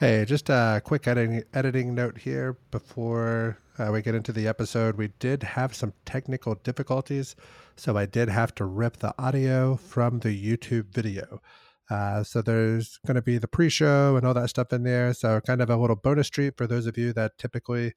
Hey, 0.00 0.24
just 0.24 0.48
a 0.48 0.80
quick 0.82 1.06
editing, 1.06 1.42
editing 1.52 1.94
note 1.94 2.16
here 2.16 2.56
before 2.70 3.58
uh, 3.78 3.90
we 3.92 4.00
get 4.00 4.14
into 4.14 4.32
the 4.32 4.48
episode. 4.48 4.96
We 4.96 5.08
did 5.18 5.42
have 5.42 5.74
some 5.74 5.92
technical 6.06 6.54
difficulties, 6.54 7.36
so 7.76 7.98
I 7.98 8.06
did 8.06 8.30
have 8.30 8.54
to 8.54 8.64
rip 8.64 8.96
the 8.96 9.14
audio 9.18 9.76
from 9.76 10.20
the 10.20 10.30
YouTube 10.30 10.86
video. 10.86 11.42
Uh, 11.90 12.22
so 12.22 12.40
there's 12.40 12.98
going 13.06 13.16
to 13.16 13.20
be 13.20 13.36
the 13.36 13.46
pre-show 13.46 14.16
and 14.16 14.26
all 14.26 14.32
that 14.32 14.48
stuff 14.48 14.72
in 14.72 14.84
there. 14.84 15.12
So 15.12 15.38
kind 15.42 15.60
of 15.60 15.68
a 15.68 15.76
little 15.76 15.96
bonus 15.96 16.30
treat 16.30 16.56
for 16.56 16.66
those 16.66 16.86
of 16.86 16.96
you 16.96 17.12
that 17.12 17.36
typically 17.36 17.92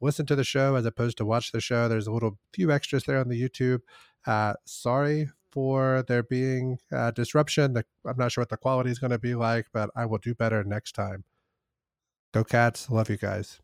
listen 0.00 0.26
to 0.26 0.36
the 0.36 0.44
show 0.44 0.76
as 0.76 0.86
opposed 0.86 1.16
to 1.16 1.24
watch 1.24 1.50
the 1.50 1.60
show. 1.60 1.88
There's 1.88 2.06
a 2.06 2.12
little 2.12 2.38
few 2.52 2.70
extras 2.70 3.02
there 3.02 3.18
on 3.18 3.30
the 3.30 3.42
YouTube. 3.42 3.80
Uh, 4.24 4.54
sorry 4.64 5.30
for 5.50 6.04
there 6.06 6.22
being 6.22 6.78
uh, 6.92 7.10
disruption. 7.10 7.72
The, 7.72 7.84
I'm 8.06 8.16
not 8.16 8.30
sure 8.30 8.42
what 8.42 8.50
the 8.50 8.56
quality 8.56 8.90
is 8.90 9.00
going 9.00 9.10
to 9.10 9.18
be 9.18 9.34
like, 9.34 9.66
but 9.72 9.90
I 9.96 10.06
will 10.06 10.18
do 10.18 10.36
better 10.36 10.62
next 10.62 10.92
time. 10.92 11.24
Go 12.38 12.44
Cats. 12.44 12.88
Love 12.88 13.10
you 13.10 13.16
guys. 13.16 13.58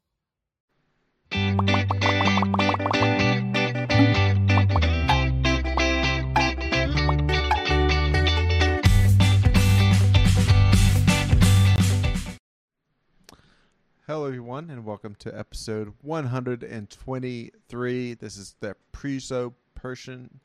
Hello, 14.08 14.26
everyone, 14.26 14.70
and 14.70 14.84
welcome 14.84 15.14
to 15.20 15.38
episode 15.38 15.92
123. 16.02 18.14
This 18.14 18.36
is 18.36 18.56
the 18.58 18.74
pre-show 18.90 19.54
portion 19.76 20.40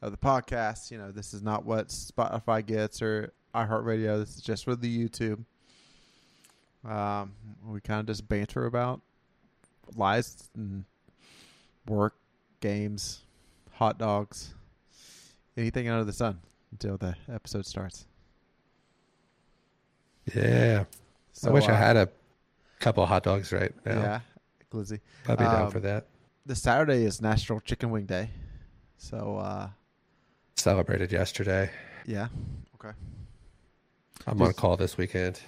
of 0.00 0.12
the 0.12 0.18
podcast. 0.18 0.92
You 0.92 0.98
know, 0.98 1.10
this 1.10 1.34
is 1.34 1.42
not 1.42 1.64
what 1.64 1.88
Spotify 1.88 2.64
gets 2.64 3.02
or 3.02 3.32
iHeartRadio. 3.56 4.20
This 4.20 4.36
is 4.36 4.42
just 4.42 4.66
for 4.66 4.76
the 4.76 5.08
YouTube. 5.08 5.44
Um, 6.84 7.32
we 7.66 7.80
kind 7.80 8.00
of 8.00 8.06
just 8.06 8.28
banter 8.28 8.66
about 8.66 9.00
lies 9.96 10.48
and 10.56 10.84
work, 11.86 12.14
games, 12.60 13.22
hot 13.72 13.98
dogs, 13.98 14.54
anything 15.56 15.88
under 15.88 16.04
the 16.04 16.12
sun 16.12 16.40
until 16.72 16.96
the 16.96 17.14
episode 17.32 17.66
starts. 17.66 18.06
Yeah. 20.34 20.84
So, 21.32 21.50
I 21.50 21.52
wish 21.52 21.68
I 21.68 21.72
uh, 21.72 21.76
had 21.76 21.96
a 21.96 22.08
couple 22.78 23.04
hot 23.06 23.22
dogs 23.22 23.52
right 23.52 23.72
now. 23.84 23.92
Yeah, 24.00 24.20
Glizzy. 24.72 25.00
I'd 25.28 25.38
be 25.38 25.44
down 25.44 25.66
Um, 25.66 25.70
for 25.70 25.80
that. 25.80 26.06
The 26.46 26.54
Saturday 26.56 27.04
is 27.04 27.20
National 27.22 27.60
Chicken 27.60 27.90
Wing 27.90 28.06
Day. 28.06 28.30
So, 28.98 29.38
uh, 29.38 29.68
Celebrated 30.56 31.10
yesterday. 31.12 31.70
yeah. 32.06 32.28
Okay. 32.74 32.94
I'm 34.26 34.40
on 34.42 34.52
call 34.52 34.76
this 34.76 34.96
weekend. 34.96 35.40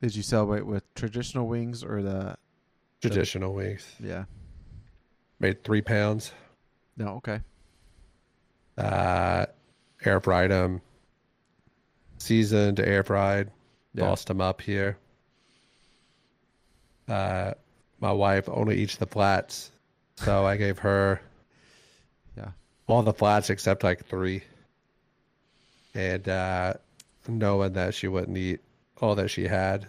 Did 0.00 0.16
you 0.16 0.22
celebrate 0.22 0.64
with 0.66 0.92
traditional 0.94 1.46
wings 1.46 1.84
or 1.84 2.02
the? 2.02 2.36
Traditional 3.02 3.54
wings. 3.54 3.86
Yeah. 3.98 4.24
Made 5.38 5.64
three 5.64 5.80
pounds. 5.80 6.32
No. 6.98 7.14
Okay. 7.16 7.40
Uh, 8.76 9.46
air 10.04 10.20
fried 10.20 10.50
them. 10.50 10.82
Seasoned, 12.18 12.78
air 12.80 13.02
fried. 13.02 13.50
Yeah. 13.94 14.04
Bossed 14.04 14.28
them 14.28 14.40
up 14.42 14.60
here. 14.60 14.98
Uh, 17.08 17.54
my 18.00 18.12
wife 18.12 18.48
only 18.48 18.76
eats 18.76 18.96
the 18.96 19.06
flats, 19.06 19.72
so 20.16 20.44
I 20.46 20.56
gave 20.56 20.78
her 20.80 21.20
Yeah. 22.36 22.50
all 22.86 23.02
the 23.02 23.12
flats 23.12 23.50
except 23.50 23.82
like 23.82 24.04
three. 24.06 24.42
And 25.94 26.28
uh, 26.28 26.74
knowing 27.26 27.72
that 27.72 27.94
she 27.94 28.08
wouldn't 28.08 28.36
eat 28.36 28.60
all 29.02 29.14
that 29.16 29.28
she 29.28 29.46
had, 29.46 29.86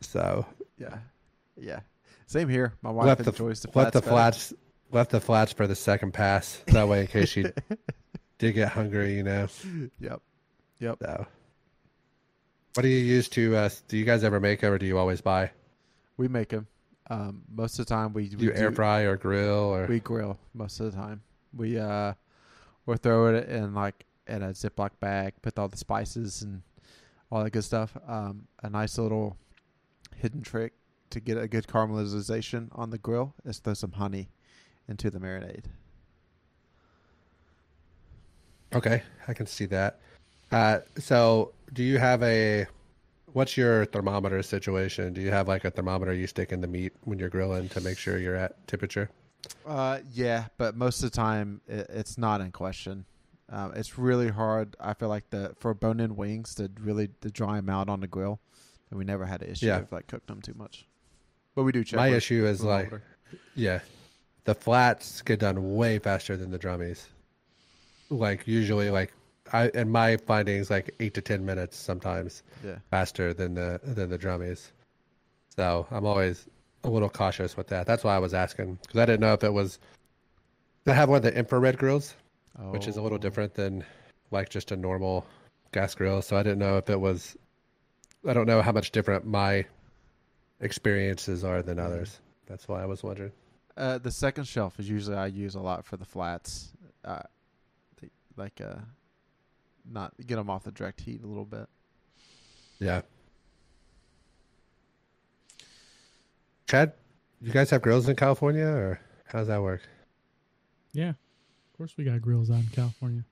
so 0.00 0.46
Yeah. 0.78 0.98
Yeah. 1.56 1.80
Same 2.26 2.48
here. 2.48 2.72
My 2.82 2.90
wife 2.90 3.06
left 3.06 3.24
the 3.24 3.30
enjoys 3.30 3.60
the, 3.60 3.70
left 3.74 3.92
the 3.92 4.00
better. 4.00 4.10
flats 4.10 4.54
left 4.90 5.10
the 5.10 5.20
flats 5.20 5.52
for 5.52 5.66
the 5.66 5.74
second 5.74 6.12
pass. 6.12 6.62
That 6.68 6.88
way, 6.88 7.02
in 7.02 7.06
case 7.06 7.28
she 7.28 7.44
did 8.38 8.52
get 8.52 8.68
hungry, 8.68 9.14
you 9.16 9.22
know. 9.22 9.48
Yep. 10.00 10.22
Yep. 10.78 10.98
So, 11.02 11.26
what 12.74 12.82
do 12.82 12.88
you 12.88 12.98
use 12.98 13.28
to? 13.30 13.56
Uh, 13.56 13.68
do 13.88 13.96
you 13.96 14.04
guys 14.04 14.24
ever 14.24 14.40
make 14.40 14.60
them, 14.60 14.72
or 14.72 14.78
do 14.78 14.86
you 14.86 14.98
always 14.98 15.20
buy? 15.20 15.50
We 16.16 16.28
make 16.28 16.48
them. 16.48 16.66
Um, 17.10 17.42
most 17.52 17.78
of 17.78 17.86
the 17.86 17.94
time 17.94 18.12
we, 18.14 18.28
Do 18.28 18.38
we 18.38 18.44
you 18.46 18.52
air 18.54 18.72
fry 18.72 19.00
or 19.02 19.16
grill 19.16 19.54
or? 19.74 19.86
We 19.86 20.00
grill 20.00 20.38
most 20.54 20.80
of 20.80 20.90
the 20.90 20.96
time. 20.96 21.20
We 21.54 21.78
uh, 21.78 22.14
we'll 22.86 22.96
throw 22.96 23.34
it 23.34 23.48
in 23.48 23.74
like 23.74 24.06
in 24.26 24.42
a 24.42 24.48
Ziploc 24.50 24.90
bag, 25.00 25.34
put 25.42 25.58
all 25.58 25.68
the 25.68 25.76
spices 25.76 26.42
and 26.42 26.62
all 27.32 27.42
that 27.42 27.50
good 27.50 27.64
stuff. 27.64 27.96
Um, 28.06 28.46
a 28.62 28.68
nice 28.68 28.98
little 28.98 29.38
hidden 30.14 30.42
trick 30.42 30.74
to 31.10 31.18
get 31.18 31.38
a 31.38 31.48
good 31.48 31.66
caramelization 31.66 32.68
on 32.72 32.90
the 32.90 32.98
grill 32.98 33.34
is 33.44 33.58
throw 33.58 33.72
some 33.72 33.92
honey 33.92 34.28
into 34.86 35.10
the 35.10 35.18
marinade. 35.18 35.64
Okay, 38.74 39.02
I 39.26 39.34
can 39.34 39.46
see 39.46 39.64
that. 39.66 39.98
Uh, 40.50 40.80
so, 40.98 41.52
do 41.72 41.82
you 41.82 41.98
have 41.98 42.22
a? 42.22 42.66
What's 43.32 43.56
your 43.56 43.86
thermometer 43.86 44.42
situation? 44.42 45.14
Do 45.14 45.22
you 45.22 45.30
have 45.30 45.48
like 45.48 45.64
a 45.64 45.70
thermometer 45.70 46.12
you 46.12 46.26
stick 46.26 46.52
in 46.52 46.60
the 46.60 46.66
meat 46.66 46.92
when 47.04 47.18
you're 47.18 47.30
grilling 47.30 47.70
to 47.70 47.80
make 47.80 47.96
sure 47.96 48.18
you're 48.18 48.36
at 48.36 48.66
temperature? 48.66 49.08
Uh, 49.66 50.00
yeah, 50.12 50.46
but 50.58 50.76
most 50.76 51.02
of 51.02 51.10
the 51.10 51.16
time 51.16 51.62
it, 51.66 51.86
it's 51.88 52.18
not 52.18 52.42
in 52.42 52.52
question. 52.52 53.06
Um, 53.52 53.72
it's 53.76 53.98
really 53.98 54.28
hard. 54.28 54.74
I 54.80 54.94
feel 54.94 55.08
like 55.10 55.28
the 55.30 55.54
for 55.58 55.74
bone-in 55.74 56.16
wings 56.16 56.54
to 56.56 56.70
really 56.80 57.08
to 57.20 57.30
dry 57.30 57.56
them 57.56 57.68
out 57.68 57.88
on 57.90 58.00
the 58.00 58.06
grill, 58.06 58.40
and 58.90 58.98
we 58.98 59.04
never 59.04 59.26
had 59.26 59.42
an 59.42 59.50
issue 59.50 59.66
Yeah. 59.66 59.80
of 59.80 59.92
like 59.92 60.06
cooked 60.06 60.26
them 60.26 60.40
too 60.40 60.54
much. 60.56 60.86
But 61.54 61.64
we 61.64 61.72
do 61.72 61.84
check. 61.84 61.98
My 61.98 62.08
with 62.08 62.16
issue 62.16 62.46
is 62.46 62.62
like, 62.64 62.86
thermometer. 62.86 63.04
yeah, 63.54 63.80
the 64.44 64.54
flats 64.54 65.20
get 65.20 65.40
done 65.40 65.74
way 65.76 65.98
faster 65.98 66.34
than 66.36 66.50
the 66.50 66.58
drummies. 66.58 67.04
Like 68.08 68.46
usually, 68.46 68.88
like 68.90 69.12
I 69.52 69.68
and 69.74 69.92
my 69.92 70.16
findings 70.16 70.70
like 70.70 70.94
eight 71.00 71.12
to 71.14 71.20
ten 71.20 71.44
minutes 71.44 71.76
sometimes 71.76 72.42
yeah, 72.64 72.76
faster 72.90 73.34
than 73.34 73.54
the 73.54 73.80
than 73.84 74.08
the 74.08 74.18
drummies. 74.18 74.70
So 75.54 75.86
I'm 75.90 76.06
always 76.06 76.46
a 76.84 76.88
little 76.88 77.10
cautious 77.10 77.54
with 77.56 77.66
that. 77.68 77.86
That's 77.86 78.02
why 78.02 78.16
I 78.16 78.18
was 78.18 78.32
asking 78.32 78.78
because 78.80 78.98
I 78.98 79.04
didn't 79.04 79.20
know 79.20 79.34
if 79.34 79.44
it 79.44 79.52
was. 79.52 79.78
I 80.86 80.94
have 80.94 81.10
one 81.10 81.18
of 81.18 81.22
the 81.22 81.36
infrared 81.36 81.76
grills, 81.78 82.14
which 82.58 82.86
is 82.86 82.96
a 82.96 83.02
little 83.02 83.16
Oh. 83.18 83.20
different 83.20 83.54
than 83.54 83.84
like 84.30 84.48
just 84.48 84.70
a 84.72 84.76
normal 84.76 85.26
gas 85.72 85.94
grill. 85.94 86.22
So 86.22 86.36
I 86.36 86.42
didn't 86.42 86.58
know 86.58 86.76
if 86.78 86.88
it 86.90 87.00
was. 87.00 87.36
I 88.26 88.32
don't 88.34 88.46
know 88.46 88.62
how 88.62 88.72
much 88.72 88.90
different 88.92 89.26
my 89.26 89.66
experiences 90.60 91.42
are 91.44 91.62
than 91.62 91.78
others. 91.78 92.20
That's 92.46 92.68
why 92.68 92.82
I 92.82 92.86
was 92.86 93.02
wondering. 93.02 93.32
Uh, 93.76 93.98
the 93.98 94.10
second 94.10 94.44
shelf 94.44 94.78
is 94.78 94.88
usually 94.88 95.16
I 95.16 95.26
use 95.26 95.54
a 95.54 95.60
lot 95.60 95.84
for 95.84 95.96
the 95.96 96.04
flats, 96.04 96.72
uh, 97.04 97.22
the, 98.00 98.10
like 98.36 98.60
uh, 98.60 98.76
not 99.90 100.12
get 100.26 100.36
them 100.36 100.50
off 100.50 100.64
the 100.64 100.70
direct 100.72 101.00
heat 101.00 101.22
a 101.22 101.26
little 101.26 101.46
bit. 101.46 101.66
Yeah. 102.78 103.00
Chad, 106.68 106.92
you 107.40 107.52
guys 107.52 107.70
have 107.70 107.82
grills 107.82 108.08
in 108.08 108.16
California, 108.16 108.66
or 108.66 109.00
how 109.26 109.38
does 109.40 109.48
that 109.48 109.62
work? 109.62 109.82
Yeah, 110.92 111.10
of 111.10 111.16
course 111.82 111.96
we 111.96 112.04
got 112.04 112.22
grills 112.22 112.48
out 112.48 112.60
in 112.60 112.68
California. 112.72 113.24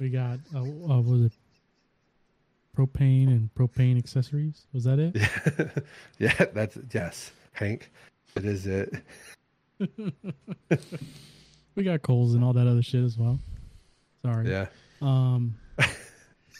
We 0.00 0.08
got 0.08 0.38
uh, 0.54 0.60
uh 0.60 1.00
was 1.02 1.26
it 1.26 1.32
propane 2.74 3.26
and 3.26 3.50
propane 3.54 3.98
accessories? 3.98 4.64
Was 4.72 4.84
that 4.84 4.98
it? 4.98 5.14
yeah, 6.18 6.46
that's 6.54 6.78
yes, 6.90 7.30
Hank. 7.52 7.90
It 8.36 8.46
is 8.46 8.66
it. 8.66 9.02
we 11.74 11.82
got 11.82 12.00
coals 12.00 12.32
and 12.32 12.42
all 12.42 12.54
that 12.54 12.66
other 12.66 12.82
shit 12.82 13.04
as 13.04 13.18
well. 13.18 13.38
Sorry. 14.22 14.48
Yeah. 14.48 14.68
Um, 15.02 15.56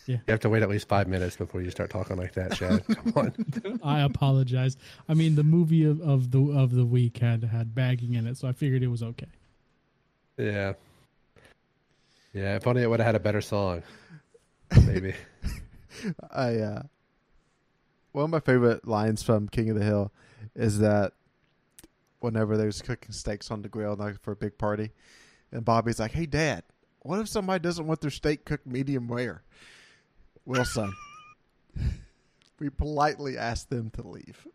Yeah. 0.06 0.16
You 0.26 0.32
have 0.32 0.40
to 0.40 0.48
wait 0.48 0.62
at 0.62 0.70
least 0.70 0.88
five 0.88 1.06
minutes 1.06 1.36
before 1.36 1.60
you 1.60 1.70
start 1.70 1.90
talking 1.90 2.16
like 2.16 2.32
that, 2.32 2.54
Chad. 2.54 2.82
Come 2.86 3.12
on. 3.14 3.80
I 3.84 4.00
apologize. 4.00 4.78
I 5.06 5.12
mean, 5.12 5.34
the 5.34 5.44
movie 5.44 5.84
of, 5.84 6.00
of 6.00 6.30
the 6.30 6.40
of 6.58 6.74
the 6.74 6.86
week 6.86 7.18
had 7.18 7.44
had 7.44 7.74
bagging 7.74 8.14
in 8.14 8.26
it, 8.26 8.38
so 8.38 8.48
I 8.48 8.52
figured 8.52 8.82
it 8.82 8.86
was 8.86 9.02
okay. 9.02 9.28
Yeah. 10.38 10.74
Yeah, 12.32 12.56
if 12.56 12.66
only 12.66 12.82
it 12.82 12.90
would 12.90 13.00
have 13.00 13.06
had 13.06 13.14
a 13.16 13.20
better 13.20 13.40
song. 13.40 13.82
Maybe. 14.86 15.14
I 16.30 16.56
uh, 16.56 16.82
one 18.12 18.24
of 18.24 18.30
my 18.30 18.40
favorite 18.40 18.86
lines 18.86 19.22
from 19.22 19.48
King 19.48 19.70
of 19.70 19.78
the 19.78 19.84
Hill 19.84 20.12
is 20.54 20.78
that 20.78 21.12
whenever 22.20 22.56
there's 22.56 22.82
cooking 22.82 23.12
steaks 23.12 23.50
on 23.50 23.62
the 23.62 23.68
grill 23.68 23.96
like 23.96 24.20
for 24.20 24.32
a 24.32 24.36
big 24.36 24.58
party, 24.58 24.92
and 25.50 25.64
Bobby's 25.64 25.98
like, 25.98 26.12
"Hey, 26.12 26.26
Dad, 26.26 26.62
what 27.00 27.18
if 27.18 27.28
somebody 27.28 27.60
doesn't 27.62 27.86
want 27.86 28.00
their 28.00 28.10
steak 28.10 28.44
cooked 28.44 28.66
medium 28.66 29.10
rare?" 29.10 29.42
Well, 30.44 30.64
son, 30.64 30.92
we 32.60 32.70
politely 32.70 33.36
ask 33.36 33.68
them 33.68 33.90
to 33.90 34.06
leave. 34.06 34.46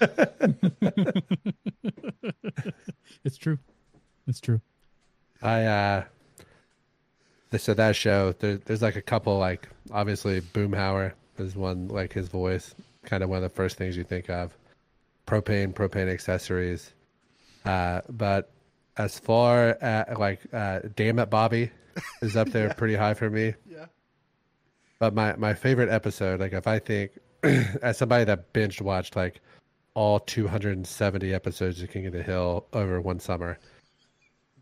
It's 3.22 3.36
true. 3.36 3.58
It's 4.26 4.40
true. 4.40 4.60
I 5.42 5.64
uh 5.64 6.04
so 7.56 7.74
that 7.74 7.96
show 7.96 8.32
there, 8.38 8.56
there's 8.58 8.82
like 8.82 8.96
a 8.96 9.02
couple 9.02 9.38
like 9.38 9.68
obviously 9.90 10.40
Boomhauer 10.40 11.12
is 11.38 11.56
one 11.56 11.88
like 11.88 12.12
his 12.12 12.28
voice, 12.28 12.74
kind 13.04 13.22
of 13.22 13.28
one 13.28 13.38
of 13.38 13.42
the 13.42 13.48
first 13.48 13.76
things 13.76 13.96
you 13.96 14.04
think 14.04 14.30
of. 14.30 14.56
Propane, 15.26 15.72
propane 15.72 16.10
accessories. 16.10 16.92
Uh, 17.64 18.00
but 18.08 18.50
as 18.96 19.18
far 19.18 19.76
as 19.80 20.18
like, 20.18 20.40
uh, 20.52 20.80
damn 20.96 21.18
it, 21.18 21.30
Bobby, 21.30 21.70
is 22.22 22.36
up 22.36 22.48
there 22.50 22.72
pretty 22.74 22.94
high 22.94 23.14
for 23.14 23.30
me. 23.30 23.54
Yeah. 23.68 23.86
But 24.98 25.14
my 25.14 25.34
my 25.36 25.54
favorite 25.54 25.88
episode, 25.88 26.40
like 26.40 26.52
if 26.52 26.66
I 26.66 26.78
think, 26.78 27.12
as 27.42 27.98
somebody 27.98 28.24
that 28.24 28.52
binge 28.52 28.80
watched 28.80 29.16
like 29.16 29.40
all 29.94 30.20
270 30.20 31.34
episodes 31.34 31.82
of 31.82 31.90
King 31.90 32.06
of 32.06 32.12
the 32.12 32.22
Hill 32.22 32.66
over 32.72 33.00
one 33.00 33.18
summer, 33.18 33.58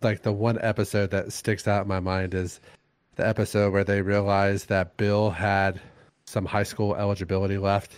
like 0.02 0.22
the 0.22 0.32
one 0.32 0.58
episode 0.60 1.10
that 1.10 1.32
sticks 1.32 1.66
out 1.66 1.82
in 1.82 1.88
my 1.88 2.00
mind 2.00 2.34
is 2.34 2.60
the 3.16 3.26
episode 3.26 3.72
where 3.72 3.84
they 3.84 4.02
realized 4.02 4.68
that 4.68 4.96
Bill 4.96 5.30
had 5.30 5.80
some 6.26 6.44
high 6.44 6.62
school 6.62 6.94
eligibility 6.94 7.58
left 7.58 7.96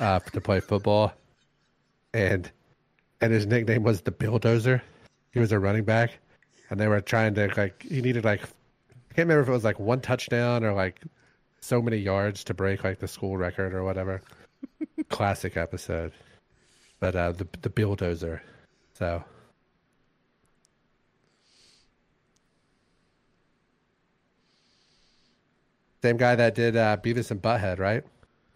uh, 0.00 0.18
to 0.20 0.40
play 0.40 0.60
football, 0.60 1.12
and 2.14 2.50
and 3.20 3.32
his 3.32 3.46
nickname 3.46 3.82
was 3.82 4.02
the 4.02 4.12
Billdozer. 4.12 4.80
He 5.32 5.40
was 5.40 5.52
a 5.52 5.58
running 5.58 5.84
back, 5.84 6.18
and 6.70 6.78
they 6.78 6.88
were 6.88 7.00
trying 7.00 7.34
to 7.34 7.52
like 7.56 7.82
he 7.82 8.00
needed 8.00 8.24
like 8.24 8.42
I 8.42 9.14
can't 9.14 9.28
remember 9.28 9.42
if 9.42 9.48
it 9.48 9.52
was 9.52 9.64
like 9.64 9.80
one 9.80 10.00
touchdown 10.00 10.64
or 10.64 10.72
like 10.72 11.02
so 11.60 11.82
many 11.82 11.96
yards 11.96 12.44
to 12.44 12.54
break 12.54 12.84
like 12.84 13.00
the 13.00 13.08
school 13.08 13.36
record 13.36 13.74
or 13.74 13.82
whatever. 13.84 14.22
Classic 15.08 15.56
episode, 15.56 16.12
but 17.00 17.16
uh, 17.16 17.32
the 17.32 17.48
the 17.62 17.70
Billdozer. 17.70 18.40
So 18.94 19.24
Same 26.02 26.16
guy 26.16 26.34
that 26.36 26.54
did 26.54 26.76
uh, 26.76 26.96
Beavis 27.02 27.30
and 27.30 27.40
Butthead, 27.42 27.78
right? 27.78 28.04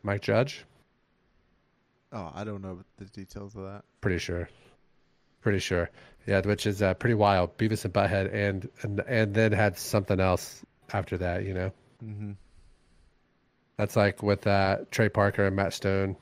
Mike 0.02 0.22
Judge. 0.22 0.64
Oh, 2.12 2.31
I 2.34 2.44
don't 2.44 2.62
know 2.62 2.81
the 2.98 3.04
details 3.06 3.54
of 3.54 3.62
that. 3.64 3.82
Pretty 4.00 4.19
sure. 4.19 4.48
Pretty 5.42 5.58
sure. 5.58 5.90
Yeah, 6.26 6.40
which 6.40 6.66
is 6.66 6.82
uh, 6.82 6.94
pretty 6.94 7.14
wild. 7.14 7.56
Beavis 7.56 7.84
and 7.84 7.94
Butthead, 7.94 8.32
and 8.34 8.69
and 8.82 9.00
and 9.00 9.34
then 9.34 9.52
had 9.52 9.76
something 9.78 10.20
else 10.20 10.62
after 10.92 11.16
that. 11.19 11.44
You 11.44 11.54
know, 11.54 11.72
Mm-hmm. 12.04 12.32
that's 13.76 13.94
like 13.96 14.22
with 14.22 14.46
uh, 14.46 14.78
Trey 14.90 15.08
Parker 15.08 15.46
and 15.46 15.56
Matt 15.56 15.72
Stone. 15.75 16.16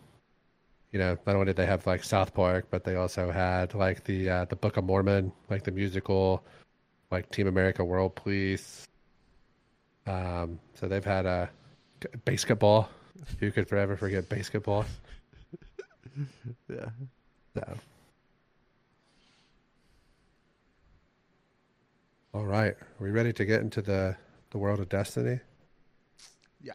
You 0.92 0.98
know, 0.98 1.18
not 1.26 1.34
only 1.34 1.46
did 1.46 1.56
they 1.56 1.66
have 1.66 1.86
like 1.86 2.02
South 2.04 2.32
Park, 2.34 2.66
but 2.70 2.84
they 2.84 2.94
also 2.96 3.30
had 3.30 3.74
like 3.74 4.04
the 4.04 4.28
uh, 4.30 4.44
the 4.46 4.56
Book 4.56 4.76
of 4.76 4.84
Mormon, 4.84 5.32
like 5.50 5.64
the 5.64 5.72
musical, 5.72 6.44
like 7.10 7.30
Team 7.30 7.46
America 7.46 7.84
World 7.84 8.14
Police. 8.14 8.86
Um, 10.08 10.58
so 10.74 10.88
they've 10.88 11.04
had 11.04 11.26
a 11.26 11.50
uh, 12.02 12.08
BASEketball. 12.24 12.88
Who 13.40 13.50
could 13.50 13.68
forever 13.68 13.96
forget 13.96 14.28
BASEketball? 14.28 14.86
Yeah. 16.68 16.88
So. 17.54 17.78
All 22.34 22.44
right, 22.44 22.72
are 22.72 23.04
we 23.04 23.10
ready 23.10 23.32
to 23.32 23.44
get 23.44 23.60
into 23.60 23.80
the 23.80 24.16
the 24.50 24.58
world 24.58 24.80
of 24.80 24.88
Destiny? 24.88 25.40
Yeah. 26.60 26.72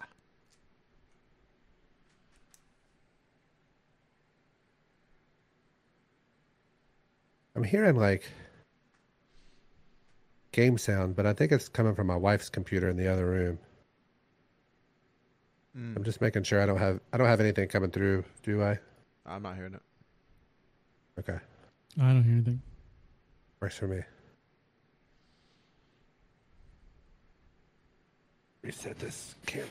I'm 7.55 7.63
hearing 7.63 7.95
like 7.97 8.23
game 10.53 10.77
sound, 10.77 11.17
but 11.17 11.25
I 11.25 11.33
think 11.33 11.51
it's 11.51 11.67
coming 11.67 11.93
from 11.93 12.07
my 12.07 12.15
wife's 12.15 12.49
computer 12.49 12.89
in 12.89 12.95
the 12.95 13.11
other 13.11 13.25
room. 13.25 13.59
Mm. 15.77 15.97
I'm 15.97 16.03
just 16.03 16.21
making 16.21 16.43
sure 16.43 16.61
I 16.61 16.65
don't 16.65 16.77
have 16.77 17.01
I 17.11 17.17
don't 17.17 17.27
have 17.27 17.41
anything 17.41 17.67
coming 17.67 17.91
through, 17.91 18.23
do 18.43 18.63
I? 18.63 18.79
I'm 19.25 19.43
not 19.43 19.55
hearing 19.55 19.73
it. 19.73 19.81
Okay, 21.19 21.37
I 21.99 22.07
don't 22.13 22.23
hear 22.23 22.33
anything. 22.33 22.61
works 23.59 23.75
for 23.75 23.87
me. 23.87 24.01
Reset 28.61 28.97
this 28.97 29.35
camera. 29.45 29.67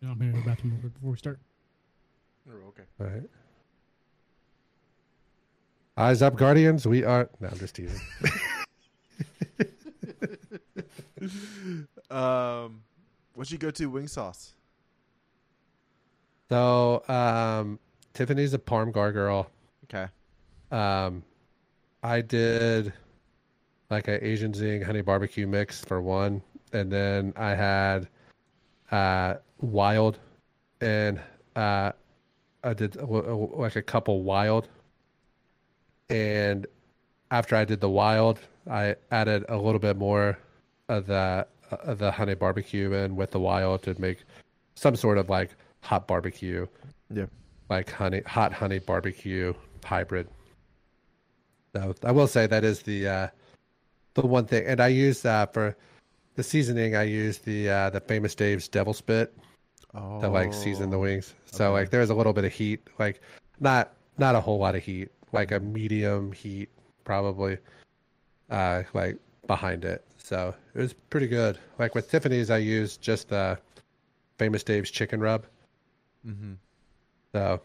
No, 0.00 0.10
I'm 0.10 0.18
going 0.18 0.32
to 0.32 0.38
go 0.38 0.44
the 0.44 0.50
bathroom 0.50 0.72
real 0.74 0.80
quick 0.82 0.94
before 0.94 1.10
we 1.10 1.16
start. 1.16 1.40
Oh, 2.48 2.68
okay. 2.68 2.84
All 3.00 3.06
right. 3.06 3.28
Eyes 5.96 6.22
up, 6.22 6.36
Guardians. 6.36 6.86
We 6.86 7.02
are. 7.02 7.28
No, 7.40 7.48
I'm 7.48 7.58
just 7.58 7.74
teasing. 7.74 8.00
Um, 12.10 12.82
what'd 13.34 13.50
you 13.50 13.58
go 13.58 13.70
to 13.70 13.86
wing 13.86 14.08
sauce? 14.08 14.54
So, 16.50 17.02
um, 17.08 17.78
Tiffany's 18.14 18.54
a 18.54 18.58
Parmgar 18.58 19.12
girl. 19.12 19.50
Okay. 19.84 20.06
Um, 20.70 21.22
I 22.02 22.20
did 22.20 22.92
like 23.90 24.08
a 24.08 24.24
Asian 24.24 24.52
zing 24.54 24.82
honey 24.82 25.02
barbecue 25.02 25.46
mix 25.46 25.84
for 25.84 26.00
one, 26.00 26.42
and 26.72 26.90
then 26.90 27.32
I 27.36 27.54
had 27.54 28.08
uh 28.90 29.34
wild, 29.60 30.18
and 30.80 31.20
uh, 31.56 31.92
I 32.64 32.74
did 32.74 32.96
like 32.96 33.76
a 33.76 33.82
couple 33.82 34.22
wild, 34.22 34.68
and 36.08 36.66
after 37.30 37.56
I 37.56 37.64
did 37.64 37.80
the 37.80 37.90
wild, 37.90 38.40
I 38.70 38.96
added 39.10 39.44
a 39.48 39.56
little 39.56 39.78
bit 39.80 39.96
more 39.96 40.38
of 40.88 41.06
the 41.06 41.46
of 41.70 41.98
the 41.98 42.10
honey 42.10 42.34
barbecue 42.34 42.92
in 42.92 43.16
with 43.16 43.30
the 43.30 43.40
wild 43.40 43.82
to 43.82 44.00
make 44.00 44.24
some 44.74 44.96
sort 44.96 45.18
of 45.18 45.28
like 45.28 45.50
hot 45.80 46.06
barbecue 46.06 46.66
Yeah. 47.10 47.26
like 47.68 47.90
honey 47.90 48.22
hot 48.26 48.52
honey 48.52 48.78
barbecue 48.78 49.52
hybrid. 49.84 50.28
So 51.74 51.94
I 52.02 52.12
will 52.12 52.26
say 52.26 52.46
that 52.46 52.64
is 52.64 52.82
the 52.82 53.08
uh 53.08 53.28
the 54.14 54.26
one 54.26 54.46
thing 54.46 54.64
and 54.66 54.80
I 54.80 54.88
use 54.88 55.24
uh 55.24 55.46
for 55.46 55.76
the 56.34 56.42
seasoning 56.42 56.96
I 56.96 57.02
use 57.04 57.38
the 57.38 57.68
uh 57.70 57.90
the 57.90 58.00
famous 58.00 58.34
Dave's 58.34 58.68
devil 58.68 58.94
spit 58.94 59.34
Oh. 59.94 60.20
to 60.20 60.28
like 60.28 60.52
season 60.52 60.90
the 60.90 60.98
wings. 60.98 61.34
So 61.46 61.64
okay. 61.66 61.72
like 61.72 61.90
there's 61.90 62.10
a 62.10 62.14
little 62.14 62.34
bit 62.34 62.44
of 62.44 62.52
heat, 62.52 62.86
like 62.98 63.22
not 63.58 63.94
not 64.18 64.34
a 64.34 64.40
whole 64.40 64.58
lot 64.58 64.74
of 64.74 64.82
heat, 64.82 65.08
like 65.32 65.50
a 65.50 65.60
medium 65.60 66.30
heat 66.32 66.68
probably 67.04 67.56
uh 68.50 68.82
like 68.92 69.16
behind 69.46 69.84
it. 69.86 70.04
So 70.28 70.54
it 70.74 70.78
was 70.78 70.92
pretty 70.92 71.26
good. 71.26 71.58
Like 71.78 71.94
with 71.94 72.10
Tiffany's 72.10 72.50
I 72.50 72.58
used 72.58 73.00
just 73.00 73.30
the 73.30 73.58
famous 74.36 74.62
Dave's 74.62 74.90
chicken 74.90 75.20
rub. 75.20 75.46
Mm-hmm. 76.26 76.52
So 77.32 77.62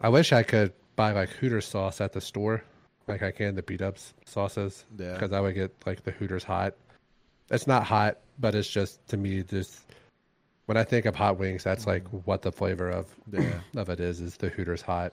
I 0.00 0.08
wish 0.08 0.32
I 0.32 0.42
could 0.42 0.72
buy 0.96 1.12
like 1.12 1.28
Hooters 1.28 1.66
sauce 1.66 2.00
at 2.00 2.14
the 2.14 2.20
store, 2.22 2.64
like 3.06 3.22
I 3.22 3.30
can 3.30 3.54
the 3.54 3.62
B 3.62 3.76
Dubs 3.76 4.14
sauces, 4.24 4.86
Yeah. 4.96 5.12
because 5.12 5.32
I 5.32 5.40
would 5.40 5.54
get 5.54 5.70
like 5.84 6.02
the 6.02 6.12
Hooters 6.12 6.44
hot. 6.44 6.74
It's 7.50 7.66
not 7.66 7.84
hot, 7.84 8.16
but 8.38 8.54
it's 8.54 8.70
just 8.70 9.06
to 9.08 9.18
me 9.18 9.42
just 9.42 9.82
when 10.64 10.78
I 10.78 10.84
think 10.84 11.04
of 11.04 11.14
hot 11.14 11.38
wings, 11.38 11.62
that's 11.62 11.86
like 11.86 12.06
what 12.24 12.40
the 12.40 12.52
flavor 12.52 12.88
of 12.88 13.06
Yeah. 13.30 13.60
of 13.76 13.90
it 13.90 14.00
is 14.00 14.20
is 14.22 14.38
the 14.38 14.48
Hooters 14.48 14.80
hot. 14.80 15.12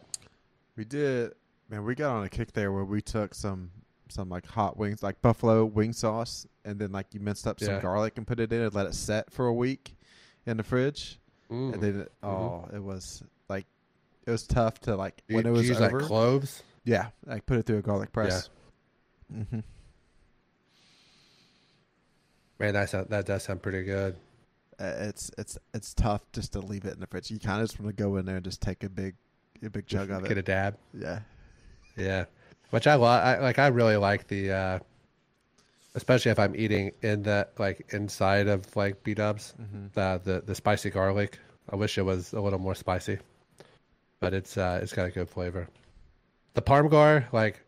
We 0.77 0.86
did, 0.86 1.34
man. 1.70 1.84
We 1.84 1.94
got 1.94 2.16
on 2.16 2.24
a 2.24 2.30
kick 2.30 2.54
there 2.54 2.72
where 2.72 2.86
we 2.86 3.01
took 3.01 3.34
some 3.36 3.70
some 4.10 4.30
like 4.30 4.46
hot 4.46 4.78
wings, 4.78 5.02
like 5.04 5.22
buffalo 5.22 5.66
wing 5.66 5.94
sauce, 5.94 6.46
and 6.66 6.80
then 6.80 6.92
like 6.92 7.08
you 7.14 7.20
minced 7.20 7.48
up 7.48 7.60
some 7.60 7.76
Yeah. 7.76 7.82
garlic 7.82 8.18
and 8.18 8.26
put 8.28 8.40
it 8.40 8.52
in 8.54 8.62
and 8.62 8.74
let 8.74 8.86
it 8.88 8.96
set 8.96 9.32
for 9.32 9.48
a 9.48 9.54
week 9.54 9.96
in 10.46 10.58
the 10.58 10.64
fridge, 10.64 11.20
and 11.50 11.74
then 11.82 12.02
it, 12.02 12.12
oh, 12.24 12.68
it 12.74 12.82
was 12.84 13.24
like 13.50 13.66
it 14.26 14.32
was 14.32 14.46
tough 14.48 14.80
to 14.82 14.96
like 14.96 15.22
You- 15.28 15.36
when 15.38 15.46
it 15.46 15.50
you 15.50 15.54
was 15.56 15.68
use 15.70 15.82
over. 15.82 16.00
like 16.00 16.08
cloves. 16.08 16.64
yeah, 16.84 17.08
like 17.26 17.46
put 17.46 17.58
it 17.58 17.66
through 17.66 17.78
a 17.80 17.82
garlic 17.82 18.12
press. 18.12 18.50
Mm-hmm. 19.34 19.60
Man, 22.60 22.74
that 22.74 22.90
sound, 22.90 23.08
that 23.10 23.26
does 23.26 23.44
sound 23.44 23.62
pretty 23.62 23.84
good. 23.84 24.16
Uh, 24.80 24.94
it's 25.00 25.32
it's 25.38 25.58
it's 25.74 25.94
tough 25.94 26.22
just 26.34 26.54
to 26.54 26.60
leave 26.60 26.86
it 26.86 26.94
in 26.94 27.00
the 27.00 27.08
fridge. 27.08 27.30
You 27.32 27.40
kind 27.40 27.62
of 27.62 27.68
just 27.68 27.80
want 27.80 27.96
to 27.96 28.04
go 28.04 28.18
in 28.18 28.26
there 28.26 28.36
and 28.38 28.46
just 28.46 28.62
take 28.62 28.84
a 28.84 28.90
big 28.90 29.16
a 29.64 29.70
big 29.70 29.88
chug 29.88 30.10
of 30.12 30.22
Get 30.24 30.26
it. 30.26 30.28
Get 30.30 30.38
a 30.38 30.42
dab. 30.44 30.78
Yeah. 30.94 31.20
Yeah, 31.96 32.26
which 32.72 32.88
I, 32.88 32.94
I 32.96 33.40
like. 33.40 33.60
I 33.60 33.68
really 33.68 33.98
like 33.98 34.28
the, 34.28 34.52
uh, 34.52 34.80
especially 35.96 36.32
if 36.32 36.40
I'm 36.40 36.56
eating 36.56 36.92
in 37.02 37.24
the 37.24 37.48
like 37.58 37.86
inside 37.94 38.48
of 38.48 38.76
like 38.76 39.04
B 39.04 39.14
Dubs, 39.14 39.54
Mm-hmm. 39.62 39.88
the 39.94 40.22
the 40.24 40.42
the 40.46 40.56
spicy 40.56 40.90
garlic. 40.90 41.40
I 41.70 41.76
wish 41.76 41.98
it 41.98 42.04
was 42.04 42.34
a 42.34 42.40
little 42.40 42.60
more 42.60 42.76
spicy, 42.76 43.18
but 44.20 44.34
it's 44.34 44.58
uh 44.58 44.80
it's 44.82 44.94
got 44.94 45.06
a 45.08 45.12
good 45.12 45.30
flavor. 45.30 45.68
The 46.54 46.62
Parmgar, 46.62 47.28
like, 47.34 47.62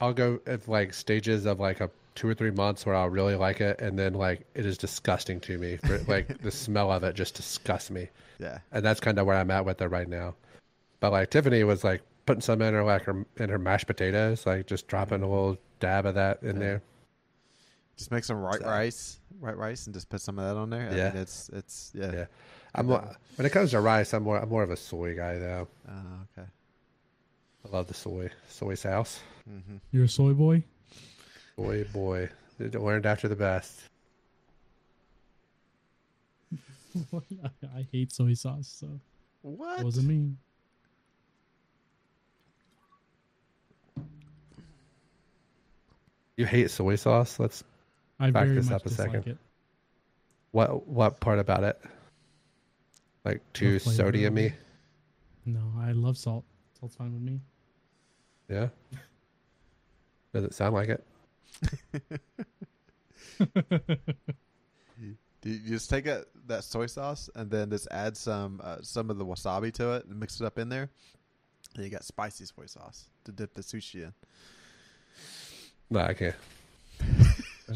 I'll 0.00 0.12
go 0.12 0.38
at 0.46 0.68
like 0.68 0.92
stages 0.94 1.44
of 1.46 1.58
like 1.58 1.80
a 1.80 1.90
two 2.14 2.28
or 2.28 2.34
three 2.34 2.50
months 2.50 2.84
where 2.84 2.94
I'll 2.94 3.08
really 3.08 3.34
like 3.36 3.60
it, 3.60 3.80
and 3.80 3.98
then 3.98 4.14
like 4.14 4.46
it 4.54 4.66
is 4.66 4.76
disgusting 4.78 5.40
to 5.40 5.58
me. 5.58 5.76
For, 5.78 5.98
like 6.08 6.38
the 6.42 6.50
smell 6.50 6.92
of 6.92 7.04
it 7.04 7.14
just 7.14 7.34
disgusts 7.36 7.90
me 7.90 8.08
Yeah. 8.38 8.58
and 8.72 8.84
that's 8.84 9.00
kind 9.00 9.18
of 9.18 9.26
where 9.26 9.36
I'm 9.36 9.50
at 9.50 9.64
with 9.64 9.80
it 9.80 9.88
right 9.88 10.08
now. 10.08 10.34
But 11.00 11.12
like 11.12 11.30
Tiffany 11.30 11.64
was 11.64 11.84
like 11.84 12.02
putting 12.28 12.42
some 12.42 12.60
in 12.62 12.74
her 12.74 12.84
like 12.84 13.02
her 13.04 13.24
in 13.38 13.48
her 13.48 13.58
mashed 13.58 13.86
potatoes, 13.86 14.44
like 14.46 14.66
just 14.66 14.86
dropping 14.86 15.22
a 15.22 15.28
little 15.28 15.56
dab 15.80 16.04
of 16.06 16.14
that 16.16 16.42
in 16.42 16.56
Yeah. 16.56 16.60
there. 16.62 16.82
Just 17.96 18.10
make 18.10 18.22
some 18.22 18.42
white 18.42 18.60
So- 18.60 18.66
rice, 18.68 19.18
white 19.40 19.56
rice, 19.56 19.86
and 19.86 19.94
just 19.94 20.08
put 20.10 20.20
some 20.20 20.38
of 20.38 20.44
that 20.44 20.60
on 20.60 20.68
there. 20.70 20.88
I 20.90 20.94
Yeah. 20.94 21.08
mean, 21.12 21.22
it's 21.22 21.48
it's 21.48 21.90
yeah. 21.94 22.12
Yeah. 22.12 22.26
I'm 22.74 22.86
more, 22.86 23.16
when 23.36 23.46
it 23.46 23.50
comes 23.50 23.70
to 23.70 23.80
rice, 23.80 24.12
I'm 24.12 24.22
more 24.24 24.38
I'm 24.38 24.48
more 24.50 24.62
of 24.62 24.70
a 24.70 24.76
soy 24.76 25.16
guy 25.16 25.38
though. 25.38 25.68
Oh, 25.88 26.26
okay. 26.38 26.48
I 27.64 27.68
love 27.70 27.86
the 27.88 27.94
soy 27.94 28.30
soy 28.48 28.74
sauce. 28.74 29.20
Mm-hmm. 29.50 29.76
You're 29.90 30.04
a 30.04 30.08
soy 30.08 30.34
boy. 30.34 30.62
Boy, 31.56 31.84
boy, 31.84 32.28
learned 32.58 33.06
after 33.06 33.26
the 33.26 33.34
best. 33.36 33.80
I 37.74 37.86
hate 37.90 38.12
soy 38.12 38.34
sauce, 38.34 38.68
so 38.68 39.00
What? 39.42 39.80
it 39.80 39.84
wasn't 39.84 40.08
me. 40.08 40.34
You 46.38 46.46
hate 46.46 46.70
soy 46.70 46.94
sauce? 46.94 47.38
Let's. 47.40 47.64
I 48.20 48.30
Back 48.30 48.46
this 48.46 48.70
up 48.70 48.86
a 48.86 48.88
second. 48.88 49.26
it. 49.26 49.38
What 50.52 50.86
what 50.86 51.18
part 51.20 51.40
about 51.40 51.64
it? 51.64 51.80
Like 53.24 53.42
too 53.52 53.80
flavor 53.80 54.08
of 54.08 54.14
sodiumy? 54.14 54.52
No, 55.44 55.72
I 55.80 55.90
love 55.92 56.16
salt. 56.16 56.44
Salt's 56.78 56.94
fine 56.94 57.12
with 57.12 57.22
me. 57.22 57.40
Yeah. 58.48 58.68
Does 60.32 60.44
it 60.44 60.54
sound 60.54 60.74
like 60.74 60.88
it? 60.88 61.04
You 65.44 65.60
just 65.60 65.88
take 65.88 66.06
a, 66.06 66.24
that 66.48 66.64
soy 66.64 66.86
sauce 66.86 67.30
and 67.34 67.48
then 67.50 67.70
just 67.70 67.86
add 67.90 68.16
some 68.16 68.60
uh, 68.62 68.78
some 68.82 69.08
of 69.08 69.18
the 69.18 69.24
wasabi 69.24 69.72
to 69.74 69.92
it 69.92 70.04
and 70.04 70.18
mix 70.18 70.40
it 70.40 70.44
up 70.44 70.58
in 70.58 70.68
there? 70.68 70.90
And 71.74 71.84
you 71.84 71.90
got 71.90 72.04
spicy 72.04 72.44
soy 72.44 72.66
sauce 72.66 73.08
to 73.24 73.32
dip 73.32 73.54
the 73.54 73.62
sushi 73.62 74.02
in. 74.02 74.12
No, 75.90 76.00
I 76.00 76.14
can't. 76.14 76.34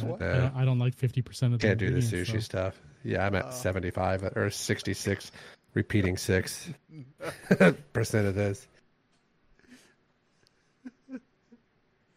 What? 0.00 0.22
I, 0.22 0.26
Uh, 0.26 0.40
don't, 0.40 0.56
I 0.56 0.64
don't 0.64 0.78
like 0.78 0.94
fifty 0.94 1.20
percent 1.20 1.52
of 1.52 1.60
the 1.60 1.66
can't 1.66 1.78
do 1.78 1.90
the 1.90 1.98
sushi 1.98 2.32
so- 2.32 2.38
stuff. 2.40 2.80
Yeah, 3.04 3.26
I'm 3.26 3.34
at 3.34 3.46
Oh. 3.46 3.50
75 3.50 4.22
or 4.36 4.48
66, 4.48 5.32
repeating 5.74 6.16
six 6.16 6.70
percent 7.92 8.26
of 8.28 8.34
this. 8.34 8.66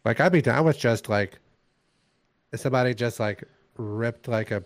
Like 0.04 0.20
I'd 0.20 0.32
be 0.32 0.40
down 0.42 0.64
with 0.64 0.78
just 0.78 1.08
like 1.08 1.38
if 2.52 2.60
somebody 2.60 2.94
just 2.94 3.18
like 3.20 3.44
ripped 3.76 4.28
like 4.28 4.50
a 4.52 4.62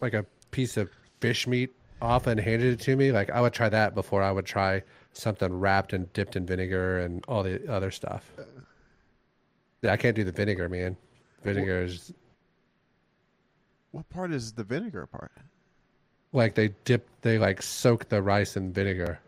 like 0.00 0.14
a 0.14 0.24
piece 0.52 0.76
of 0.76 0.88
fish 1.20 1.46
meat 1.46 1.70
off 2.00 2.26
and 2.26 2.38
handed 2.40 2.72
it 2.74 2.80
to 2.84 2.96
me. 2.96 3.12
Like 3.12 3.30
I 3.30 3.40
would 3.40 3.52
try 3.52 3.68
that 3.68 3.94
before 3.94 4.22
I 4.22 4.30
would 4.30 4.46
try 4.46 4.82
something 5.12 5.52
wrapped 5.52 5.92
and 5.92 6.10
dipped 6.12 6.36
in 6.36 6.46
vinegar 6.46 7.00
and 7.00 7.24
all 7.28 7.42
the 7.42 7.70
other 7.70 7.90
stuff. 7.90 8.30
Yeah, 9.82 9.92
I 9.92 9.96
can't 9.96 10.14
do 10.16 10.24
the 10.24 10.32
vinegar, 10.32 10.68
man. 10.68 10.96
Vinegar 11.42 11.82
is 11.84 12.12
What 13.92 14.08
part 14.10 14.32
is 14.32 14.52
the 14.52 14.64
vinegar 14.64 15.06
part? 15.06 15.32
like 16.32 16.54
they 16.54 16.68
dip, 16.84 17.08
they 17.22 17.38
like 17.38 17.60
soak 17.60 18.08
the 18.08 18.22
rice 18.22 18.56
in 18.56 18.72
vinegar. 18.72 19.18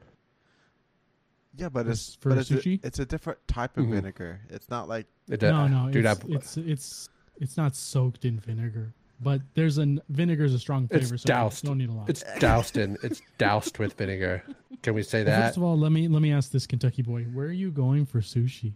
Yeah, 1.56 1.68
but 1.68 1.86
it's 1.88 2.14
for 2.14 2.28
but 2.30 2.38
it's 2.38 2.50
a, 2.50 2.54
sushi? 2.58 2.80
it's 2.84 2.98
a 3.00 3.04
different 3.04 3.38
type 3.48 3.76
of 3.76 3.86
Mhm. 3.86 3.90
vinegar. 3.90 4.40
It's 4.48 4.70
not 4.70 4.88
like 4.88 5.06
It 5.28 5.40
does, 5.40 5.50
No, 5.52 5.66
no, 5.68 5.90
dude. 5.92 6.04
it's, 6.04 6.20
I, 6.20 6.26
it's 6.28 6.56
it's 6.56 7.08
it's 7.40 7.56
not 7.56 7.74
soaked 7.74 8.24
in 8.24 8.38
vinegar, 8.38 8.92
but 9.20 9.40
there's 9.54 9.78
an 9.78 10.00
vinegar 10.10 10.44
is 10.44 10.54
a 10.54 10.58
strong 10.58 10.84
It's 10.90 11.08
flavor, 11.08 11.18
so 11.18 11.26
doused. 11.26 11.64
you 11.64 11.68
don't 11.70 11.78
need 11.78 11.88
a 11.90 11.92
lot. 11.92 12.08
it's 12.08 12.22
doused 12.38 12.76
in, 12.78 12.96
it's 13.02 13.20
doused 13.38 13.78
with 13.78 13.94
vinegar. 13.94 14.42
Can 14.82 14.94
we 14.94 15.02
say 15.02 15.24
that? 15.24 15.46
First 15.46 15.56
of 15.56 15.62
all, 15.64 15.76
let 15.78 15.92
me 15.92 16.08
let 16.08 16.22
me 16.22 16.32
ask 16.32 16.50
this 16.52 16.66
Kentucky 16.66 17.02
boy: 17.02 17.24
Where 17.24 17.46
are 17.48 17.52
you 17.52 17.70
going 17.72 18.06
for 18.06 18.20
sushi? 18.20 18.72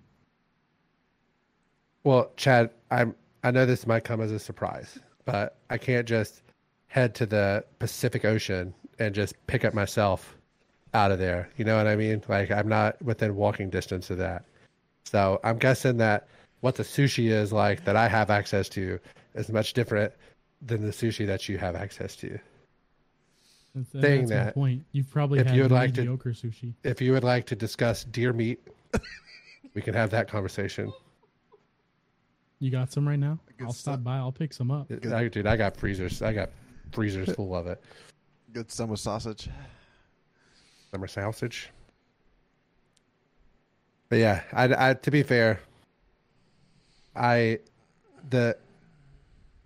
Well, 2.07 2.31
Chad, 2.37 2.71
I'm 2.93 3.17
I 3.43 3.51
know 3.51 3.67
this 3.67 3.85
might 3.85 4.05
come 4.05 4.21
as 4.21 4.31
a 4.31 4.39
surprise, 4.39 4.97
but 5.25 5.57
I 5.71 5.77
can't 5.77 6.07
just 6.07 6.43
head 6.87 7.17
to 7.17 7.27
the 7.27 7.65
Pacific 7.81 8.25
Ocean 8.25 8.73
and 9.01 9.13
just 9.13 9.35
pick 9.49 9.65
up 9.65 9.75
myself 9.75 10.37
out 10.95 11.11
of 11.11 11.19
there. 11.19 11.51
You 11.57 11.65
know 11.65 11.77
what 11.77 11.89
I 11.89 11.97
mean? 11.97 12.23
Like 12.29 12.53
I'm 12.53 12.69
not 12.69 13.03
within 13.03 13.35
walking 13.35 13.71
distance 13.71 14.09
of 14.09 14.19
that. 14.19 14.45
So 15.03 15.41
I'm 15.43 15.59
guessing 15.59 15.97
that 15.97 16.29
what 16.61 16.77
the 16.77 16.85
sushi 16.85 17.31
is 17.31 17.53
like 17.53 17.85
that 17.85 17.97
I 17.97 18.07
have 18.07 18.31
access 18.31 18.69
to 18.71 19.01
is 19.35 19.49
much 19.49 19.73
different 19.73 20.13
than 20.63 20.83
the 20.83 20.93
sushi 20.93 21.27
that 21.27 21.49
you 21.49 21.59
have 21.59 21.75
access 21.75 22.15
to. 22.17 22.39
That's, 23.75 23.91
Saying 23.91 24.29
that's 24.29 24.47
that, 24.47 24.55
point. 24.55 24.85
You've 24.93 25.11
probably 25.11 25.41
if 25.41 25.49
had 25.49 25.57
you 25.57 25.63
would 25.63 25.73
like 25.73 25.93
to- 25.95 26.03
sushi. 26.17 26.73
If 26.85 27.01
you 27.01 27.11
would 27.11 27.25
like 27.25 27.47
to 27.47 27.57
discuss 27.57 28.05
deer 28.05 28.33
meat, 28.33 28.61
we 29.75 29.83
can 29.83 29.93
have 29.93 30.11
that 30.11 30.29
conversation. 30.29 30.93
You 32.59 32.71
got 32.71 32.91
some 32.93 33.07
right 33.07 33.19
now? 33.19 33.39
Good 33.59 33.67
I'll 33.67 33.73
stuff. 33.73 33.95
stop 33.95 34.05
by. 34.05 34.17
I'll 34.17 34.33
pick 34.33 34.53
some 34.53 34.71
up. 34.71 34.91
I, 34.91 35.29
dude, 35.29 35.47
I 35.47 35.57
got 35.57 35.77
freezers. 35.77 36.23
I 36.23 36.33
got 36.33 36.51
freezers 36.93 37.33
full 37.35 37.55
of 37.55 37.67
it. 37.67 37.83
good 38.53 38.71
summer 38.73 38.97
sausage. 38.97 39.49
Summer 40.91 41.07
sausage. 41.07 41.71
But 44.09 44.17
yeah, 44.17 44.43
I, 44.53 44.91
I 44.91 44.95
to 44.95 45.11
be 45.11 45.23
fair, 45.23 45.61
I 47.15 47.59
the 48.31 48.57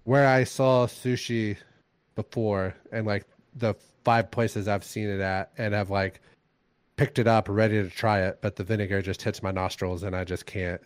where 0.05 0.27
I 0.27 0.45
saw 0.45 0.87
sushi 0.87 1.57
before 2.17 2.75
and 2.91 3.07
like 3.07 3.25
the 3.55 3.75
five 4.03 4.31
places 4.31 4.67
I've 4.67 4.85
seen 4.85 5.09
it 5.09 5.21
at 5.21 5.53
and 5.59 5.75
have 5.75 5.91
like 5.91 6.21
picked 6.97 7.19
it 7.19 7.27
up 7.27 7.49
ready 7.49 7.83
to 7.83 7.91
try 7.91 8.23
it, 8.23 8.39
but 8.41 8.57
the 8.57 8.65
vinegar 8.65 9.03
just 9.03 9.23
hits 9.23 9.43
my 9.43 9.51
nostrils 9.51 10.03
and 10.03 10.17
I 10.17 10.25
just 10.25 10.47
can't 10.47 10.81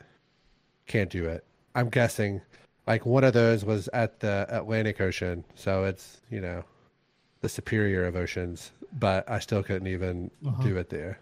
can't 0.86 1.08
do 1.08 1.24
it. 1.26 1.44
I'm 1.74 1.88
guessing 1.88 2.40
like 2.86 3.04
one 3.06 3.24
of 3.24 3.32
those 3.32 3.64
was 3.64 3.88
at 3.92 4.20
the 4.20 4.46
Atlantic 4.48 5.00
Ocean, 5.00 5.44
so 5.54 5.84
it's, 5.84 6.20
you 6.30 6.40
know, 6.40 6.64
the 7.40 7.48
superior 7.48 8.04
of 8.06 8.16
oceans, 8.16 8.72
but 8.98 9.28
I 9.28 9.38
still 9.38 9.62
couldn't 9.62 9.88
even 9.88 10.30
Uh-huh. 10.46 10.62
do 10.62 10.76
it 10.76 10.88
there. 10.90 11.18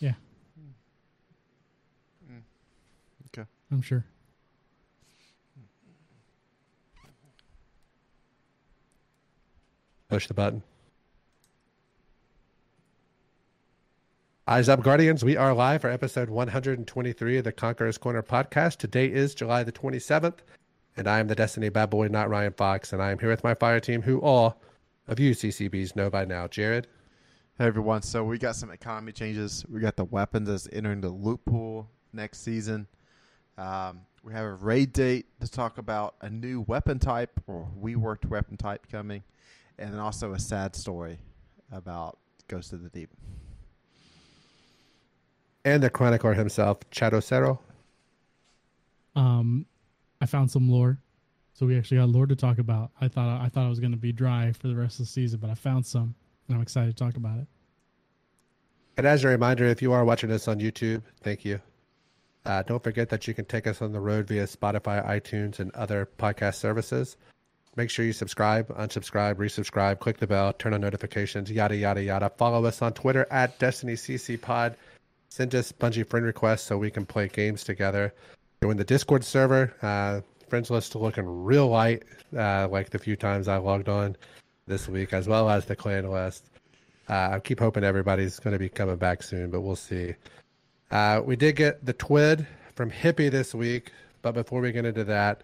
Yeah, 0.00 0.14
Mm. 2.30 2.42
Okay. 3.28 3.48
I'm 3.70 3.82
sure. 3.82 4.04
Push 10.08 10.28
the 10.28 10.34
button. 10.34 10.62
Eyes 14.46 14.68
up, 14.68 14.82
Guardians. 14.82 15.24
We 15.24 15.38
are 15.38 15.54
live 15.54 15.80
for 15.80 15.88
episode 15.88 16.28
123 16.28 17.38
of 17.38 17.44
the 17.44 17.50
Conqueror's 17.52 17.96
Corner 17.96 18.22
podcast. 18.22 18.76
Today 18.76 19.06
is 19.06 19.34
July 19.34 19.62
the 19.62 19.72
27th, 19.72 20.40
and 20.98 21.08
I 21.08 21.18
am 21.18 21.28
the 21.28 21.34
Destiny 21.34 21.70
Bad 21.70 21.88
Boy, 21.88 22.08
not 22.08 22.28
Ryan 22.28 22.52
Fox, 22.52 22.92
and 22.92 23.02
I 23.02 23.10
am 23.10 23.18
here 23.18 23.30
with 23.30 23.42
my 23.42 23.54
fire 23.54 23.80
team, 23.80 24.02
who 24.02 24.18
all 24.20 24.60
of 25.08 25.18
you 25.18 25.30
CCBs 25.30 25.96
know 25.96 26.10
by 26.10 26.26
now. 26.26 26.46
Jared, 26.46 26.88
Hey 27.56 27.64
everyone, 27.64 28.02
so 28.02 28.22
we 28.22 28.36
got 28.36 28.54
some 28.54 28.70
economy 28.70 29.12
changes. 29.12 29.64
We 29.66 29.80
got 29.80 29.96
the 29.96 30.04
weapons 30.04 30.46
that's 30.46 30.68
entering 30.70 31.00
the 31.00 31.08
loot 31.08 31.40
pool 31.46 31.88
next 32.12 32.40
season. 32.42 32.86
Um, 33.56 34.02
we 34.22 34.34
have 34.34 34.44
a 34.44 34.52
raid 34.52 34.92
date 34.92 35.24
to 35.40 35.50
talk 35.50 35.78
about 35.78 36.16
a 36.20 36.28
new 36.28 36.60
weapon 36.60 36.98
type 36.98 37.40
or 37.46 37.66
reworked 37.82 38.26
weapon 38.26 38.58
type 38.58 38.88
coming, 38.92 39.22
and 39.78 39.90
then 39.90 40.00
also 40.00 40.34
a 40.34 40.38
sad 40.38 40.76
story 40.76 41.18
about 41.72 42.18
Ghost 42.46 42.74
of 42.74 42.82
the 42.82 42.90
Deep. 42.90 43.08
And 45.64 45.82
the 45.82 45.90
chronicler 45.90 46.34
himself, 46.34 46.78
Chado 46.90 47.22
Cero. 47.22 47.58
Um, 49.16 49.66
I 50.20 50.26
found 50.26 50.50
some 50.50 50.68
lore, 50.68 50.98
so 51.52 51.66
we 51.66 51.76
actually 51.76 51.98
got 51.98 52.08
lore 52.08 52.26
to 52.26 52.36
talk 52.36 52.58
about. 52.58 52.90
I 53.00 53.08
thought 53.08 53.40
I 53.40 53.48
thought 53.48 53.66
I 53.66 53.68
was 53.68 53.80
going 53.80 53.92
to 53.92 53.98
be 53.98 54.12
dry 54.12 54.52
for 54.52 54.68
the 54.68 54.76
rest 54.76 55.00
of 55.00 55.06
the 55.06 55.12
season, 55.12 55.40
but 55.40 55.50
I 55.50 55.54
found 55.54 55.86
some, 55.86 56.14
and 56.48 56.56
I'm 56.56 56.62
excited 56.62 56.96
to 56.96 57.04
talk 57.04 57.16
about 57.16 57.38
it. 57.38 57.46
And 58.96 59.06
as 59.06 59.24
a 59.24 59.28
reminder, 59.28 59.64
if 59.64 59.82
you 59.82 59.92
are 59.92 60.04
watching 60.04 60.30
us 60.30 60.46
on 60.46 60.60
YouTube, 60.60 61.02
thank 61.22 61.44
you. 61.44 61.60
Uh, 62.46 62.62
don't 62.62 62.82
forget 62.82 63.08
that 63.08 63.26
you 63.26 63.34
can 63.34 63.44
take 63.44 63.66
us 63.66 63.80
on 63.80 63.92
the 63.92 64.00
road 64.00 64.28
via 64.28 64.44
Spotify, 64.44 65.04
iTunes, 65.06 65.58
and 65.58 65.74
other 65.74 66.08
podcast 66.18 66.56
services. 66.56 67.16
Make 67.76 67.90
sure 67.90 68.04
you 68.04 68.12
subscribe, 68.12 68.68
unsubscribe, 68.68 69.34
resubscribe, 69.34 69.98
click 69.98 70.18
the 70.18 70.26
bell, 70.26 70.52
turn 70.52 70.74
on 70.74 70.80
notifications, 70.80 71.50
yada, 71.50 71.74
yada, 71.74 72.02
yada. 72.02 72.30
Follow 72.36 72.64
us 72.66 72.82
on 72.82 72.92
Twitter 72.92 73.26
at 73.30 73.58
DestinyCCPod. 73.58 74.76
Send 75.34 75.52
us 75.56 75.72
Bungie 75.72 76.06
friend 76.06 76.24
requests 76.24 76.62
so 76.62 76.78
we 76.78 76.92
can 76.92 77.04
play 77.04 77.26
games 77.26 77.64
together. 77.64 78.14
Join 78.62 78.76
the 78.76 78.84
Discord 78.84 79.24
server. 79.24 79.74
Uh, 79.82 80.20
friends 80.48 80.70
list 80.70 80.94
looking 80.94 81.26
real 81.26 81.66
light, 81.66 82.04
uh, 82.38 82.68
like 82.70 82.90
the 82.90 83.00
few 83.00 83.16
times 83.16 83.48
I 83.48 83.56
logged 83.56 83.88
on 83.88 84.14
this 84.68 84.86
week, 84.86 85.12
as 85.12 85.26
well 85.26 85.50
as 85.50 85.64
the 85.64 85.74
clan 85.74 86.08
list. 86.08 86.50
Uh, 87.08 87.30
I 87.32 87.40
keep 87.40 87.58
hoping 87.58 87.82
everybody's 87.82 88.38
going 88.38 88.52
to 88.52 88.60
be 88.60 88.68
coming 88.68 88.94
back 88.94 89.24
soon, 89.24 89.50
but 89.50 89.62
we'll 89.62 89.74
see. 89.74 90.14
Uh, 90.92 91.20
we 91.24 91.34
did 91.34 91.56
get 91.56 91.84
the 91.84 91.94
twid 91.94 92.46
from 92.76 92.92
Hippie 92.92 93.28
this 93.28 93.56
week, 93.56 93.90
but 94.22 94.34
before 94.34 94.60
we 94.60 94.70
get 94.70 94.84
into 94.84 95.02
that, 95.02 95.42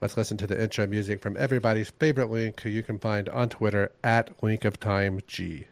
let's 0.00 0.16
listen 0.16 0.36
to 0.36 0.46
the 0.46 0.62
intro 0.62 0.86
music 0.86 1.20
from 1.20 1.36
everybody's 1.36 1.90
favorite 1.90 2.30
Link, 2.30 2.60
who 2.60 2.68
you 2.68 2.84
can 2.84 3.00
find 3.00 3.28
on 3.30 3.48
Twitter 3.48 3.90
at 4.04 4.30
Link 4.44 4.64
of 4.64 4.78
Time 4.78 5.18
G. 5.26 5.66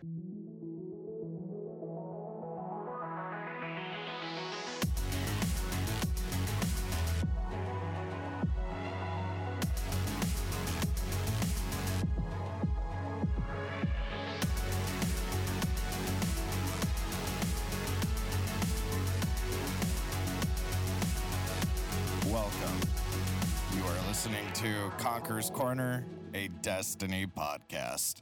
Corner, 25.72 26.04
a 26.34 26.48
Destiny 26.60 27.26
podcast. 27.26 28.20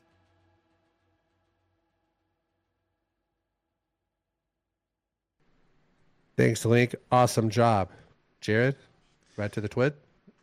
Thanks, 6.37 6.65
Link. 6.65 6.95
Awesome 7.11 7.51
job. 7.51 7.89
Jared, 8.41 8.77
right 9.37 9.51
to 9.51 9.61
the 9.61 9.69
twid. 9.69 9.95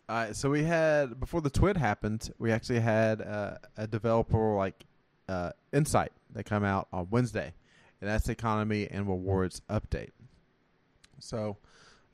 All 0.10 0.18
right, 0.18 0.36
so 0.36 0.50
we 0.50 0.66
had 0.66 1.18
before 1.18 1.40
the 1.40 1.50
twid 1.50 1.78
happened, 1.78 2.30
we 2.40 2.52
actually 2.52 2.82
had 2.82 3.22
uh, 3.22 3.54
a 3.78 3.88
developer 3.88 4.56
like 4.56 4.84
uh, 5.30 5.52
insight 5.72 6.12
that 6.34 6.44
come 6.44 6.66
out 6.66 6.90
on 6.92 7.08
Wednesday, 7.10 7.54
and 8.02 8.10
that's 8.10 8.26
the 8.26 8.34
economy 8.34 8.86
and 8.92 9.08
rewards 9.08 9.62
update. 9.70 10.12
So 11.20 11.56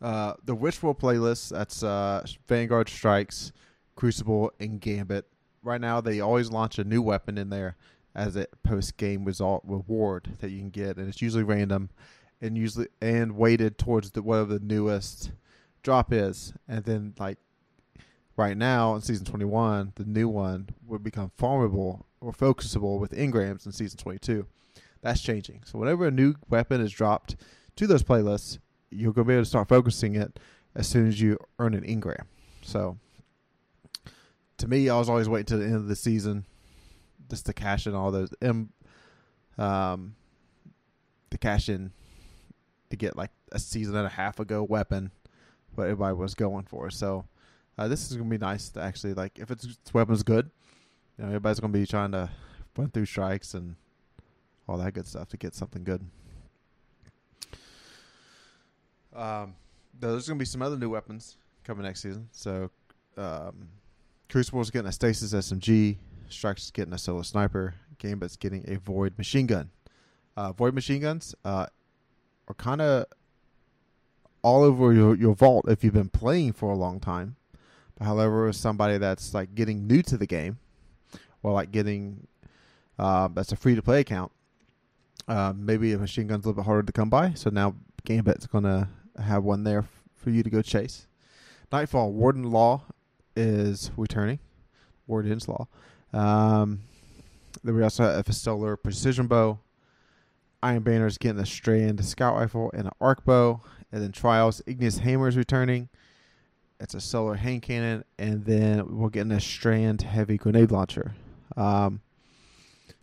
uh, 0.04 0.36
the 0.46 0.54
Ritual 0.54 0.94
playlist 0.94 1.50
that's 1.50 1.82
uh, 1.82 2.24
Vanguard 2.48 2.90
Strikes, 2.90 3.54
Crucible, 3.96 4.52
and 4.60 4.80
Gambit. 4.80 5.26
Right 5.62 5.82
now, 5.82 6.02
they 6.02 6.20
always 6.20 6.52
launch 6.52 6.78
a 6.78 6.84
new 6.84 7.02
weapon 7.02 7.38
in 7.38 7.50
there 7.50 7.78
as 8.16 8.36
a 8.36 8.48
post 8.64 8.98
game 8.98 9.26
result 9.26 9.64
reward 9.66 10.38
that 10.40 10.52
you 10.52 10.60
can 10.60 10.70
get, 10.70 10.98
and 10.98 11.08
it's 11.08 11.22
usually 11.22 11.44
random, 11.44 11.90
and 12.42 12.58
usually 12.58 12.88
and 13.02 13.36
weighted 13.36 13.78
towards 13.78 14.12
the 14.12 14.22
whatever 14.22 14.58
the 14.58 14.66
newest 14.66 15.32
drop 15.82 16.12
is, 16.14 16.54
and 16.68 16.84
then 16.86 17.14
like 17.18 17.38
right 18.36 18.58
now 18.58 18.96
in 18.96 19.02
season 19.02 19.26
21, 19.26 19.94
the 19.96 20.06
new 20.06 20.28
one 20.28 20.70
would 20.86 21.04
become 21.04 21.32
farmable 21.40 22.04
or 22.22 22.32
focusable 22.32 23.00
with 23.00 23.12
engrams 23.12 23.66
in 23.66 23.72
season 23.72 23.98
22. 23.98 24.46
That's 25.02 25.22
changing. 25.22 25.62
So 25.66 25.78
whenever 25.78 26.08
a 26.08 26.12
new 26.12 26.36
weapon 26.50 26.82
is 26.82 26.92
dropped 26.92 27.36
to 27.76 27.88
those 27.88 28.04
playlists, 28.04 28.60
you're 28.90 29.14
to 29.14 29.24
be 29.24 29.34
able 29.34 29.44
to 29.44 29.50
start 29.50 29.68
focusing 29.68 30.16
it 30.16 30.40
as 30.76 30.88
soon 30.88 31.08
as 31.08 31.20
you 31.20 31.38
earn 31.60 31.74
an 31.74 31.84
engram. 31.84 32.24
So 32.62 32.98
to 34.64 34.70
me, 34.70 34.88
I 34.88 34.98
was 34.98 35.10
always 35.10 35.28
waiting 35.28 35.48
to 35.48 35.58
the 35.58 35.66
end 35.66 35.76
of 35.76 35.88
the 35.88 35.96
season 35.96 36.46
just 37.30 37.46
to 37.48 37.54
cash 37.54 37.86
in 37.86 37.94
all 37.94 38.12
those 38.12 38.34
M, 38.42 38.70
um, 39.58 40.16
to 41.32 41.38
cash 41.38 41.68
in 41.68 41.92
to 42.90 42.96
get 42.96 43.18
like 43.18 43.32
a 43.52 43.60
season 43.60 43.98
and 43.98 44.06
a 44.06 44.10
half 44.10 44.40
ago 44.40 44.64
weapon, 44.64 45.12
what 45.76 45.84
everybody 45.84 46.16
was 46.16 46.34
going 46.34 46.64
for. 46.64 46.90
So 46.90 47.26
uh, 47.78 47.90
this 47.90 48.10
is 48.10 48.16
gonna 48.16 48.30
be 48.30 48.38
nice 48.38 48.70
to 48.70 48.82
actually 48.82 49.14
like 49.14 49.38
if 49.38 49.52
it's, 49.52 49.66
it's 49.66 49.94
weapon's 49.94 50.24
good, 50.24 50.50
you 51.18 51.26
know 51.26 51.28
everybody's 51.28 51.60
gonna 51.60 51.74
be 51.74 51.86
trying 51.86 52.14
to 52.14 52.30
run 52.78 52.90
through 52.90 53.08
strikes 53.08 53.56
and 53.56 53.76
all 54.70 54.78
that 54.78 54.94
good 54.94 55.06
stuff 55.06 55.28
to 55.28 55.36
get 55.38 55.54
something 55.54 55.84
good. 55.84 56.06
Um, 59.14 59.56
there's 60.00 60.26
gonna 60.26 60.40
be 60.40 60.46
some 60.46 60.62
other 60.62 60.78
new 60.78 60.90
weapons 60.90 61.36
coming 61.66 61.84
next 61.84 62.02
season. 62.02 62.30
So, 62.32 62.70
um, 63.18 63.68
Crucible's 64.34 64.72
getting 64.72 64.88
a 64.88 64.92
Stasis 64.92 65.32
SMG, 65.32 65.98
Strikes 66.28 66.72
getting 66.72 66.92
a 66.92 66.98
Solar 66.98 67.22
Sniper, 67.22 67.76
Gambit's 68.00 68.36
getting 68.36 68.66
a 68.68 68.80
Void 68.80 69.16
Machine 69.16 69.46
Gun. 69.46 69.70
Uh, 70.36 70.52
Void 70.52 70.74
Machine 70.74 71.02
Guns 71.02 71.36
uh, 71.46 71.68
are 72.48 72.56
kind 72.56 72.82
of 72.82 73.06
all 74.42 74.64
over 74.64 74.92
your, 74.92 75.16
your 75.16 75.36
vault 75.36 75.66
if 75.70 75.84
you've 75.84 75.94
been 75.94 76.10
playing 76.10 76.54
for 76.54 76.72
a 76.72 76.76
long 76.76 77.00
time. 77.00 77.36
But 77.96 78.06
however, 78.06 78.52
somebody 78.54 78.98
that's 78.98 79.36
like 79.36 79.54
getting 79.54 79.86
new 79.86 80.02
to 80.02 80.18
the 80.18 80.26
game, 80.26 80.58
or 81.44 81.52
like 81.52 81.70
getting 81.72 82.26
uh, 82.98 83.28
that's 83.28 83.52
a 83.52 83.56
free 83.56 83.76
to 83.76 83.84
play 83.84 84.00
account, 84.00 84.32
uh, 85.28 85.54
maybe 85.56 85.94
a 85.94 86.00
machine 86.00 86.26
gun's 86.26 86.44
a 86.46 86.48
little 86.48 86.64
bit 86.64 86.66
harder 86.66 86.88
to 86.88 86.92
come 86.92 87.12
by. 87.12 87.34
So 87.36 87.52
now 87.52 87.76
Gambit's 88.04 88.48
gonna 88.48 88.90
have 89.24 89.44
one 89.44 89.64
there 89.64 89.82
f- 89.82 90.02
for 90.16 90.32
you 90.32 90.42
to 90.42 90.50
go 90.50 90.64
chase. 90.64 91.06
Nightfall 91.72 92.12
Warden 92.12 92.50
Law 92.50 92.82
is 93.36 93.92
returning. 93.98 94.40
Warden's 95.08 95.48
Law. 95.48 95.68
Um, 96.14 96.82
then 97.64 97.76
we 97.76 97.84
also 97.84 98.04
have 98.04 98.28
a 98.28 98.34
stellar 98.34 98.76
precision 98.78 99.28
bow. 99.28 99.60
Iron 100.62 100.84
Banner's 100.84 101.18
getting 101.18 101.42
a 101.42 101.46
strand 101.46 102.04
scout 102.06 102.36
rifle 102.36 102.72
and 102.74 102.88
an 102.88 102.94
arc 103.02 103.26
bow. 103.26 103.62
And 103.92 104.02
then 104.02 104.12
Trials 104.12 104.62
Hammer 104.68 105.28
is 105.28 105.38
returning. 105.38 105.90
It's 106.80 106.96
a 106.96 107.00
solar 107.00 107.36
hand 107.36 107.62
cannon, 107.62 108.04
and 108.18 108.44
then 108.44 108.98
we're 108.98 109.10
getting 109.10 109.32
a 109.32 109.40
strand 109.40 110.02
heavy 110.02 110.38
grenade 110.38 110.72
launcher. 110.72 111.14
Um, 111.56 112.02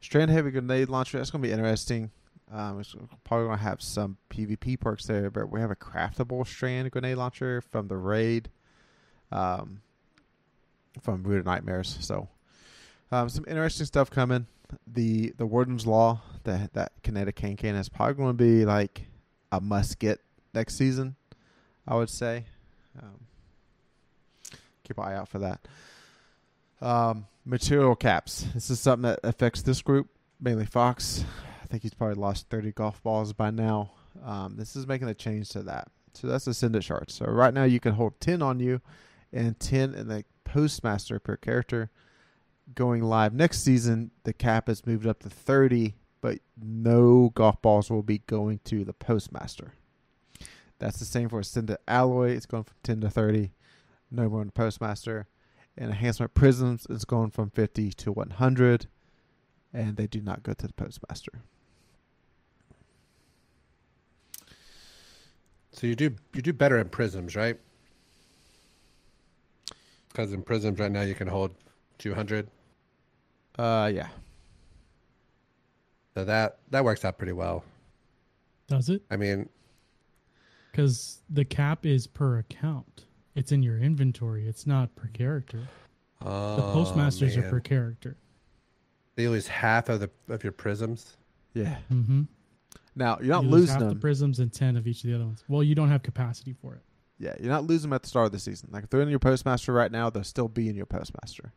strand 0.01 0.31
heavy 0.31 0.51
grenade 0.51 0.89
launcher. 0.89 1.19
That's 1.19 1.31
gonna 1.31 1.43
be 1.43 1.53
interesting. 1.53 2.11
Um, 2.53 2.81
it's 2.81 2.95
probably 3.25 3.47
gonna 3.47 3.59
have 3.59 3.81
some 3.81 4.19
PvP 4.29 4.81
perks 4.81 5.07
there, 5.07 5.31
but 5.31 5.51
we 5.51 5.61
have 5.61 5.71
a 5.71 5.77
craftable 5.77 6.47
strand 6.47 6.91
grenade 6.91 7.17
launcher 7.17 7.61
from 7.61 7.89
the 7.89 7.97
raid, 7.97 8.51
um, 9.31 9.81
from 11.01 11.23
Root 11.23 11.41
of 11.41 11.47
Nightmares. 11.47 11.99
So, 12.01 12.29
um, 13.13 13.29
some 13.29 13.45
interesting 13.49 13.87
stuff 13.87 14.11
coming. 14.11 14.47
The 14.87 15.33
the 15.37 15.47
Warden's 15.47 15.87
Law, 15.87 16.23
that 16.45 16.73
that 16.75 16.93
kinetic 17.03 17.37
cannon 17.37 17.77
is 17.77 17.89
probably 17.89 18.15
going 18.15 18.37
to 18.37 18.45
be 18.45 18.65
like 18.65 19.07
a 19.51 19.61
must 19.61 19.99
get 19.99 20.21
next 20.55 20.77
season. 20.77 21.17
I 21.87 21.97
would 21.97 22.11
say. 22.11 22.45
Um, 23.01 23.27
keep 24.85 24.99
an 24.99 25.05
eye 25.05 25.15
out 25.15 25.29
for 25.29 25.39
that. 25.39 25.67
Um, 26.81 27.27
material 27.45 27.95
caps. 27.97 28.47
This 28.55 28.71
is 28.71 28.81
something 28.81 29.11
that 29.11 29.21
affects 29.23 29.63
this 29.63 29.83
group, 29.83 30.09
mainly 30.41 30.67
Fox. 30.67 31.25
I 31.63 31.67
think 31.67 31.83
he's 31.83 31.95
probably 31.95 32.17
lost 32.17 32.49
30 32.51 32.73
golf 32.73 33.03
balls 33.03 33.33
by 33.33 33.51
now. 33.51 33.93
Um, 34.25 34.57
this 34.57 34.77
is 34.77 34.87
making 34.87 35.09
a 35.09 35.15
change 35.15 35.51
to 35.51 35.63
that. 35.65 35.89
So 36.15 36.27
that's 36.27 36.45
the 36.45 36.51
Ascendant 36.51 36.85
shard. 36.85 37.11
So 37.11 37.27
right 37.27 37.55
now 37.55 37.65
you 37.65 37.81
can 37.81 37.95
hold 37.95 38.21
10 38.21 38.43
on 38.43 38.59
you 38.59 38.81
and 39.33 39.59
10 39.59 39.95
in 39.95 40.09
the 40.09 40.25
Postmaster 40.51 41.21
per 41.21 41.37
character. 41.37 41.91
Going 42.75 43.03
live 43.03 43.33
next 43.33 43.63
season, 43.63 44.11
the 44.25 44.33
cap 44.33 44.67
has 44.67 44.85
moved 44.85 45.07
up 45.07 45.21
to 45.21 45.31
30, 45.31 45.95
but 46.21 46.41
no 46.61 47.31
golf 47.35 47.63
balls 47.63 47.89
will 47.89 48.03
be 48.03 48.19
going 48.19 48.59
to 48.65 48.85
the 48.85 48.93
Postmaster. 48.93 49.75
That's 50.81 50.99
the 50.99 51.05
same 51.05 51.29
for 51.29 51.39
Ascendant 51.39 51.79
Alloy. 51.87 52.31
It's 52.31 52.47
going 52.47 52.65
from 52.65 52.77
10 52.83 53.01
to 53.03 53.11
30. 53.11 53.53
No 54.11 54.29
more 54.29 54.41
on 54.41 54.47
the 54.47 54.53
Postmaster. 54.53 55.29
And 55.77 55.91
Enhancement 55.91 56.35
Prisms 56.35 56.85
is 56.91 57.05
going 57.05 57.31
from 57.31 57.51
50 57.51 57.93
to 57.93 58.11
100. 58.11 58.87
And 59.73 59.97
they 59.97 60.09
do 60.09 60.21
not 60.21 60.43
go 60.43 60.53
to 60.53 60.67
the 60.67 60.73
Postmaster. 60.73 61.43
So 65.71 65.87
you 65.87 65.95
do 65.95 66.17
you 66.35 66.43
do 66.43 66.53
better 66.53 66.79
in 66.79 66.89
prisms, 66.89 67.37
right? 67.37 67.57
Because 70.11 70.33
in 70.33 70.43
prisms 70.43 70.79
right 70.79 70.91
now 70.91 71.03
you 71.03 71.15
can 71.15 71.29
hold 71.29 71.53
two 71.99 72.13
hundred. 72.13 72.49
Uh, 73.59 73.91
yeah. 73.95 74.09
So 76.15 76.25
that 76.25 76.59
that 76.71 76.85
works 76.85 77.05
out 77.05 77.17
pretty 77.17 77.33
well. 77.33 77.65
Does 78.69 78.89
it? 78.89 79.03
I 79.11 79.17
mean, 79.17 79.49
Because 80.71 81.23
the 81.31 81.45
cap 81.45 81.87
is 81.87 82.07
per 82.07 82.39
account. 82.39 83.07
It's 83.35 83.53
in 83.53 83.63
your 83.63 83.79
inventory. 83.79 84.47
It's 84.47 84.67
not 84.67 84.95
per 84.97 85.09
character. 85.09 85.61
The 86.21 86.27
oh, 86.29 86.71
postmasters 86.75 87.37
are 87.37 87.49
per 87.49 87.61
character. 87.61 88.17
You 89.17 89.31
lose 89.31 89.47
half 89.47 89.89
of 89.89 90.01
the 90.01 90.11
of 90.29 90.43
your 90.43 90.53
prisms. 90.53 91.17
Yeah. 91.55 91.77
Mm-hmm. 91.93 92.23
Now, 92.97 93.19
you're 93.21 93.35
not 93.35 93.45
you 93.45 93.51
lose 93.51 93.61
losing 93.63 93.81
half 93.81 93.89
the 93.95 94.01
prisms 94.01 94.39
and 94.41 94.53
ten 94.53 94.77
of 94.77 94.87
each 94.87 95.05
of 95.05 95.11
the 95.11 95.15
other 95.15 95.25
ones. 95.27 95.45
Well, 95.49 95.63
you 95.63 95.75
don't 95.75 95.89
have 95.91 96.03
capacity 96.03 96.53
for 96.53 96.75
it. 96.75 96.83
Yeah, 97.21 97.35
you're 97.39 97.53
not 97.53 97.65
losing 97.65 97.91
them 97.91 97.97
at 97.97 98.03
the 98.03 98.09
start 98.09 98.27
of 98.27 98.33
the 98.33 98.39
season. 98.39 98.71
Like 98.73 98.85
if 98.85 98.91
they're 98.91 99.03
in 99.03 99.11
your 99.11 99.19
postmaster 99.19 99.75
right 99.75 99.93
now, 99.93 100.09
they'll 100.09 100.25
still 100.25 100.49
be 100.49 100.71
in 100.71 100.75
your 100.75 100.87
postmaster. 100.87 101.53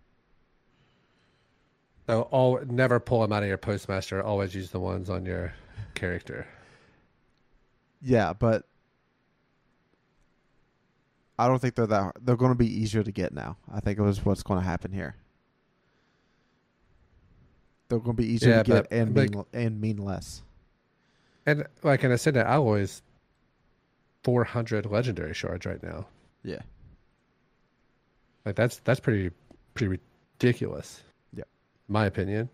So 2.06 2.23
all 2.32 2.60
never 2.67 2.99
pull 2.99 3.21
them 3.21 3.32
out 3.32 3.43
of 3.43 3.49
your 3.49 3.58
postmaster. 3.58 4.21
Always 4.21 4.54
use 4.54 4.71
the 4.71 4.80
ones 4.82 5.10
on 5.10 5.26
your 5.26 5.54
character. 5.95 6.45
yeah, 8.02 8.34
but 8.34 8.65
I 11.39 11.47
don't 11.47 11.60
think 11.60 11.76
they're 11.76 11.88
that. 11.88 12.17
They're 12.21 12.36
going 12.36 12.52
to 12.52 12.58
be 12.58 12.67
easier 12.67 13.02
to 13.04 13.12
get 13.12 13.34
now. 13.34 13.56
I 13.73 13.80
think 13.80 13.97
it 13.97 14.04
was 14.04 14.23
what's 14.26 14.43
going 14.43 14.60
to 14.60 14.65
happen 14.65 14.91
here. 14.91 15.15
They're 17.88 17.99
going 17.99 18.17
to 18.17 18.21
be 18.21 18.28
easier 18.28 18.49
yeah, 18.49 18.63
to 18.63 18.71
get 18.71 18.88
and 18.91 19.15
like, 19.15 19.32
mean, 19.32 19.45
and 19.54 19.80
mean 19.80 19.97
less. 19.97 20.43
And 21.45 21.65
like, 21.84 22.04
and 22.04 22.12
I 22.12 22.17
said 22.17 22.34
that 22.34 22.47
I 22.47 22.56
always 22.56 23.02
400 24.23 24.86
legendary 24.86 25.33
shards 25.33 25.65
right 25.65 25.81
now. 25.81 26.07
Yeah. 26.43 26.62
Like 28.45 28.55
that's 28.55 28.77
that's 28.83 28.99
pretty 28.99 29.31
pretty 29.73 29.99
ridiculous. 30.39 31.01
Yeah. 31.33 31.45
My 31.88 32.05
opinion. 32.05 32.49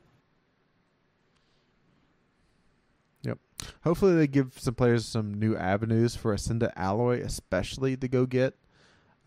Yep. 3.24 3.40
Hopefully 3.84 4.16
they 4.16 4.28
give 4.28 4.54
some 4.58 4.76
players 4.76 5.06
some 5.06 5.34
new 5.34 5.56
avenues 5.56 6.16
for 6.16 6.34
ascendant 6.34 6.74
Alloy, 6.76 7.22
especially 7.24 7.98
to 7.98 8.08
go 8.08 8.26
get. 8.26 8.56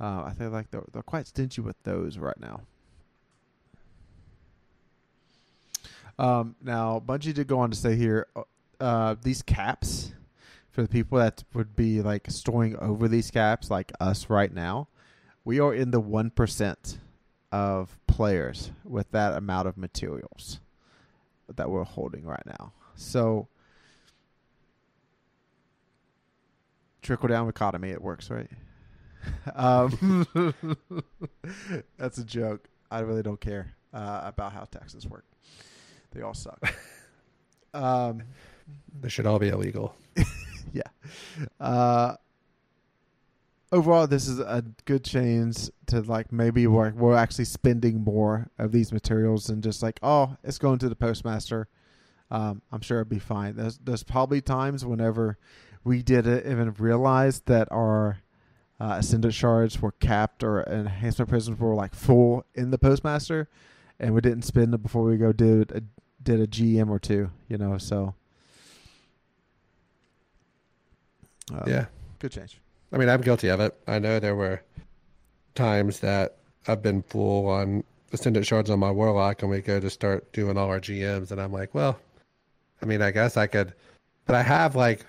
Uh, 0.01 0.25
I 0.25 0.33
think 0.37 0.53
like 0.53 0.71
they're, 0.71 0.85
they're 0.93 1.03
quite 1.03 1.27
stingy 1.27 1.61
with 1.61 1.77
those 1.85 2.19
right 2.19 2.39
now. 2.41 2.63
Um, 6.19 6.57
now 6.63 7.03
Bungie 7.05 7.35
did 7.35 7.47
go 7.47 7.61
on 7.61 7.71
to 7.71 7.77
say 7.77 7.97
here, 7.97 8.27
uh, 8.81 9.17
these 9.23 9.43
caps 9.43 10.13
for 10.73 10.83
the 10.83 10.89
people 10.89 11.19
that 11.19 11.45
would 11.55 11.77
be 11.77 12.01
like 12.01 12.31
storing 12.31 12.77
over 12.79 13.07
these 13.07 13.31
caps, 13.31 13.71
like 13.71 13.93
us 14.01 14.29
right 14.29 14.53
now, 14.53 14.89
we 15.45 15.61
are 15.61 15.75
in 15.75 15.91
the 15.91 16.01
one 16.01 16.31
percent 16.31 16.99
of 17.53 17.99
players 18.07 18.73
with 18.83 19.11
that 19.11 19.35
amount 19.35 19.69
of 19.69 19.77
materials 19.77 20.61
that 21.55 21.71
we're 21.71 21.85
holding 21.85 22.25
right 22.25 22.45
now. 22.47 22.73
So 22.97 23.49
trickle 27.03 27.29
down 27.29 27.49
economy, 27.49 27.91
it 27.91 28.01
works, 28.01 28.31
right? 28.31 28.49
um, 29.55 30.27
that's 31.99 32.19
a 32.19 32.25
joke. 32.25 32.69
I 32.91 33.01
really 33.01 33.23
don't 33.23 33.41
care 33.41 33.75
uh, 33.93 34.23
about 34.25 34.53
how 34.53 34.65
taxes 34.65 35.07
work. 35.07 35.25
They 36.13 36.23
all 36.23 36.35
suck. 36.35 36.61
um, 37.75 38.23
They 39.01 39.09
should 39.09 39.27
all 39.27 39.39
be 39.39 39.49
illegal. 39.49 39.95
yeah. 40.75 40.83
Uh, 41.61 42.17
overall, 43.71 44.07
this 44.07 44.29
is 44.29 44.39
a 44.39 44.65
good 44.85 45.05
change 45.05 45.71
to 45.87 46.01
like 46.03 46.33
maybe 46.33 46.67
we're 46.67 46.93
we're 46.93 47.17
actually 47.17 47.47
spending 47.47 48.03
more 48.03 48.49
of 48.59 48.73
these 48.73 48.93
materials 48.93 49.49
and 49.49 49.63
just 49.63 49.83
like 49.83 49.99
oh, 50.03 50.37
it's 50.45 50.59
going 50.59 50.79
to 50.79 50.89
the 50.89 50.97
postmaster. 50.97 51.69
Um, 52.31 52.63
I'm 52.71 52.81
sure 52.81 52.99
it'd 52.99 53.09
be 53.09 53.19
fine. 53.19 53.57
There's 53.57 53.79
there's 53.79 54.05
probably 54.05 54.41
times 54.41 54.85
whenever 54.85 55.39
we 55.85 56.03
didn't 56.03 56.47
even 56.51 56.73
realize 56.79 57.41
that 57.41 57.69
our 57.73 58.19
uh, 58.81 58.97
ascendant 58.99 59.35
shards 59.35 59.81
were 59.81 59.93
capped 59.93 60.43
or 60.43 60.63
enhancement 60.65 61.29
prisms 61.29 61.59
were 61.59 61.75
like 61.75 61.95
full 61.95 62.45
in 62.55 62.71
the 62.71 62.79
postmaster, 62.79 63.49
and 63.99 64.15
we 64.15 64.21
didn't 64.21 64.43
spend 64.43 64.75
it 64.75 64.83
before 64.83 65.03
we 65.03 65.17
go 65.17 65.33
did 65.33 65.73
a, 65.73 65.83
did 66.23 66.41
a 66.41 66.47
GM 66.47 66.89
or 66.91 66.99
two. 66.99 67.31
You 67.49 67.59
know, 67.59 67.79
so. 67.79 68.15
Um, 71.51 71.65
yeah. 71.67 71.87
Good 72.19 72.33
change. 72.33 72.61
I 72.93 72.99
mean, 72.99 73.09
I'm 73.09 73.21
guilty 73.21 73.49
of 73.49 73.61
it. 73.61 73.75
I 73.87 73.99
know 73.99 74.21
there 74.21 74.37
were 74.37 74.63
times 75.55 76.01
that 76.01 76.37
I've 76.69 76.83
been 76.83 77.03
full 77.03 77.49
on 77.49 77.85
Ascendant 78.13 78.47
Shards 78.47 78.71
on 78.71 78.79
my 78.79 78.91
Warlock, 78.91 79.43
and 79.43 79.51
we 79.51 79.61
go 79.61 79.81
to 79.81 79.91
start 79.91 80.31
doing 80.33 80.59
all 80.59 80.69
our 80.69 80.81
GMs, 80.81 81.31
and 81.31 81.41
I'm 81.41 81.53
like, 81.53 81.75
well, 81.75 81.99
I 82.83 82.87
mean, 82.87 83.01
I 83.01 83.11
guess 83.11 83.37
I 83.37 83.47
could, 83.47 83.73
but 84.27 84.37
I 84.37 84.43
have 84.43 84.77
like 84.77 85.07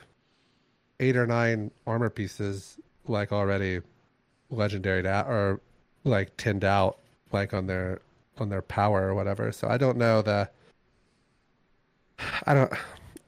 eight 1.00 1.18
or 1.18 1.28
nine 1.28 1.72
armor 1.86 2.10
pieces, 2.10 2.78
like 3.08 3.32
already 3.32 3.82
legendary 4.50 5.06
out 5.08 5.28
or 5.28 5.60
like 6.06 6.36
tinned 6.38 6.64
out, 6.64 7.00
like 7.32 7.54
on 7.54 7.68
their 7.68 8.00
on 8.38 8.50
their 8.50 8.62
power 8.62 9.08
or 9.08 9.14
whatever. 9.14 9.52
So 9.52 9.68
I 9.68 9.78
don't 9.78 9.98
know 9.98 10.22
the. 10.22 10.50
I 12.46 12.54
don't. 12.54 12.72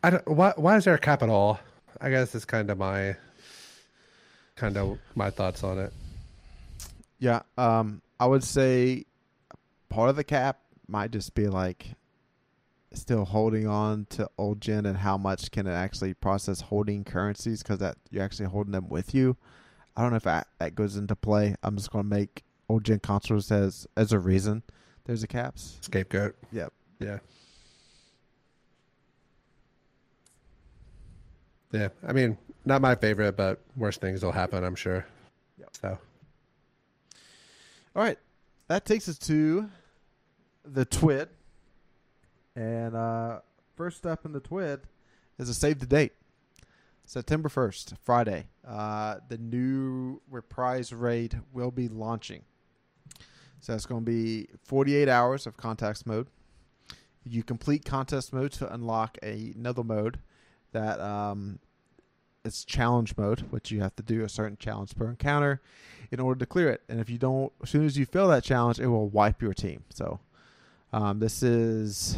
I 0.03 0.09
don't. 0.11 0.27
Why? 0.27 0.53
Why 0.55 0.77
is 0.77 0.85
there 0.85 0.93
a 0.93 0.99
cap 0.99 1.21
at 1.21 1.29
all? 1.29 1.59
I 2.01 2.09
guess 2.09 2.35
it's 2.35 2.45
kind 2.45 2.69
of 2.69 2.77
my 2.77 3.15
kind 4.55 4.77
of 4.77 4.97
my 5.15 5.29
thoughts 5.29 5.63
on 5.63 5.79
it. 5.79 5.93
Yeah, 7.19 7.41
um, 7.57 8.01
I 8.19 8.25
would 8.25 8.43
say 8.43 9.05
part 9.89 10.09
of 10.09 10.15
the 10.15 10.23
cap 10.23 10.59
might 10.87 11.11
just 11.11 11.33
be 11.35 11.47
like 11.47 11.95
still 12.93 13.25
holding 13.25 13.67
on 13.67 14.05
to 14.09 14.29
old 14.37 14.61
gen 14.61 14.85
and 14.85 14.97
how 14.97 15.17
much 15.17 15.51
can 15.51 15.67
it 15.67 15.73
actually 15.73 16.13
process 16.13 16.61
holding 16.61 17.03
currencies 17.03 17.61
because 17.61 17.79
that 17.79 17.97
you're 18.09 18.23
actually 18.23 18.47
holding 18.47 18.71
them 18.71 18.87
with 18.89 19.13
you. 19.13 19.35
I 19.95 20.01
don't 20.01 20.11
know 20.11 20.17
if 20.17 20.23
that, 20.23 20.47
that 20.59 20.75
goes 20.75 20.95
into 20.95 21.15
play. 21.15 21.55
I'm 21.63 21.77
just 21.77 21.91
going 21.91 22.03
to 22.03 22.09
make 22.09 22.43
old 22.69 22.83
gen 22.83 22.99
consoles 22.99 23.51
as 23.51 23.87
as 23.95 24.11
a 24.11 24.19
reason. 24.19 24.63
There's 25.05 25.23
a 25.23 25.27
caps. 25.27 25.77
Scapegoat. 25.81 26.35
Yep. 26.51 26.73
Yeah. 26.99 27.19
Yeah. 31.75 31.89
I 32.07 32.13
mean, 32.13 32.37
not 32.63 32.81
my 32.81 32.95
favorite, 32.95 33.35
but 33.35 33.59
worse 33.75 33.97
things 33.97 34.23
will 34.23 34.31
happen, 34.31 34.63
I'm 34.63 34.75
sure. 34.75 35.05
Yep. 35.59 35.69
So 35.81 35.97
All 37.95 38.01
right, 38.03 38.17
that 38.67 38.85
takes 38.85 39.09
us 39.09 39.17
to 39.19 39.69
the 40.63 40.85
TWID, 40.85 41.27
and 42.55 42.95
uh, 42.95 43.39
first 43.75 44.05
up 44.05 44.25
in 44.25 44.31
the 44.31 44.39
TWID 44.39 44.81
is 45.37 45.49
a 45.49 45.53
save 45.53 45.79
the 45.79 45.85
date, 45.85 46.13
September 47.05 47.49
first, 47.49 47.93
Friday. 48.01 48.45
Uh, 48.65 49.17
the 49.27 49.37
new 49.37 50.21
reprise 50.31 50.93
raid 50.93 51.39
will 51.53 51.71
be 51.71 51.87
launching, 51.89 52.43
so 53.59 53.73
it's 53.73 53.85
going 53.85 54.05
to 54.05 54.11
be 54.11 54.47
48 54.63 55.09
hours 55.09 55.45
of 55.45 55.57
contest 55.57 56.07
mode. 56.07 56.27
You 57.25 57.43
complete 57.43 57.83
contest 57.83 58.31
mode 58.33 58.53
to 58.53 58.73
unlock 58.73 59.17
a, 59.21 59.53
another 59.55 59.83
mode 59.83 60.19
that 60.73 60.99
um, 60.99 61.59
it's 62.45 62.63
challenge 62.63 63.17
mode, 63.17 63.41
which 63.49 63.71
you 63.71 63.81
have 63.81 63.95
to 63.95 64.03
do 64.03 64.23
a 64.23 64.29
certain 64.29 64.57
challenge 64.57 64.95
per 64.95 65.09
encounter 65.09 65.61
in 66.11 66.19
order 66.19 66.39
to 66.39 66.45
clear 66.45 66.69
it. 66.69 66.81
And 66.87 66.99
if 66.99 67.09
you 67.09 67.17
don't, 67.17 67.51
as 67.63 67.71
soon 67.71 67.85
as 67.85 67.97
you 67.97 68.05
fail 68.05 68.27
that 68.29 68.43
challenge, 68.43 68.79
it 68.79 68.87
will 68.87 69.09
wipe 69.09 69.41
your 69.41 69.53
team. 69.53 69.83
So 69.89 70.19
um, 70.93 71.19
this 71.19 71.41
is 71.41 72.17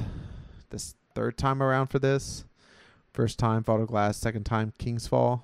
this 0.69 0.95
third 1.15 1.37
time 1.37 1.63
around 1.63 1.87
for 1.87 1.99
this. 1.99 2.43
First 3.13 3.39
time 3.39 3.63
Fall 3.63 3.83
Glass, 3.85 4.17
second 4.17 4.43
time 4.43 4.73
King's 4.77 5.07
Fall. 5.07 5.43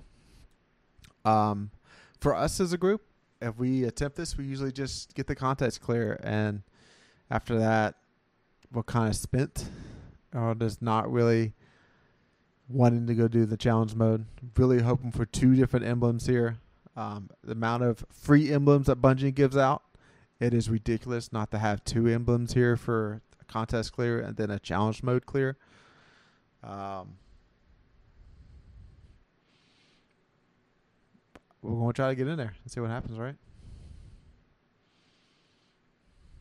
Um, 1.26 1.72
for 2.19 2.36
us 2.36 2.60
as 2.60 2.74
a 2.74 2.78
group, 2.78 3.02
if 3.41 3.58
we 3.58 3.86
attempt 3.86 4.17
this, 4.17 4.38
we 4.38 4.46
usually 4.46 4.72
just 4.72 5.15
get 5.15 5.28
the 5.28 5.36
contest 5.36 5.82
clear, 5.82 6.19
and 6.24 6.62
after 7.32 7.58
that, 7.58 7.96
we're 8.72 8.84
kind 8.84 9.10
of 9.10 9.15
spent, 9.15 9.65
or 10.34 10.54
just 10.56 10.82
not 10.82 11.12
really 11.12 11.54
wanting 12.73 13.07
to 13.07 13.13
go 13.13 13.27
do 13.27 13.45
the 13.45 13.57
challenge 13.57 13.95
mode. 13.95 14.25
Really 14.57 14.81
hoping 14.81 15.12
for 15.12 15.25
two 15.25 15.55
different 15.55 15.86
emblems 15.86 16.25
here. 16.25 16.57
Um, 16.95 17.29
the 17.43 17.53
amount 17.53 17.83
of 17.83 18.05
free 18.09 18.51
emblems 18.51 18.88
that 18.88 19.01
Bungie 19.01 19.33
gives 19.33 19.57
out, 19.57 19.83
it 20.39 20.53
is 20.53 20.69
ridiculous 20.69 21.31
not 21.31 21.51
to 21.51 21.59
have 21.59 21.83
two 21.83 22.07
emblems 22.07 22.53
here 22.53 22.75
for 22.75 23.21
a 23.41 23.45
contest 23.45 23.93
clear 23.93 24.19
and 24.19 24.36
then 24.36 24.51
a 24.51 24.59
challenge 24.59 25.01
mode 25.03 25.25
clear. 25.25 25.57
Um, 26.63 27.15
we're 31.62 31.71
going 31.71 31.88
to 31.88 31.93
try 31.93 32.09
to 32.09 32.15
get 32.15 32.27
in 32.27 32.38
there 32.38 32.53
and 32.63 32.71
see 32.71 32.79
what 32.79 32.89
happens, 32.89 33.17
right? 33.17 33.36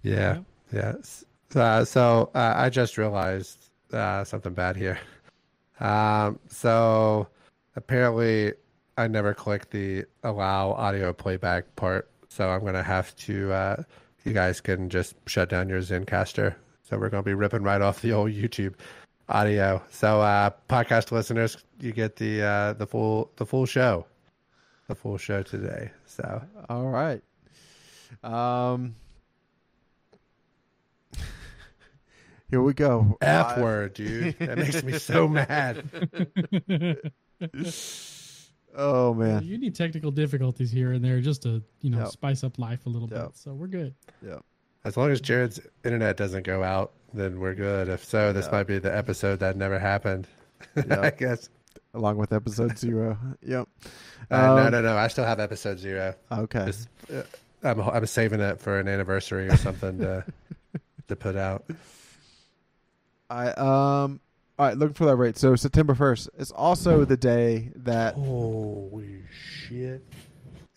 yeah, 0.03 0.41
yeah. 0.73 0.95
Uh, 1.55 1.85
so 1.85 2.31
uh, 2.35 2.55
I 2.57 2.71
just 2.71 2.99
realized 2.99 3.71
uh, 3.93 4.25
something 4.25 4.53
bad 4.53 4.77
here. 4.77 4.99
Um, 5.83 6.39
so 6.49 7.29
apparently 7.77 8.55
I 8.97 9.09
never 9.09 9.35
clicked 9.35 9.71
the 9.71 10.05
allow 10.23 10.73
audio 10.73 11.13
playback 11.13 11.75
part. 11.77 12.09
So 12.29 12.49
I'm 12.49 12.65
gonna 12.65 12.83
have 12.83 13.15
to. 13.17 13.53
Uh, 13.53 13.83
you 14.25 14.33
guys 14.33 14.61
can 14.61 14.89
just 14.89 15.17
shut 15.27 15.51
down 15.51 15.69
your 15.69 15.81
Zencastr. 15.81 16.55
So 16.85 16.97
we're 16.99 17.11
gonna 17.11 17.23
be 17.23 17.35
ripping 17.35 17.63
right 17.63 17.83
off 17.83 18.01
the 18.01 18.13
old 18.13 18.31
YouTube 18.31 18.75
audio. 19.29 19.83
So 19.91 20.21
uh, 20.21 20.51
podcast 20.69 21.11
listeners, 21.11 21.59
you 21.81 21.93
get 21.93 22.17
the 22.17 22.43
uh, 22.43 22.73
the 22.75 22.87
full 22.87 23.31
the 23.37 23.45
full 23.45 23.67
show, 23.67 24.07
the 24.89 24.95
full 24.95 25.19
show 25.19 25.43
today. 25.43 25.91
So 26.07 26.43
All 26.69 26.89
right. 26.89 27.23
Um, 28.23 28.95
here 32.53 32.61
we 32.63 32.75
go. 32.75 33.17
F 33.21 33.49
Live- 33.49 33.59
word, 33.63 33.95
dude. 33.95 34.39
That 34.39 34.59
makes 34.59 34.83
me 34.85 34.99
so 34.99 35.27
mad. 35.41 35.83
Oh 38.75 39.13
man. 39.13 39.43
you 39.43 39.59
need 39.59 39.75
technical 39.75 40.11
difficulties 40.11 40.71
here 40.71 40.93
and 40.93 41.05
there 41.05 41.21
just 41.21 41.43
to 41.43 41.63
you 41.81 41.91
know 41.91 41.99
Yep. 41.99 42.09
spice 42.09 42.45
up 42.45 42.59
life 42.59 42.87
a 42.87 42.89
little 42.89 43.09
Yep. 43.09 43.21
bit. 43.27 43.37
So 43.37 43.53
we're 43.55 43.67
good. 43.67 43.95
Yeah. 44.25 44.39
As 44.85 44.97
long 44.97 45.11
as 45.11 45.21
Jared's 45.21 45.61
internet 45.85 46.17
doesn't 46.17 46.45
go 46.45 46.63
out, 46.63 46.93
then 47.15 47.39
we're 47.39 47.55
good. 47.55 47.89
If 47.89 48.05
so, 48.05 48.33
this 48.33 48.47
Yeah. 48.47 48.53
might 48.53 48.67
be 48.67 48.79
the 48.79 48.95
episode 48.97 49.41
that 49.41 49.57
never 49.57 49.79
happened. 49.79 50.27
I 50.77 51.11
guess. 51.11 51.49
Along 51.95 52.17
with 52.17 52.33
episode 52.33 52.79
zero. 52.79 53.19
yep. 53.43 53.69
Uh, 54.31 54.37
no, 54.39 54.57
Um, 54.59 54.73
no, 54.73 54.81
no. 54.81 54.97
I 54.97 55.09
still 55.09 55.25
have 55.25 55.41
episode 55.41 55.79
zero. 55.79 56.15
Okay. 56.31 56.67
Just, 56.67 56.89
uh, 57.13 57.23
I'm 57.63 57.81
I'm 57.81 58.07
saving 58.07 58.41
it 58.41 58.61
for 58.61 58.79
an 58.79 58.89
anniversary 58.89 59.49
or 59.49 59.57
something 59.57 59.99
to 59.99 60.25
to 61.09 61.17
put 61.17 61.37
out. 61.37 61.65
I 63.33 63.49
um. 63.53 64.21
All 64.59 64.67
right, 64.69 64.77
looking 64.77 64.95
for 64.95 65.07
that 65.07 65.17
rate. 65.17 65.39
So 65.39 65.57
September 65.57 65.95
first. 65.95 66.29
It's 66.39 66.51
also 66.51 67.05
the 67.05 67.17
day 67.17 67.73
that 67.77 68.15
Holy 68.15 69.23
shit! 69.33 70.05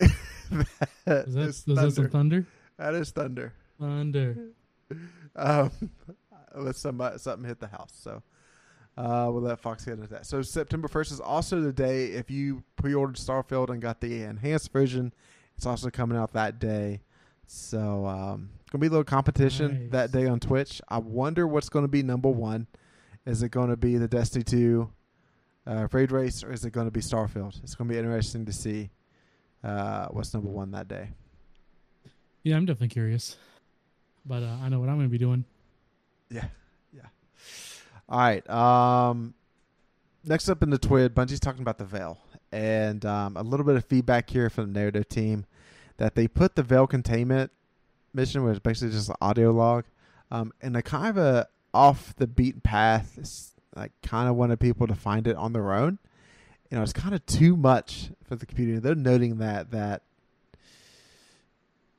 Is 0.00 0.14
that, 1.04 1.26
is 1.26 1.36
is 1.36 1.64
that 1.64 1.76
some 1.76 2.08
thunder. 2.08 2.08
thunder? 2.08 2.46
That 2.78 2.94
is 2.94 3.10
thunder. 3.10 3.52
Thunder. 3.78 4.36
Um, 5.34 5.70
let 6.54 6.76
somebody 6.76 7.18
something 7.18 7.46
hit 7.46 7.60
the 7.60 7.66
house. 7.66 7.92
So, 7.92 8.22
uh, 8.96 9.28
we'll 9.30 9.42
let 9.42 9.60
Fox 9.60 9.84
get 9.84 9.94
into 9.94 10.06
that. 10.06 10.24
So 10.24 10.40
September 10.40 10.88
first 10.88 11.12
is 11.12 11.20
also 11.20 11.60
the 11.60 11.72
day 11.74 12.06
if 12.06 12.30
you 12.30 12.62
pre-ordered 12.76 13.16
Starfield 13.16 13.68
and 13.68 13.82
got 13.82 14.00
the 14.00 14.22
enhanced 14.22 14.72
version, 14.72 15.12
it's 15.56 15.66
also 15.66 15.90
coming 15.90 16.16
out 16.16 16.32
that 16.32 16.58
day. 16.58 17.02
So, 17.46 18.06
um, 18.06 18.48
gonna 18.70 18.80
be 18.80 18.86
a 18.88 18.90
little 18.90 19.04
competition 19.04 19.82
Nice. 19.84 19.92
that 19.92 20.12
day 20.12 20.26
on 20.26 20.40
Twitch. 20.40 20.80
I 20.88 20.98
wonder 20.98 21.46
what's 21.46 21.68
going 21.68 21.84
to 21.84 21.88
be 21.88 22.02
number 22.02 22.28
one. 22.28 22.66
Is 23.24 23.42
it 23.42 23.50
going 23.50 23.70
to 23.70 23.76
be 23.76 23.96
the 23.96 24.08
Destiny 24.08 24.44
two 24.44 24.90
uh, 25.66 25.88
raid 25.92 26.12
race, 26.12 26.44
or 26.44 26.52
is 26.52 26.64
it 26.64 26.70
going 26.70 26.86
to 26.86 26.90
be 26.92 27.00
Starfield? 27.00 27.60
It's 27.62 27.74
going 27.74 27.88
to 27.88 27.92
be 27.94 27.98
interesting 27.98 28.44
to 28.46 28.52
see 28.52 28.90
uh, 29.64 30.06
what's 30.08 30.32
number 30.32 30.48
one 30.48 30.70
that 30.72 30.86
day. 30.88 31.10
Yeah, 32.44 32.56
I'm 32.56 32.66
definitely 32.66 32.88
curious, 32.88 33.36
but 34.24 34.42
uh, 34.44 34.56
I 34.62 34.68
know 34.68 34.78
what 34.78 34.88
I'm 34.88 34.96
going 34.96 35.08
to 35.08 35.10
be 35.10 35.18
doing. 35.18 35.44
Yeah, 36.30 36.44
yeah. 36.92 37.06
All 38.08 38.18
right. 38.18 38.48
Um, 38.48 39.34
next 40.24 40.48
up 40.48 40.62
in 40.62 40.70
the 40.70 40.78
twid, 40.78 41.10
Bungie's 41.10 41.40
talking 41.40 41.62
about 41.62 41.78
the 41.78 41.84
veil, 41.84 42.18
and 42.52 43.04
um, 43.04 43.36
a 43.36 43.42
little 43.42 43.66
bit 43.66 43.74
of 43.74 43.84
feedback 43.84 44.30
here 44.30 44.48
from 44.48 44.72
the 44.72 44.78
narrative 44.78 45.08
team 45.08 45.46
that 45.96 46.14
they 46.14 46.28
put 46.28 46.54
the 46.54 46.62
veil 46.62 46.86
containment 46.86 47.50
mission, 48.12 48.44
which 48.44 48.62
basically 48.62 48.92
just 48.92 49.08
an 49.08 49.16
audio 49.20 49.50
log, 49.50 49.84
um, 50.30 50.52
in 50.60 50.76
a 50.76 50.82
kind 50.82 51.08
of 51.08 51.18
a 51.18 51.48
off 51.72 52.14
the 52.16 52.26
beaten 52.26 52.60
path. 52.60 53.52
Like 53.74 53.92
kind 54.02 54.26
of 54.26 54.36
wanted 54.36 54.58
people 54.58 54.86
to 54.86 54.94
find 54.94 55.26
it 55.26 55.36
on 55.36 55.52
their 55.52 55.72
own. 55.72 55.98
You 56.70 56.78
know, 56.78 56.82
it's 56.82 56.94
kind 56.94 57.14
of 57.14 57.24
too 57.26 57.56
much 57.56 58.10
for 58.24 58.34
the 58.34 58.46
computer. 58.46 58.80
They're 58.80 58.94
noting 58.94 59.36
that 59.38 59.70
that 59.72 60.02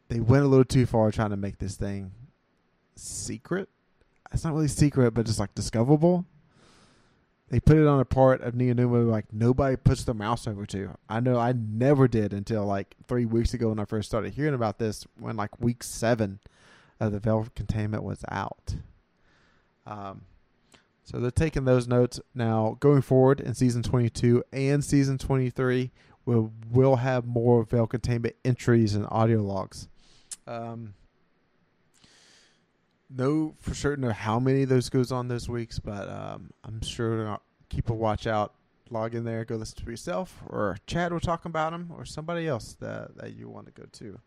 they 0.10 0.20
went 0.20 0.44
a 0.44 0.48
little 0.48 0.66
too 0.66 0.86
far 0.86 1.12
trying 1.12 1.30
to 1.30 1.38
make 1.38 1.60
this 1.60 1.76
thing 1.76 2.12
secret. 2.96 3.70
It's 4.34 4.44
not 4.44 4.54
really 4.54 4.68
secret, 4.68 5.12
but 5.12 5.26
just 5.26 5.40
like 5.40 5.54
discoverable. 5.54 6.26
They 7.50 7.60
put 7.62 7.78
it 7.78 7.88
on 7.88 8.00
a 8.00 8.06
part 8.06 8.42
of 8.42 8.56
Neomuna 8.56 9.10
like 9.10 9.32
nobody 9.32 9.78
puts 9.78 10.04
their 10.04 10.14
mouse 10.14 10.48
over 10.48 10.66
to. 10.68 10.98
I 11.08 11.22
know 11.22 11.40
I 11.40 11.54
never 11.54 12.08
did 12.08 12.34
until 12.34 12.66
like 12.66 12.96
three 13.08 13.26
weeks 13.26 13.54
ago 13.54 13.70
when 13.70 13.80
I 13.80 13.86
first 13.86 14.10
started 14.10 14.34
hearing 14.34 14.54
about 14.54 14.80
this. 14.80 15.06
When 15.18 15.38
like 15.38 15.60
week 15.60 15.82
seven 15.82 16.40
of 17.00 17.14
the 17.14 17.20
Veil 17.20 17.48
containment 17.56 18.04
was 18.04 18.26
out. 18.30 18.76
Um, 19.86 20.24
so 21.04 21.20
they're 21.20 21.32
taking 21.32 21.64
those 21.64 21.88
notes 21.88 22.20
now. 22.36 22.76
Going 22.82 23.02
forward 23.02 23.40
in 23.40 23.54
season 23.54 23.82
22 23.82 24.44
and 24.52 24.84
season 24.84 25.18
23, 25.18 25.92
we'll 26.26 26.52
will 26.70 26.98
have 26.98 27.26
more 27.26 27.64
Veil 27.64 27.88
containment 27.88 28.36
entries 28.44 28.94
and 28.94 29.08
audio 29.10 29.42
logs. 29.42 29.88
Um, 30.46 30.96
know 33.10 33.56
for 33.60 33.74
certain 33.74 34.04
of 34.04 34.12
how 34.12 34.40
many 34.40 34.64
of 34.64 34.70
those 34.70 34.90
goes 34.90 35.12
on 35.12 35.28
those 35.28 35.48
weeks, 35.48 35.80
but 35.80 36.10
um, 36.10 36.52
I'm 36.64 36.82
sure 36.82 37.28
I'll 37.28 37.42
keep 37.70 37.90
a 37.90 37.94
watch 37.94 38.28
out. 38.28 38.54
Log 38.90 39.16
in 39.16 39.26
there, 39.26 39.44
go 39.44 39.58
listen 39.58 39.84
to 39.84 39.92
yourself, 39.92 40.42
or 40.46 40.78
Chad 40.88 41.12
will 41.12 41.20
talk 41.20 41.44
about 41.44 41.74
them, 41.74 41.92
or 41.98 42.06
somebody 42.06 42.48
else 42.48 42.78
that 42.80 43.18
that 43.18 43.34
you 43.36 43.50
want 43.50 43.66
to 43.66 43.74
go 43.74 43.86
to 43.92 44.20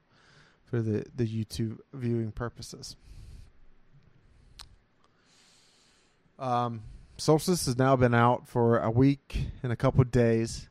for 0.64 0.82
the 0.82 1.04
the 1.14 1.26
YouTube 1.26 1.78
viewing 1.94 2.30
purposes. 2.30 2.96
Um, 6.38 6.82
Solstice 7.16 7.66
has 7.66 7.78
now 7.78 7.96
been 7.96 8.14
out 8.14 8.48
for 8.48 8.78
a 8.78 8.90
week 8.90 9.46
and 9.62 9.72
a 9.72 9.76
couple 9.76 10.02
days. 10.04 10.68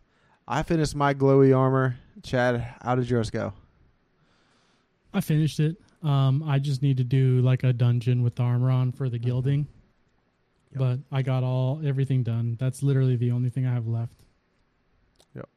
I 0.48 0.64
finished 0.64 0.96
my 0.96 1.14
glowy 1.14 1.56
armor. 1.56 1.98
Chad, 2.24 2.76
how 2.82 2.96
did 2.96 3.10
yours 3.10 3.30
go? 3.30 3.54
I 5.14 5.22
finished 5.22 5.60
it. 5.60 5.78
Um, 6.02 6.44
I 6.44 6.60
just 6.60 6.82
need 6.82 6.98
to 6.98 7.04
do 7.04 7.42
like 7.42 7.64
a 7.64 7.74
dungeon 7.74 8.24
with 8.24 8.36
the 8.36 8.44
armor 8.44 8.72
on 8.72 8.92
for 8.92 9.10
the 9.10 9.20
gilding. 9.20 9.68
Yep. 10.72 10.80
But 10.80 11.00
I 11.16 11.22
got 11.22 11.44
all 11.44 11.82
everything 11.84 12.24
done. 12.24 12.56
That's 12.60 12.84
literally 12.84 13.16
the 13.16 13.32
only 13.32 13.50
thing 13.50 13.66
I 13.66 13.74
have 13.74 13.88
left. 13.88 14.14
Yep. 15.36 15.50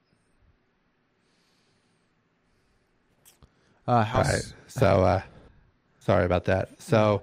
Uh, 3.87 4.05
how's, 4.05 4.26
Right. 4.28 4.55
So, 4.68 5.05
uh, 5.05 5.22
sorry 6.00 6.24
about 6.24 6.44
that. 6.46 6.70
So, 6.81 7.22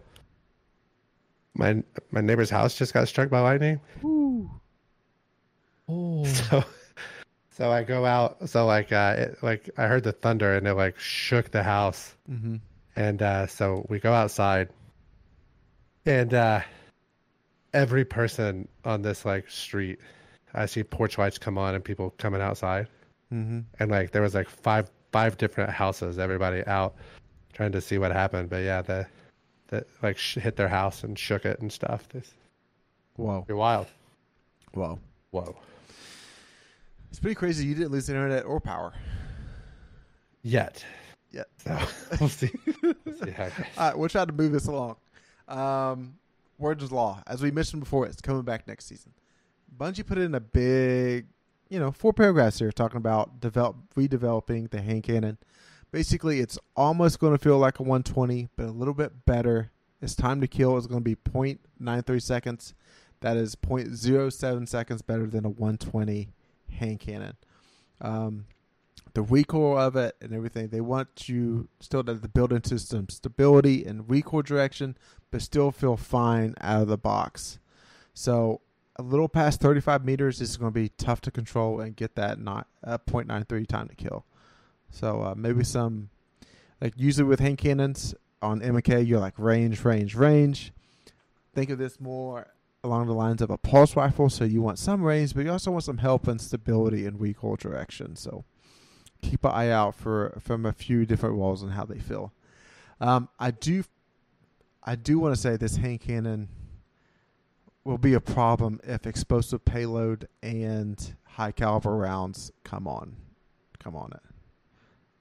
my 1.55 1.83
my 2.11 2.21
neighbor's 2.21 2.49
house 2.49 2.75
just 2.75 2.93
got 2.93 3.07
struck 3.07 3.29
by 3.29 3.41
lightning. 3.41 3.79
Oh, 5.89 6.23
So, 6.25 6.63
so 7.49 7.71
I 7.71 7.83
go 7.83 8.05
out. 8.05 8.47
So 8.47 8.65
like, 8.65 8.91
uh, 8.91 9.15
it, 9.17 9.43
like 9.43 9.69
I 9.77 9.87
heard 9.87 10.03
the 10.03 10.11
thunder 10.11 10.55
and 10.55 10.67
it 10.67 10.75
like 10.75 10.97
shook 10.99 11.51
the 11.51 11.63
house. 11.63 12.15
Mm-hmm. 12.31 12.57
And 12.99 13.21
uh, 13.21 13.47
so 13.47 13.85
we 13.87 13.97
go 13.99 14.11
outside, 14.13 14.67
and 16.05 16.33
uh, 16.33 16.59
every 17.73 18.03
person 18.03 18.67
on 18.83 19.01
this 19.03 19.23
like 19.23 19.49
street, 19.49 19.99
I 20.53 20.65
see 20.65 20.83
porch 20.83 21.17
lights 21.17 21.37
come 21.37 21.57
on 21.57 21.75
and 21.75 21.83
people 21.83 22.13
coming 22.17 22.41
outside, 22.41 22.87
Mm-hmm. 23.33 23.59
and 23.79 23.91
like 23.91 24.11
there 24.11 24.21
was 24.23 24.33
like 24.35 24.49
five 24.49 24.91
five 25.13 25.37
different 25.37 25.69
houses, 25.69 26.19
everybody 26.19 26.65
out 26.67 26.95
trying 27.53 27.71
to 27.71 27.79
see 27.79 27.97
what 27.99 28.11
happened. 28.11 28.49
But 28.49 28.63
yeah, 28.63 28.81
the 28.81 29.07
that 29.67 29.87
like 30.03 30.17
sh- 30.17 30.35
hit 30.39 30.57
their 30.57 30.67
house 30.67 31.03
and 31.03 31.17
shook 31.17 31.45
it 31.45 31.59
and 31.61 31.71
stuff. 31.71 32.09
This 32.09 32.33
Whoa. 33.15 33.45
you're 33.47 33.55
wild. 33.55 33.87
Whoa. 34.73 34.99
Whoa. 35.31 35.55
It's 37.11 37.19
pretty 37.19 37.35
crazy. 37.35 37.65
You 37.65 37.75
didn't 37.75 37.91
lose 37.91 38.09
internet 38.09 38.43
or 38.45 38.59
power. 38.59 38.91
Yet. 40.41 40.83
Yet. 41.31 41.47
So 41.57 41.77
we'll 42.19 42.29
see. 42.29 42.51
We'll 42.81 42.95
see. 43.23 43.33
All 43.37 43.49
right, 43.77 43.97
we'll 43.97 44.09
try 44.09 44.25
to 44.25 44.33
move 44.33 44.51
this 44.51 44.67
along. 44.67 44.95
Um, 45.47 46.15
Warden's 46.57 46.91
Law, 46.91 47.23
as 47.27 47.41
we 47.41 47.51
mentioned 47.51 47.81
before, 47.81 48.05
it's 48.05 48.21
coming 48.21 48.41
back 48.43 48.67
next 48.67 48.85
season. 48.85 49.13
Bungie 49.75 50.05
put 50.05 50.17
in 50.17 50.35
a 50.35 50.39
big, 50.39 51.27
you 51.69 51.79
know, 51.79 51.91
four 51.91 52.13
paragraphs 52.13 52.59
here 52.59 52.71
talking 52.71 52.97
about 52.97 53.39
develop 53.39 53.77
redeveloping 53.95 54.69
the 54.69 54.81
hand 54.81 55.03
cannon. 55.03 55.37
Basically, 55.91 56.39
it's 56.39 56.59
almost 56.75 57.19
going 57.19 57.33
to 57.33 57.39
feel 57.43 57.57
like 57.57 57.79
a 57.79 57.83
120, 57.83 58.49
but 58.55 58.65
a 58.67 58.71
little 58.71 58.93
bit 58.93 59.25
better. 59.25 59.71
Its 60.01 60.15
time 60.15 60.39
to 60.41 60.47
kill 60.47 60.77
is 60.77 60.87
going 60.87 61.03
to 61.03 61.03
be 61.03 61.15
0.93 61.15 62.21
seconds. 62.21 62.73
That 63.21 63.37
is 63.37 63.55
0.07 63.55 64.67
seconds 64.67 65.01
better 65.01 65.27
than 65.27 65.45
a 65.45 65.49
120 65.49 66.29
hand 66.71 66.99
cannon. 66.99 67.35
Um, 68.01 68.45
the 69.13 69.21
recoil 69.21 69.77
of 69.77 69.95
it 69.95 70.15
and 70.21 70.33
everything. 70.33 70.69
They 70.69 70.81
want 70.81 71.27
you 71.27 71.67
still 71.79 72.03
to 72.03 72.13
have 72.13 72.33
build 72.33 72.53
into 72.53 72.77
some 72.79 73.09
stability 73.09 73.85
and 73.85 74.09
recoil 74.09 74.41
direction, 74.41 74.97
but 75.31 75.41
still 75.41 75.71
feel 75.71 75.97
fine 75.97 76.55
out 76.61 76.83
of 76.83 76.87
the 76.87 76.97
box. 76.97 77.59
So 78.13 78.61
a 78.95 79.01
little 79.01 79.29
past 79.29 79.61
35 79.61 80.03
meters 80.05 80.41
is 80.41 80.57
going 80.57 80.71
to 80.71 80.79
be 80.79 80.89
tough 80.89 81.21
to 81.21 81.31
control 81.31 81.79
and 81.79 81.95
get 81.95 82.15
that 82.15 82.39
not 82.39 82.67
uh, 82.83 82.97
0.93 82.97 83.65
time 83.67 83.87
to 83.87 83.95
kill. 83.95 84.25
So 84.91 85.21
uh, 85.21 85.35
maybe 85.35 85.63
some 85.63 86.09
like 86.81 86.93
usually 86.97 87.27
with 87.27 87.39
hand 87.39 87.57
cannons 87.57 88.15
on 88.41 88.61
MK, 88.61 89.05
you're 89.05 89.19
like 89.19 89.35
range, 89.37 89.83
range, 89.83 90.15
range. 90.15 90.71
Think 91.53 91.69
of 91.69 91.77
this 91.77 91.99
more 91.99 92.47
along 92.83 93.07
the 93.07 93.13
lines 93.13 93.41
of 93.41 93.49
a 93.49 93.57
pulse 93.57 93.95
rifle. 93.95 94.29
So 94.29 94.45
you 94.45 94.61
want 94.61 94.79
some 94.79 95.03
range, 95.03 95.33
but 95.33 95.45
you 95.45 95.51
also 95.51 95.71
want 95.71 95.83
some 95.83 95.97
help 95.97 96.27
and 96.27 96.39
stability 96.39 97.05
and 97.05 97.19
recoil 97.19 97.55
direction. 97.55 98.15
So 98.15 98.45
keep 99.21 99.43
an 99.43 99.51
eye 99.51 99.69
out 99.69 99.95
for 99.95 100.37
from 100.39 100.65
a 100.65 100.73
few 100.73 101.05
different 101.05 101.35
walls 101.35 101.63
and 101.63 101.73
how 101.73 101.85
they 101.85 101.99
feel. 101.99 102.33
Um, 103.01 103.29
I 103.39 103.51
do, 103.51 103.83
I 104.83 104.95
do 104.95 105.19
want 105.19 105.33
to 105.35 105.39
say 105.39 105.55
this 105.55 105.77
hand 105.77 106.01
cannon 106.01 106.49
will 107.83 107.97
be 107.97 108.13
a 108.13 108.19
problem 108.19 108.79
if 108.83 109.07
explosive 109.07 109.63
payload 109.63 110.27
and 110.43 111.15
high 111.23 111.51
caliber 111.51 111.95
rounds 111.95 112.51
come 112.63 112.87
on, 112.87 113.15
come 113.79 113.95
on 113.95 114.11
it. 114.11 114.21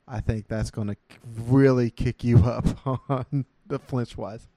I 0.07 0.21
think 0.21 0.49
that's 0.49 0.71
going 0.71 0.89
to 0.89 0.97
really 1.47 1.91
kick 1.91 2.25
you 2.25 2.39
up 2.45 2.67
on 3.11 3.45
the 3.67 3.79
flinch 3.79 4.17
wise. 4.17 4.49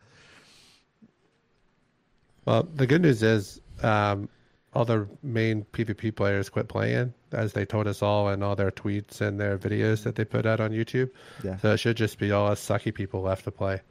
Well, 2.45 2.63
the 2.63 2.87
good 2.87 3.01
news 3.01 3.21
is 3.21 3.61
um, 3.83 4.29
all 4.73 4.85
the 4.85 5.07
main 5.21 5.65
PvP 5.73 6.15
players 6.15 6.49
quit 6.49 6.67
playing, 6.67 7.13
as 7.33 7.53
they 7.53 7.65
told 7.65 7.87
us 7.87 8.01
all 8.01 8.29
in 8.29 8.43
all 8.43 8.55
their 8.55 8.71
tweets 8.71 9.21
and 9.21 9.39
their 9.39 9.57
videos 9.57 10.03
that 10.03 10.15
they 10.15 10.25
put 10.25 10.45
out 10.45 10.59
on 10.59 10.71
YouTube. 10.71 11.09
Yeah. 11.43 11.57
So 11.57 11.73
it 11.73 11.77
should 11.77 11.97
just 11.97 12.17
be 12.17 12.31
all 12.31 12.47
us 12.47 12.65
sucky 12.65 12.93
people 12.93 13.21
left 13.21 13.45
to 13.45 13.51
play. 13.51 13.81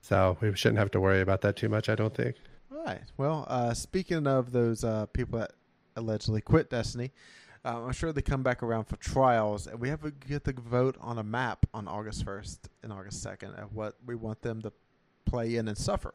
So 0.00 0.36
we 0.40 0.54
shouldn't 0.54 0.78
have 0.78 0.90
to 0.92 1.00
worry 1.00 1.20
about 1.20 1.42
that 1.42 1.56
too 1.56 1.68
much, 1.68 1.88
I 1.88 1.94
don't 1.94 2.14
think. 2.14 2.36
All 2.72 2.84
right. 2.84 3.02
Well, 3.16 3.46
uh, 3.48 3.74
speaking 3.74 4.26
of 4.26 4.52
those 4.52 4.84
uh, 4.84 5.06
people 5.06 5.38
that 5.40 5.52
allegedly 5.96 6.40
quit 6.40 6.70
Destiny, 6.70 7.12
uh, 7.64 7.82
I'm 7.84 7.92
sure 7.92 8.12
they 8.12 8.22
come 8.22 8.42
back 8.42 8.62
around 8.62 8.84
for 8.84 8.96
trials, 8.96 9.66
and 9.66 9.80
we 9.80 9.88
have 9.88 10.02
to 10.02 10.10
get 10.10 10.44
the 10.44 10.52
vote 10.52 10.96
on 11.00 11.18
a 11.18 11.24
map 11.24 11.66
on 11.74 11.88
August 11.88 12.24
1st 12.24 12.58
and 12.82 12.92
August 12.92 13.24
2nd 13.24 13.62
of 13.62 13.74
what 13.74 13.96
we 14.06 14.14
want 14.14 14.42
them 14.42 14.62
to 14.62 14.72
play 15.26 15.56
in 15.56 15.68
and 15.68 15.76
suffer. 15.76 16.14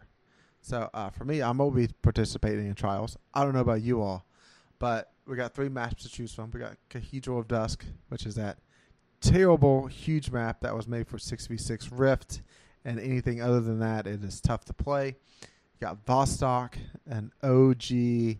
So 0.62 0.90
uh, 0.94 1.10
for 1.10 1.26
me, 1.26 1.42
I'm 1.42 1.58
gonna 1.58 1.72
be 1.72 1.90
participating 2.02 2.68
in 2.68 2.76
trials. 2.76 3.18
I 3.34 3.44
don't 3.44 3.54
know 3.54 3.60
about 3.60 3.82
you 3.82 4.02
all, 4.02 4.26
but 4.84 5.14
we 5.26 5.38
got 5.38 5.54
three 5.54 5.70
maps 5.70 6.04
to 6.04 6.10
choose 6.10 6.34
from. 6.34 6.52
We 6.52 6.60
got 6.60 6.76
Cathedral 6.90 7.40
of 7.40 7.48
Dusk, 7.48 7.86
which 8.10 8.26
is 8.26 8.36
that 8.36 8.58
terrible, 9.22 9.88
huge 9.88 10.30
map 10.30 10.60
that 10.60 10.76
was 10.76 10.90
made 10.90 11.08
for 11.08 11.18
6v6 11.18 11.88
Rift, 11.90 12.42
and 12.84 13.00
anything 13.00 13.42
other 13.42 13.62
than 13.62 13.80
that, 13.80 14.08
it 14.08 14.22
is 14.26 14.42
tough 14.42 14.66
to 14.66 14.74
play. 14.74 15.16
You 15.42 15.80
got 15.80 16.06
Vostok, 16.06 16.74
an 17.08 17.32
OG 17.42 18.40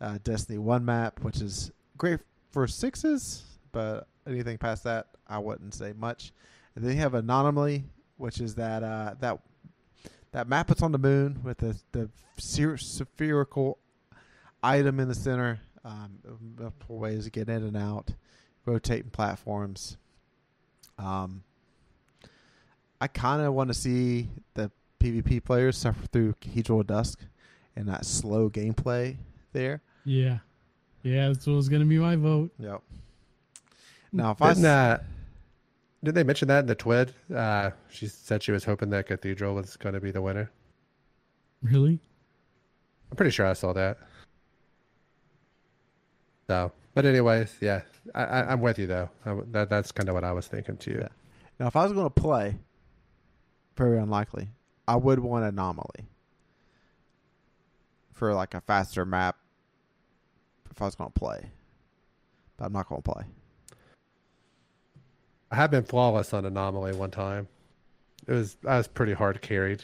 uh, 0.00 0.18
Destiny 0.24 0.58
1 0.58 0.84
map, 0.84 1.20
which 1.20 1.40
is 1.40 1.70
great 1.96 2.18
for 2.50 2.66
sixes, 2.66 3.44
but 3.70 4.08
anything 4.26 4.58
past 4.58 4.82
that, 4.82 5.06
I 5.28 5.38
wouldn't 5.38 5.72
say 5.72 5.92
much. 5.96 6.32
And 6.74 6.84
then 6.84 6.96
you 6.96 7.00
have 7.02 7.14
Anomaly, 7.14 7.84
which 8.16 8.40
is 8.40 8.56
that 8.56 8.82
uh, 8.82 9.14
that 9.20 9.38
that 10.32 10.48
map 10.48 10.66
that's 10.66 10.82
on 10.82 10.90
the 10.90 10.98
moon 10.98 11.42
with 11.44 11.58
the 11.58 11.76
the 11.92 12.10
spherical 12.38 13.78
item 14.64 14.98
in 14.98 15.06
the 15.06 15.14
center. 15.14 15.60
Um, 15.86 16.18
multiple 16.58 16.98
ways 16.98 17.24
to 17.24 17.30
get 17.30 17.48
in 17.48 17.62
and 17.62 17.76
out, 17.76 18.10
rotating 18.64 19.10
platforms. 19.10 19.96
Um, 20.98 21.44
I 23.00 23.06
kind 23.06 23.40
of 23.42 23.54
want 23.54 23.68
to 23.68 23.74
see 23.74 24.28
the 24.54 24.70
PvP 24.98 25.44
players 25.44 25.76
suffer 25.78 26.04
through 26.08 26.34
Cathedral 26.40 26.80
of 26.80 26.88
Dusk 26.88 27.20
and 27.76 27.86
that 27.88 28.04
slow 28.04 28.50
gameplay 28.50 29.16
there. 29.52 29.80
Yeah, 30.04 30.38
yeah, 31.04 31.28
that's 31.28 31.46
what 31.46 31.54
was 31.54 31.68
gonna 31.68 31.84
be 31.84 31.98
my 31.98 32.16
vote. 32.16 32.50
Yep. 32.58 32.82
Now, 34.12 34.32
if 34.32 34.42
I 34.42 34.48
Didn't, 34.54 34.64
s- 34.64 34.68
uh, 35.00 35.02
did 36.02 36.14
they 36.16 36.24
mention 36.24 36.48
that 36.48 36.60
in 36.60 36.66
the 36.66 36.74
twid? 36.76 37.10
Uh, 37.32 37.70
she 37.90 38.08
said 38.08 38.42
she 38.42 38.50
was 38.50 38.64
hoping 38.64 38.90
that 38.90 39.06
Cathedral 39.06 39.54
was 39.54 39.76
going 39.76 39.94
to 39.94 40.00
be 40.00 40.10
the 40.10 40.22
winner. 40.22 40.50
Really? 41.62 41.98
I'm 43.10 43.16
pretty 43.16 43.30
sure 43.32 43.46
I 43.46 43.52
saw 43.52 43.72
that. 43.74 43.98
So, 46.48 46.72
but 46.94 47.04
anyways, 47.04 47.56
yeah, 47.60 47.82
I, 48.14 48.24
I, 48.24 48.52
I'm 48.52 48.60
with 48.60 48.78
you 48.78 48.86
though. 48.86 49.10
I, 49.24 49.36
that 49.52 49.68
that's 49.68 49.92
kind 49.92 50.08
of 50.08 50.14
what 50.14 50.24
I 50.24 50.32
was 50.32 50.46
thinking 50.46 50.76
too. 50.76 50.98
Yeah. 51.00 51.08
now, 51.58 51.66
if 51.66 51.76
I 51.76 51.84
was 51.84 51.92
going 51.92 52.06
to 52.06 52.10
play, 52.10 52.56
very 53.76 53.98
unlikely. 53.98 54.48
I 54.88 54.96
would 54.96 55.18
want 55.18 55.44
Anomaly 55.44 56.06
for 58.12 58.32
like 58.34 58.54
a 58.54 58.60
faster 58.60 59.04
map. 59.04 59.36
If 60.70 60.80
I 60.82 60.84
was 60.84 60.94
going 60.94 61.10
to 61.10 61.18
play, 61.18 61.50
but 62.56 62.66
I'm 62.66 62.72
not 62.72 62.88
going 62.88 63.02
to 63.02 63.12
play. 63.12 63.24
I 65.50 65.56
have 65.56 65.70
been 65.70 65.84
flawless 65.84 66.34
on 66.34 66.44
Anomaly 66.44 66.92
one 66.94 67.10
time. 67.10 67.48
It 68.26 68.32
was 68.32 68.56
I 68.66 68.76
was 68.76 68.88
pretty 68.88 69.12
hard 69.12 69.40
carried, 69.40 69.82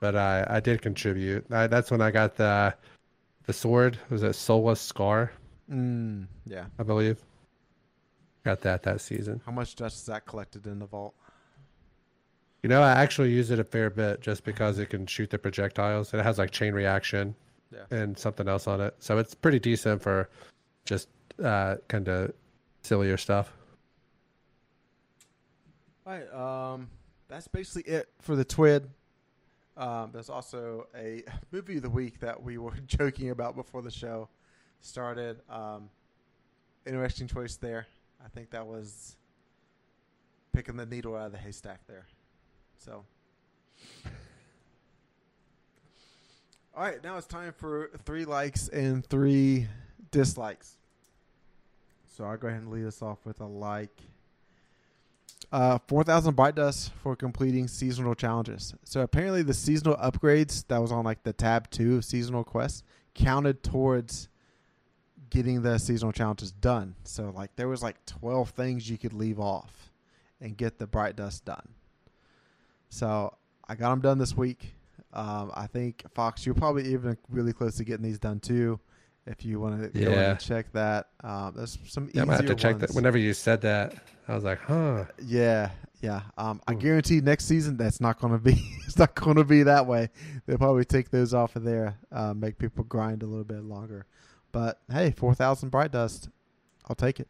but 0.00 0.16
I 0.16 0.46
I 0.48 0.60
did 0.60 0.80
contribute. 0.80 1.44
I, 1.52 1.66
that's 1.66 1.90
when 1.90 2.00
I 2.00 2.10
got 2.10 2.36
the 2.36 2.74
the 3.46 3.52
sword. 3.52 3.98
Was 4.08 4.22
it 4.22 4.34
Soulless 4.34 4.80
Scar? 4.80 5.32
Mm, 5.70 6.26
yeah. 6.46 6.66
I 6.78 6.82
believe. 6.82 7.18
Got 8.44 8.60
that 8.62 8.82
that 8.84 9.00
season. 9.00 9.40
How 9.44 9.52
much 9.52 9.76
dust 9.76 9.96
is 10.00 10.06
that 10.06 10.24
collected 10.26 10.66
in 10.66 10.78
the 10.78 10.86
vault? 10.86 11.14
You 12.62 12.68
know, 12.68 12.82
I 12.82 12.92
actually 12.92 13.30
use 13.32 13.50
it 13.50 13.58
a 13.58 13.64
fair 13.64 13.88
bit 13.90 14.20
just 14.20 14.44
because 14.44 14.78
it 14.78 14.90
can 14.90 15.06
shoot 15.06 15.30
the 15.30 15.38
projectiles. 15.38 16.12
It 16.12 16.22
has 16.22 16.38
like 16.38 16.50
chain 16.50 16.74
reaction 16.74 17.34
Yeah. 17.72 17.84
and 17.90 18.18
something 18.18 18.48
else 18.48 18.66
on 18.66 18.80
it, 18.80 18.94
so 18.98 19.18
it's 19.18 19.34
pretty 19.34 19.58
decent 19.58 20.02
for 20.02 20.28
just 20.84 21.08
uh, 21.42 21.76
kind 21.88 22.08
of 22.08 22.32
sillier 22.82 23.16
stuff. 23.16 23.52
All 26.06 26.12
right. 26.12 26.32
Um, 26.32 26.88
that's 27.28 27.48
basically 27.48 27.90
it 27.92 28.08
for 28.20 28.36
the 28.36 28.44
Twid. 28.44 28.88
Um, 29.76 30.10
there's 30.12 30.28
also 30.28 30.86
a 30.94 31.22
movie 31.52 31.76
of 31.76 31.82
the 31.82 31.90
week 31.90 32.20
that 32.20 32.42
we 32.42 32.58
were 32.58 32.74
joking 32.86 33.30
about 33.30 33.54
before 33.54 33.82
the 33.82 33.90
show 33.90 34.28
started. 34.80 35.40
Um, 35.48 35.90
interesting 36.86 37.26
choice 37.26 37.56
there. 37.56 37.86
I 38.24 38.28
think 38.28 38.50
that 38.50 38.66
was 38.66 39.16
picking 40.52 40.76
the 40.76 40.86
needle 40.86 41.16
out 41.16 41.26
of 41.26 41.32
the 41.32 41.38
haystack 41.38 41.80
there. 41.86 42.06
So, 42.78 43.04
all 46.76 46.82
right, 46.84 47.02
now 47.02 47.16
it's 47.16 47.26
time 47.26 47.52
for 47.56 47.90
three 48.04 48.24
likes 48.24 48.68
and 48.68 49.04
three 49.04 49.66
dislikes. 50.10 50.76
So 52.16 52.24
I'll 52.24 52.36
go 52.36 52.48
ahead 52.48 52.62
and 52.62 52.70
lead 52.70 52.86
us 52.86 53.02
off 53.02 53.18
with 53.24 53.40
a 53.40 53.46
like. 53.46 53.96
Uh, 55.52 55.78
4,000 55.88 56.36
Bright 56.36 56.54
Dust 56.54 56.92
for 57.02 57.16
completing 57.16 57.66
seasonal 57.66 58.14
challenges. 58.14 58.74
So 58.84 59.00
apparently, 59.00 59.42
the 59.42 59.54
seasonal 59.54 59.96
upgrades 59.96 60.64
that 60.68 60.78
was 60.78 60.92
on 60.92 61.04
like 61.04 61.22
the 61.24 61.32
tab 61.32 61.70
two 61.70 62.02
seasonal 62.02 62.44
quests 62.44 62.84
counted 63.14 63.62
towards 63.62 64.28
getting 65.30 65.62
the 65.62 65.78
seasonal 65.78 66.12
challenges 66.12 66.52
done. 66.52 66.94
So 67.04 67.32
like 67.34 67.54
there 67.56 67.68
was 67.68 67.82
like 67.82 68.04
12 68.06 68.50
things 68.50 68.90
you 68.90 68.98
could 68.98 69.12
leave 69.12 69.40
off 69.40 69.90
and 70.40 70.56
get 70.56 70.78
the 70.78 70.86
Bright 70.86 71.16
Dust 71.16 71.44
done. 71.44 71.68
So 72.88 73.36
I 73.68 73.74
got 73.76 73.90
them 73.90 74.00
done 74.00 74.18
this 74.18 74.36
week. 74.36 74.74
Um, 75.12 75.50
I 75.54 75.66
think 75.66 76.04
Fox, 76.14 76.44
you're 76.44 76.54
probably 76.54 76.92
even 76.92 77.16
really 77.28 77.52
close 77.52 77.76
to 77.76 77.84
getting 77.84 78.04
these 78.04 78.18
done 78.18 78.40
too. 78.40 78.78
If 79.26 79.44
you 79.44 79.60
want 79.60 79.92
to 79.92 80.00
go 80.00 80.12
in 80.12 80.18
and 80.18 80.40
check 80.40 80.72
that, 80.72 81.08
um, 81.22 81.52
there's 81.54 81.78
some 81.86 82.10
Yeah, 82.12 82.24
gonna 82.24 82.36
have 82.36 82.46
to 82.46 82.54
check 82.54 82.78
that. 82.78 82.90
Whenever 82.92 83.18
you 83.18 83.32
said 83.34 83.60
that, 83.60 83.94
I 84.26 84.34
was 84.34 84.44
like, 84.44 84.58
huh. 84.60 85.04
Yeah, 85.22 85.70
yeah. 86.00 86.22
Um, 86.38 86.60
I 86.66 86.74
guarantee 86.74 87.20
next 87.20 87.44
season 87.44 87.76
that's 87.76 88.00
not 88.00 88.18
going 88.18 88.32
to 88.32 88.38
be. 88.38 88.52
it's 88.86 88.98
not 88.98 89.14
going 89.14 89.36
to 89.36 89.44
be 89.44 89.62
that 89.64 89.86
way. 89.86 90.08
They'll 90.46 90.58
probably 90.58 90.84
take 90.84 91.10
those 91.10 91.34
off 91.34 91.54
of 91.54 91.64
there, 91.64 91.98
uh, 92.10 92.34
make 92.34 92.58
people 92.58 92.84
grind 92.84 93.22
a 93.22 93.26
little 93.26 93.44
bit 93.44 93.62
longer. 93.62 94.06
But 94.52 94.80
hey, 94.90 95.12
four 95.16 95.34
thousand 95.34 95.68
bright 95.70 95.92
dust, 95.92 96.28
I'll 96.88 96.96
take 96.96 97.20
it. 97.20 97.28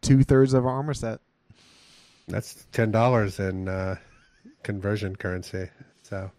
Two 0.00 0.22
thirds 0.24 0.54
of 0.54 0.66
our 0.66 0.72
armor 0.72 0.94
set. 0.94 1.20
That's 2.28 2.66
ten 2.72 2.90
dollars 2.90 3.38
in 3.38 3.68
uh, 3.68 3.96
conversion 4.62 5.16
currency. 5.16 5.68
So 6.02 6.30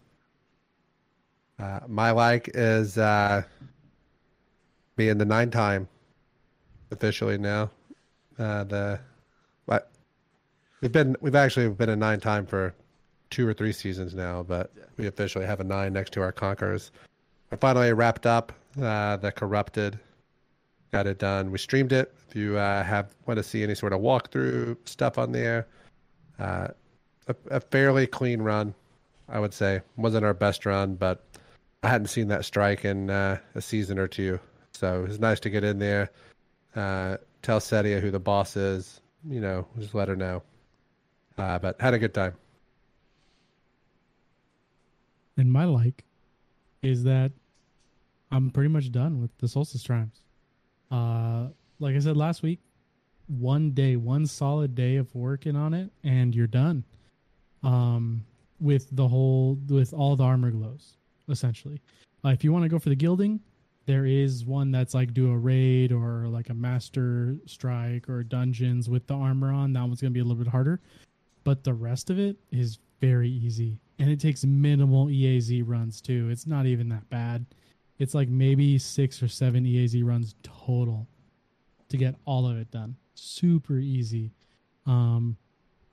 uh, 1.59 1.79
my 1.87 2.11
like 2.11 2.49
is 2.53 2.97
uh, 2.97 3.43
being 4.95 5.17
the 5.17 5.25
nine 5.25 5.51
time 5.51 5.87
officially 6.91 7.37
now. 7.37 7.69
Uh, 8.39 8.63
the 8.63 8.99
what 9.65 9.89
we've 10.81 10.91
been 10.91 11.15
we've 11.21 11.35
actually 11.35 11.69
been 11.69 11.89
a 11.89 11.95
nine 11.95 12.19
time 12.19 12.45
for 12.45 12.73
two 13.29 13.47
or 13.47 13.53
three 13.53 13.71
seasons 13.71 14.13
now, 14.13 14.43
but 14.43 14.71
Yeah. 14.77 14.83
we 14.97 15.07
officially 15.07 15.45
have 15.45 15.61
a 15.61 15.63
nine 15.63 15.93
next 15.93 16.11
to 16.13 16.21
our 16.21 16.33
conquerors. 16.33 16.91
I 17.51 17.55
finally 17.55 17.93
wrapped 17.93 18.25
up 18.25 18.51
uh, 18.79 19.17
the 19.17 19.31
corrupted. 19.31 19.99
Got 20.91 21.07
it 21.07 21.19
done. 21.19 21.51
We 21.51 21.57
streamed 21.57 21.93
it. 21.93 22.13
If 22.27 22.35
you 22.35 22.57
uh, 22.57 22.83
have 22.83 23.15
want 23.25 23.37
to 23.37 23.43
see 23.43 23.63
any 23.63 23.75
sort 23.75 23.93
of 23.93 24.01
walkthrough 24.01 24.77
stuff 24.85 25.17
on 25.17 25.31
there, 25.31 25.67
uh, 26.37 26.67
a, 27.27 27.35
a 27.49 27.59
fairly 27.61 28.07
clean 28.07 28.41
run, 28.41 28.73
I 29.29 29.39
would 29.39 29.53
say. 29.53 29.81
Wasn't 29.95 30.25
our 30.25 30.33
best 30.33 30.65
run, 30.65 30.95
but 30.95 31.23
I 31.83 31.87
hadn't 31.89 32.07
seen 32.07 32.27
that 32.27 32.43
strike 32.45 32.83
in 32.83 33.09
uh, 33.09 33.39
a 33.55 33.61
season 33.61 33.97
or 33.97 34.07
two, 34.07 34.39
so 34.73 35.03
it 35.03 35.07
was 35.07 35.19
nice 35.19 35.39
to 35.41 35.49
get 35.49 35.63
in 35.63 35.79
there. 35.79 36.11
Uh, 36.75 37.17
tell 37.41 37.59
Sedia 37.59 38.01
who 38.01 38.11
the 38.11 38.19
boss 38.19 38.55
is. 38.57 39.01
You 39.29 39.39
know, 39.39 39.67
just 39.79 39.93
let 39.93 40.07
her 40.07 40.15
know. 40.15 40.43
Uh, 41.37 41.57
but 41.59 41.79
had 41.79 41.93
a 41.93 41.99
good 41.99 42.13
time. 42.13 42.33
And 45.37 45.51
my 45.51 45.65
like 45.65 46.03
is 46.81 47.03
that 47.03 47.31
I'm 48.31 48.49
pretty 48.49 48.69
much 48.69 48.91
done 48.91 49.21
with 49.21 49.35
the 49.37 49.47
solstice 49.47 49.83
triumphs. 49.83 50.21
Uh, 50.89 51.47
like 51.79 51.95
I 51.95 51.99
said 51.99 52.17
last 52.17 52.43
week, 52.43 52.59
one 53.27 53.71
day, 53.71 53.95
one 53.95 54.25
solid 54.25 54.75
day 54.75 54.97
of 54.97 55.13
working 55.15 55.55
on 55.55 55.73
it, 55.73 55.89
and 56.03 56.35
you're 56.35 56.47
done. 56.47 56.83
Um, 57.63 58.25
with 58.59 58.87
the 58.91 59.07
whole, 59.07 59.57
with 59.69 59.93
all 59.93 60.15
the 60.15 60.23
armor 60.23 60.51
glows, 60.51 60.97
essentially. 61.29 61.81
Uh, 62.23 62.29
if 62.29 62.43
you 62.43 62.51
want 62.51 62.63
to 62.63 62.69
go 62.69 62.79
for 62.79 62.89
the 62.89 62.95
gilding, 62.95 63.39
there 63.85 64.05
is 64.05 64.45
one 64.45 64.71
that's 64.71 64.93
like 64.93 65.13
do 65.13 65.31
a 65.31 65.37
raid 65.37 65.91
or 65.91 66.27
like 66.27 66.49
a 66.49 66.53
master 66.53 67.35
strike 67.45 68.07
or 68.07 68.23
dungeons 68.23 68.89
with 68.89 69.05
the 69.07 69.15
armor 69.15 69.51
on. 69.51 69.73
That 69.73 69.81
one's 69.81 70.01
gonna 70.01 70.11
be 70.11 70.19
a 70.19 70.23
little 70.23 70.41
bit 70.43 70.51
harder, 70.51 70.79
but 71.43 71.63
the 71.63 71.73
rest 71.73 72.09
of 72.09 72.19
it 72.19 72.37
is 72.51 72.77
very 72.99 73.29
easy 73.29 73.79
and 73.97 74.09
it 74.09 74.19
takes 74.19 74.43
minimal 74.43 75.07
EAZ 75.07 75.63
runs 75.65 76.01
too. 76.01 76.29
It's 76.29 76.45
not 76.47 76.65
even 76.65 76.89
that 76.89 77.09
bad. 77.09 77.45
It's 78.01 78.15
like 78.15 78.29
maybe 78.29 78.79
six 78.79 79.21
or 79.21 79.27
seven 79.27 79.63
EAZ 79.63 80.03
runs 80.03 80.33
total 80.41 81.07
to 81.89 81.97
get 81.97 82.15
all 82.25 82.47
of 82.47 82.57
it 82.57 82.71
done. 82.71 82.95
Super 83.13 83.77
easy. 83.77 84.33
Um, 84.87 85.37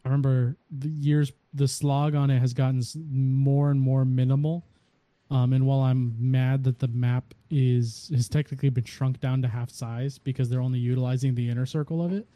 I 0.03 0.09
remember 0.09 0.57
the 0.71 0.88
years 0.88 1.33
the 1.53 1.68
slog 1.68 2.14
on 2.14 2.31
it 2.31 2.38
has 2.38 2.55
gotten 2.55 2.83
more 3.04 3.71
and 3.71 3.79
more 3.79 4.06
minimal. 4.06 4.65
Um, 5.31 5.52
and 5.52 5.67
while 5.67 5.81
I'm 5.81 6.15
mad 6.19 6.65
that 6.65 6.79
the 6.79 6.88
map 6.88 7.35
is 7.50 8.11
has 8.15 8.27
technically 8.27 8.71
been 8.71 8.85
shrunk 8.85 9.21
down 9.21 9.42
to 9.42 9.48
half 9.48 9.69
size 9.69 10.17
because 10.17 10.48
they're 10.48 10.63
only 10.63 10.79
utilizing 10.79 11.35
the 11.35 11.50
inner 11.50 11.67
circle 11.67 12.02
of 12.02 12.15
it, 12.15 12.27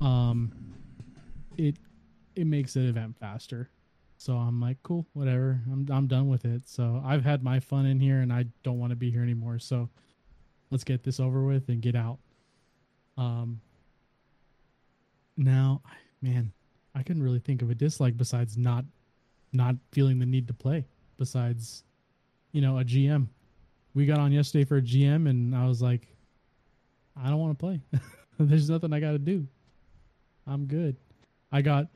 um, 0.00 0.52
it 1.58 1.76
it 2.34 2.46
makes 2.46 2.72
the 2.72 2.88
event 2.88 3.14
faster. 3.20 3.68
So 4.18 4.34
I'm 4.34 4.60
like, 4.60 4.76
cool, 4.82 5.06
whatever. 5.12 5.60
I'm 5.70 5.86
I'm 5.90 6.08
done 6.08 6.28
with 6.28 6.44
it. 6.44 6.68
So 6.68 7.00
I've 7.04 7.24
had 7.24 7.42
my 7.42 7.60
fun 7.60 7.86
in 7.86 8.00
here, 8.00 8.18
and 8.20 8.32
I 8.32 8.46
don't 8.64 8.78
want 8.78 8.90
to 8.90 8.96
be 8.96 9.12
here 9.12 9.22
anymore. 9.22 9.60
So 9.60 9.88
let's 10.70 10.84
get 10.84 11.04
this 11.04 11.20
over 11.20 11.44
with 11.44 11.68
and 11.68 11.80
get 11.80 11.94
out. 11.94 12.18
Um. 13.16 13.60
Now, 15.36 15.82
man, 16.20 16.52
I 16.96 17.04
couldn't 17.04 17.22
really 17.22 17.38
think 17.38 17.62
of 17.62 17.70
a 17.70 17.74
dislike 17.76 18.16
besides 18.16 18.58
not 18.58 18.84
not 19.52 19.76
feeling 19.92 20.18
the 20.18 20.26
need 20.26 20.48
to 20.48 20.54
play. 20.54 20.84
Besides, 21.16 21.84
you 22.50 22.60
know, 22.60 22.78
a 22.78 22.84
GM. 22.84 23.28
We 23.94 24.04
got 24.04 24.18
on 24.18 24.32
yesterday 24.32 24.64
for 24.64 24.78
a 24.78 24.82
GM, 24.82 25.28
and 25.30 25.54
I 25.54 25.66
was 25.66 25.80
like, 25.80 26.08
I 27.16 27.30
don't 27.30 27.38
want 27.38 27.56
to 27.56 27.64
play. 27.64 27.80
There's 28.38 28.68
nothing 28.68 28.92
I 28.92 28.98
got 28.98 29.12
to 29.12 29.18
do. 29.18 29.46
I'm 30.46 30.66
good. 30.66 30.96
I 31.52 31.62
got 31.62 31.86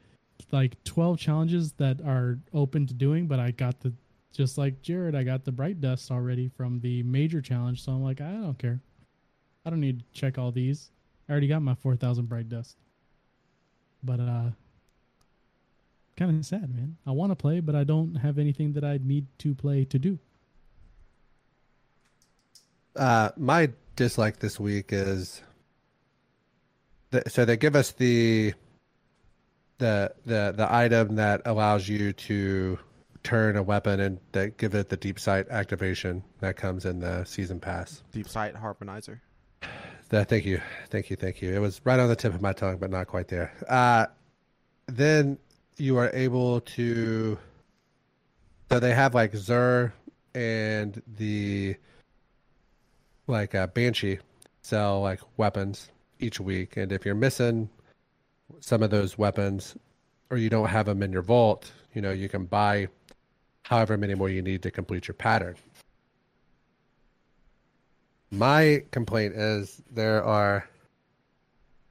like 0.50 0.82
12 0.84 1.18
challenges 1.18 1.72
that 1.72 2.00
are 2.00 2.38
open 2.52 2.86
to 2.86 2.94
doing, 2.94 3.26
but 3.26 3.38
I 3.38 3.50
got 3.50 3.80
the 3.80 3.92
just 4.32 4.56
like 4.56 4.80
Jared, 4.80 5.14
I 5.14 5.24
got 5.24 5.44
the 5.44 5.52
bright 5.52 5.80
dust 5.80 6.10
already 6.10 6.48
from 6.48 6.80
the 6.80 7.02
major 7.02 7.42
challenge, 7.42 7.84
so 7.84 7.92
I'm 7.92 8.02
like, 8.02 8.22
I 8.22 8.32
don't 8.32 8.58
care. 8.58 8.80
I 9.66 9.70
don't 9.70 9.80
need 9.80 10.00
to 10.00 10.04
check 10.18 10.38
all 10.38 10.50
these. 10.50 10.90
I 11.28 11.32
already 11.32 11.48
got 11.48 11.60
my 11.60 11.74
4,000 11.74 12.28
bright 12.28 12.48
dust. 12.48 12.76
But 14.02 14.20
uh 14.20 14.50
kind 16.16 16.38
of 16.38 16.46
sad, 16.46 16.74
man. 16.74 16.96
I 17.06 17.10
want 17.10 17.30
to 17.30 17.36
play, 17.36 17.60
but 17.60 17.74
I 17.74 17.84
don't 17.84 18.14
have 18.16 18.38
anything 18.38 18.72
that 18.74 18.84
I 18.84 18.98
need 19.02 19.26
to 19.38 19.54
play 19.54 19.84
to 19.86 19.98
do. 19.98 20.18
Uh, 22.94 23.30
my 23.36 23.70
dislike 23.96 24.38
this 24.38 24.60
week 24.60 24.92
is 24.92 25.42
so 27.26 27.44
they 27.44 27.56
give 27.56 27.76
us 27.76 27.92
the 27.92 28.54
the 29.82 30.12
the 30.24 30.54
the 30.56 30.72
item 30.72 31.16
that 31.16 31.42
allows 31.44 31.88
you 31.88 32.12
to 32.12 32.78
turn 33.24 33.56
a 33.56 33.62
weapon 33.62 33.98
and 33.98 34.20
that 34.30 34.56
give 34.56 34.74
it 34.74 34.88
the 34.88 34.96
deep 34.96 35.18
sight 35.18 35.48
activation 35.50 36.22
that 36.40 36.56
comes 36.56 36.84
in 36.84 37.00
the 37.00 37.24
season 37.24 37.58
pass. 37.58 38.02
Deep 38.12 38.28
sight 38.28 38.54
harmonizer. 38.54 39.20
That, 40.10 40.28
thank 40.28 40.44
you, 40.44 40.60
thank 40.90 41.10
you, 41.10 41.16
thank 41.16 41.42
you. 41.42 41.54
It 41.54 41.58
was 41.58 41.80
right 41.84 41.98
on 41.98 42.08
the 42.08 42.16
tip 42.16 42.34
of 42.34 42.42
my 42.42 42.52
tongue, 42.52 42.76
but 42.76 42.90
not 42.90 43.06
quite 43.06 43.28
there. 43.28 43.52
Uh, 43.68 44.06
then 44.86 45.38
you 45.78 45.96
are 45.96 46.10
able 46.12 46.60
to. 46.60 47.38
So 48.70 48.78
they 48.78 48.94
have 48.94 49.14
like 49.14 49.32
Xur 49.32 49.92
and 50.34 51.02
the 51.16 51.76
like 53.26 53.54
uh, 53.54 53.66
Banshee 53.66 54.18
sell 54.60 55.00
like 55.00 55.20
weapons 55.36 55.90
each 56.20 56.38
week, 56.38 56.76
and 56.76 56.92
if 56.92 57.04
you're 57.04 57.14
missing 57.16 57.68
some 58.60 58.82
of 58.82 58.90
those 58.90 59.18
weapons 59.18 59.76
or 60.30 60.36
you 60.36 60.48
don't 60.48 60.68
have 60.68 60.86
them 60.86 61.02
in 61.02 61.12
your 61.12 61.22
vault, 61.22 61.70
you 61.94 62.00
know 62.00 62.10
you 62.10 62.28
can 62.28 62.46
buy 62.46 62.88
however 63.64 63.96
many 63.96 64.14
more 64.14 64.28
you 64.28 64.42
need 64.42 64.62
to 64.62 64.70
complete 64.70 65.08
your 65.08 65.14
pattern. 65.14 65.56
My 68.30 68.82
complaint 68.90 69.34
is 69.34 69.82
there 69.90 70.24
are 70.24 70.66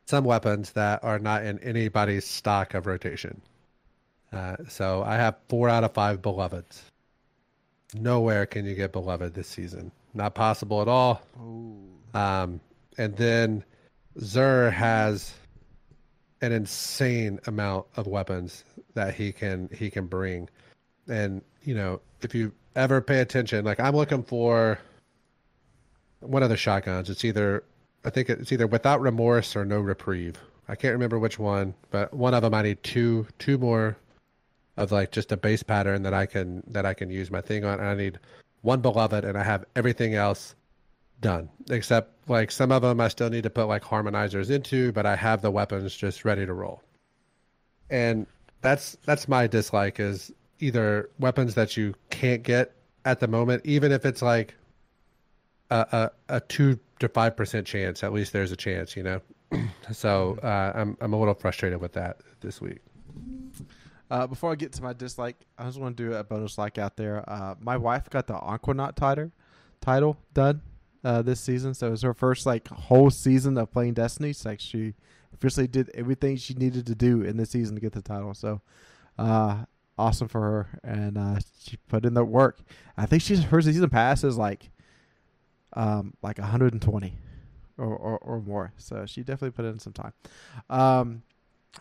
some 0.08 0.26
weapons 0.26 0.72
that 0.72 1.04
are 1.04 1.20
not 1.20 1.46
in 1.46 1.60
anybody's 1.60 2.26
stock 2.26 2.74
of 2.74 2.88
rotation. 2.88 3.42
Uh, 4.34 4.58
so 4.68 5.04
I 5.04 5.16
have 5.16 5.36
four 5.50 5.70
out 5.70 5.84
of 5.84 5.94
five 5.94 6.22
beloveds. 6.22 6.84
Nowhere 7.94 8.46
can 8.46 8.66
you 8.66 8.74
get 8.76 8.92
beloved 8.92 9.34
this 9.34 9.48
season. 9.48 9.92
Not 10.14 10.34
possible 10.34 10.82
at 10.82 10.88
all. 10.88 11.22
Oh. 11.40 12.20
Um, 12.20 12.60
and 12.98 13.16
then 13.16 13.64
Xur 14.18 14.72
has 14.72 15.34
an 16.42 16.52
insane 16.52 17.40
amount 17.46 17.86
of 17.96 18.08
weapons 18.08 18.64
that 18.94 19.14
he 19.14 19.32
can 19.32 19.70
he 19.74 19.90
can 19.90 20.08
bring. 20.08 20.50
And 21.08 21.42
you 21.64 21.76
know, 21.76 22.02
if 22.22 22.34
you 22.34 22.52
ever 22.76 23.02
pay 23.02 23.20
attention, 23.20 23.66
like 23.66 23.80
I'm 23.80 23.96
looking 23.96 24.24
for 24.24 24.80
one 26.22 26.44
of 26.44 26.50
the 26.50 26.58
shotguns. 26.58 27.10
It's 27.10 27.26
either 27.26 27.64
I 28.06 28.10
think 28.10 28.30
it's 28.30 28.52
either 28.52 28.68
without 28.68 29.02
remorse 29.02 29.56
or 29.56 29.66
no 29.66 29.80
reprieve. 29.80 30.38
I 30.68 30.76
can't 30.76 30.94
remember 30.94 31.20
which 31.20 31.38
one, 31.38 31.74
but 31.90 32.14
one 32.14 32.34
of 32.34 32.44
them 32.44 32.54
I 32.54 32.62
need 32.62 32.82
two 32.84 33.28
two 33.40 33.58
more 33.58 33.98
of 34.78 34.92
like 34.92 35.12
just 35.12 35.32
a 35.32 35.38
base 35.38 35.64
pattern 35.64 36.04
that 36.04 36.14
I 36.14 36.26
can 36.26 36.64
that 36.68 36.86
I 36.86 36.94
can 36.94 37.10
use 37.10 37.30
my 37.30 37.42
thing 37.42 37.66
on. 37.66 37.80
And 37.80 37.88
I 37.88 37.96
need 37.96 38.20
one 38.62 38.82
beloved, 38.82 39.26
and 39.26 39.38
I 39.38 39.44
have 39.44 39.66
everything 39.76 40.16
else 40.16 40.56
done 41.20 41.50
except 41.70 42.21
like 42.32 42.50
some 42.50 42.72
of 42.72 42.82
them 42.82 43.00
I 43.00 43.10
still 43.10 43.30
need 43.30 43.44
to 43.44 43.50
put 43.50 43.68
like 43.68 43.84
harmonizers 43.84 44.50
into, 44.50 44.92
but 44.92 45.06
I 45.06 45.16
have 45.16 45.42
the 45.42 45.52
weapons 45.52 45.96
just 45.96 46.26
ready 46.26 46.46
to 46.46 46.54
roll. 46.54 46.82
And 47.90 48.26
that's 48.62 48.98
that's 49.06 49.28
my 49.28 49.48
dislike 49.48 50.00
is 50.00 50.32
either 50.60 51.10
weapons 51.20 51.56
that 51.56 51.76
you 51.76 51.94
can't 52.10 52.42
get 52.42 52.74
at 53.06 53.20
the 53.20 53.28
moment, 53.28 53.66
even 53.66 53.92
if 53.92 54.06
it's 54.06 54.22
like 54.22 54.56
a 55.70 56.12
a, 56.30 56.36
a 56.38 56.40
two 56.40 56.80
to 57.00 57.10
five 57.10 57.36
percent 57.36 57.68
chance. 57.68 58.04
At 58.04 58.14
least 58.14 58.34
there's 58.34 58.52
a 58.52 58.58
chance, 58.58 58.96
you 58.96 59.04
know. 59.04 59.22
so 59.92 60.40
uh, 60.42 60.72
I'm 60.74 60.98
I'm 61.02 61.14
a 61.14 61.20
little 61.20 61.34
frustrated 61.34 61.82
with 61.82 61.94
that 61.94 62.22
this 62.40 62.62
week. 62.62 62.80
Uh, 64.10 64.28
before 64.28 64.52
I 64.52 64.56
get 64.56 64.74
to 64.74 64.84
my 64.84 64.94
dislike, 64.94 65.38
I 65.58 65.66
just 65.66 65.80
want 65.80 65.96
to 65.96 66.10
do 66.10 66.14
a 66.16 66.24
bonus 66.24 66.58
like 66.58 66.78
out 66.78 66.98
there. 66.98 67.30
Uh, 67.30 67.56
my 67.60 67.78
wife 67.78 68.10
got 68.10 68.28
the 68.28 68.34
Aquanaut 68.34 68.96
title 68.96 69.32
title 69.82 70.18
done 70.34 70.62
uh, 71.04 71.22
this 71.22 71.40
season, 71.40 71.74
so 71.74 71.88
it 71.88 71.92
was 71.92 72.02
her 72.02 72.14
first 72.14 72.46
like 72.46 72.68
whole 72.68 73.10
season 73.10 73.58
of 73.58 73.72
playing 73.72 73.94
Destiny. 73.94 74.34
So 74.34 74.50
like 74.50 74.60
she 74.60 74.94
officially 75.34 75.68
did 75.68 75.90
everything 75.94 76.38
she 76.38 76.54
needed 76.54 76.86
to 76.88 76.96
do 76.96 77.22
in 77.22 77.38
this 77.38 77.50
season 77.50 77.76
to 77.76 77.82
get 77.82 77.94
the 77.94 78.02
title. 78.02 78.34
So 78.34 78.62
uh, 79.18 79.66
awesome 79.98 80.28
for 80.28 80.42
her, 80.42 80.80
and 80.84 81.18
uh, 81.18 81.40
she 81.60 81.78
put 81.88 82.06
in 82.06 82.14
the 82.14 82.24
work. 82.24 82.60
I 82.98 83.06
think 83.06 83.22
she's 83.22 83.44
her 83.44 83.62
season 83.62 83.90
pass 83.90 84.24
is 84.24 84.38
like 84.38 84.70
um, 85.74 86.14
like 86.22 86.38
120 86.38 87.14
or, 87.78 87.86
or, 87.86 88.18
or 88.20 88.42
more. 88.42 88.74
So 88.78 89.06
she 89.06 89.22
definitely 89.22 89.52
put 89.52 89.66
in 89.66 89.80
some 89.80 89.94
time. 89.94 90.14
Um, 90.70 91.24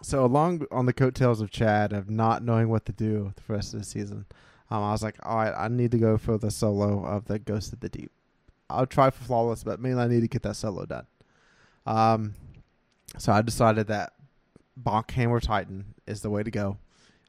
so 0.02 0.24
along 0.24 0.66
on 0.70 0.86
the 0.86 0.92
coattails 0.92 1.40
of 1.40 1.50
Chad 1.50 1.92
of 1.92 2.08
not 2.08 2.44
knowing 2.44 2.68
what 2.68 2.86
to 2.86 2.92
do 2.92 3.32
the 3.36 3.52
rest 3.52 3.74
of 3.74 3.80
the 3.80 3.86
season, 3.86 4.26
um, 4.70 4.82
I 4.84 4.92
was 4.92 5.02
like, 5.02 5.16
all 5.24 5.36
right, 5.36 5.52
I 5.56 5.68
need 5.68 5.90
to 5.90 5.98
go 5.98 6.16
for 6.16 6.38
the 6.38 6.50
solo 6.50 7.04
of 7.04 7.24
the 7.26 7.38
Ghost 7.38 7.72
of 7.72 7.80
the 7.80 7.88
Deep. 7.88 8.12
I'll 8.70 8.86
try 8.86 9.10
for 9.10 9.24
flawless, 9.24 9.64
but 9.64 9.80
mainly 9.80 10.02
I 10.02 10.08
need 10.08 10.20
to 10.20 10.28
get 10.28 10.42
that 10.42 10.56
solo 10.56 10.86
done. 10.86 11.06
Um, 11.86 12.34
so 13.18 13.32
I 13.32 13.42
decided 13.42 13.88
that 13.88 14.12
Bonk 14.80 15.10
Hammer 15.10 15.40
Titan 15.40 15.94
is 16.06 16.22
the 16.22 16.30
way 16.30 16.42
to 16.42 16.50
go. 16.50 16.78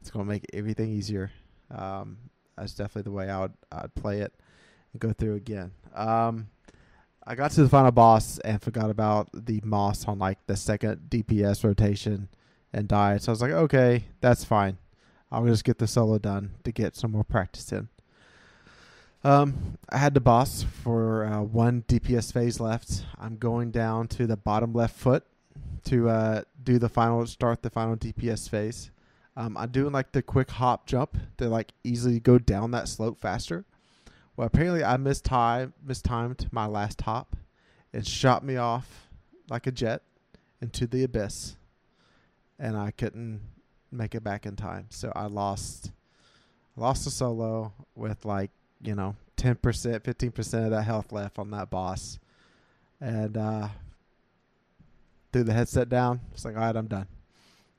It's 0.00 0.10
going 0.10 0.24
to 0.24 0.28
make 0.28 0.46
everything 0.52 0.90
easier. 0.90 1.30
Um, 1.70 2.18
that's 2.56 2.74
definitely 2.74 3.10
the 3.10 3.16
way 3.16 3.28
I 3.28 3.40
would 3.40 3.52
I'd 3.70 3.94
play 3.94 4.20
it 4.20 4.32
and 4.92 5.00
go 5.00 5.12
through 5.12 5.34
again. 5.34 5.72
Um, 5.94 6.48
I 7.26 7.34
got 7.34 7.52
to 7.52 7.62
the 7.62 7.68
final 7.68 7.92
boss 7.92 8.38
and 8.40 8.60
forgot 8.60 8.90
about 8.90 9.28
the 9.32 9.60
moss 9.64 10.06
on 10.06 10.18
like 10.18 10.38
the 10.46 10.56
second 10.56 11.08
DPS 11.08 11.64
rotation 11.64 12.28
and 12.72 12.88
died. 12.88 13.22
So 13.22 13.30
I 13.30 13.32
was 13.32 13.42
like, 13.42 13.52
okay, 13.52 14.04
that's 14.20 14.44
fine. 14.44 14.78
I'll 15.30 15.46
just 15.46 15.64
get 15.64 15.78
the 15.78 15.86
solo 15.86 16.18
done 16.18 16.52
to 16.64 16.72
get 16.72 16.96
some 16.96 17.12
more 17.12 17.24
practice 17.24 17.72
in. 17.72 17.88
Um, 19.24 19.78
I 19.88 19.98
had 19.98 20.14
the 20.14 20.20
boss 20.20 20.64
for 20.64 21.24
uh, 21.24 21.42
one 21.42 21.82
DPS 21.86 22.32
phase 22.32 22.58
left. 22.58 23.04
I'm 23.20 23.36
going 23.36 23.70
down 23.70 24.08
to 24.08 24.26
the 24.26 24.36
bottom 24.36 24.72
left 24.72 24.96
foot 24.96 25.24
to 25.84 26.08
uh, 26.08 26.42
do 26.62 26.78
the 26.78 26.88
final, 26.88 27.24
start 27.26 27.62
the 27.62 27.70
final 27.70 27.96
DPS 27.96 28.48
phase. 28.48 28.90
Um, 29.36 29.56
I'm 29.56 29.70
doing 29.70 29.92
like 29.92 30.12
the 30.12 30.22
quick 30.22 30.50
hop 30.50 30.86
jump 30.86 31.16
to 31.38 31.48
like 31.48 31.72
easily 31.84 32.18
go 32.18 32.38
down 32.38 32.72
that 32.72 32.88
slope 32.88 33.20
faster. 33.20 33.64
Well, 34.36 34.46
apparently 34.46 34.82
I 34.82 34.96
mistime, 34.96 35.72
mistimed 35.84 36.48
my 36.50 36.66
last 36.66 37.02
hop 37.02 37.36
and 37.92 38.06
shot 38.06 38.44
me 38.44 38.56
off 38.56 39.08
like 39.48 39.66
a 39.66 39.72
jet 39.72 40.02
into 40.60 40.86
the 40.86 41.04
abyss, 41.04 41.56
and 42.58 42.76
I 42.76 42.90
couldn't 42.90 43.40
make 43.90 44.14
it 44.14 44.24
back 44.24 44.46
in 44.46 44.56
time. 44.56 44.86
So 44.90 45.12
I 45.14 45.26
lost, 45.26 45.92
lost 46.76 47.06
a 47.06 47.10
solo 47.10 47.72
with 47.94 48.24
like 48.24 48.50
you 48.82 48.94
know 48.94 49.16
ten 49.36 49.54
percent, 49.56 50.04
fifteen 50.04 50.30
percent 50.30 50.64
of 50.64 50.70
that 50.70 50.82
health 50.82 51.12
left 51.12 51.38
on 51.38 51.50
that 51.50 51.70
boss, 51.70 52.18
and 53.00 53.36
uh, 53.36 53.68
threw 55.32 55.44
the 55.44 55.52
headset 55.52 55.88
down. 55.88 56.20
It's 56.32 56.44
like, 56.44 56.56
all 56.56 56.62
right, 56.62 56.76
I'm 56.76 56.86
done. 56.86 57.06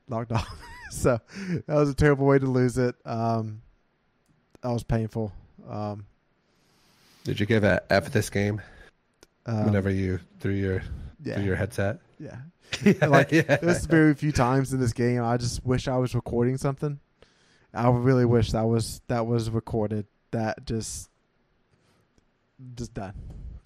Logged 0.08 0.32
off. 0.32 0.48
so 0.90 1.20
that 1.38 1.74
was 1.74 1.88
a 1.88 1.94
terrible 1.94 2.26
way 2.26 2.38
to 2.38 2.46
lose 2.46 2.78
it. 2.78 2.94
Um, 3.04 3.62
that 4.62 4.70
was 4.70 4.82
painful. 4.82 5.32
Um, 5.68 6.06
Did 7.24 7.40
you 7.40 7.46
give 7.46 7.64
a 7.64 7.82
F 7.90 8.12
this 8.12 8.30
game 8.30 8.60
um, 9.46 9.66
whenever 9.66 9.90
you 9.90 10.20
threw 10.40 10.52
your 10.52 10.82
yeah, 11.22 11.34
through 11.34 11.44
your 11.44 11.56
headset? 11.56 12.00
yeah. 12.18 12.36
yeah, 12.82 13.06
like 13.06 13.30
yeah. 13.30 13.56
there's 13.56 13.84
very 13.84 14.14
few 14.14 14.32
times 14.32 14.72
in 14.72 14.80
this 14.80 14.94
game 14.94 15.22
I 15.22 15.36
just 15.36 15.64
wish 15.66 15.86
I 15.86 15.98
was 15.98 16.14
recording 16.14 16.56
something. 16.56 16.98
I 17.74 17.90
really 17.90 18.24
wish 18.24 18.52
that 18.52 18.62
was 18.62 19.00
that 19.08 19.26
was 19.26 19.50
recorded. 19.50 20.06
That 20.34 20.66
just 20.66 21.10
just 22.74 22.92
done. 22.92 23.14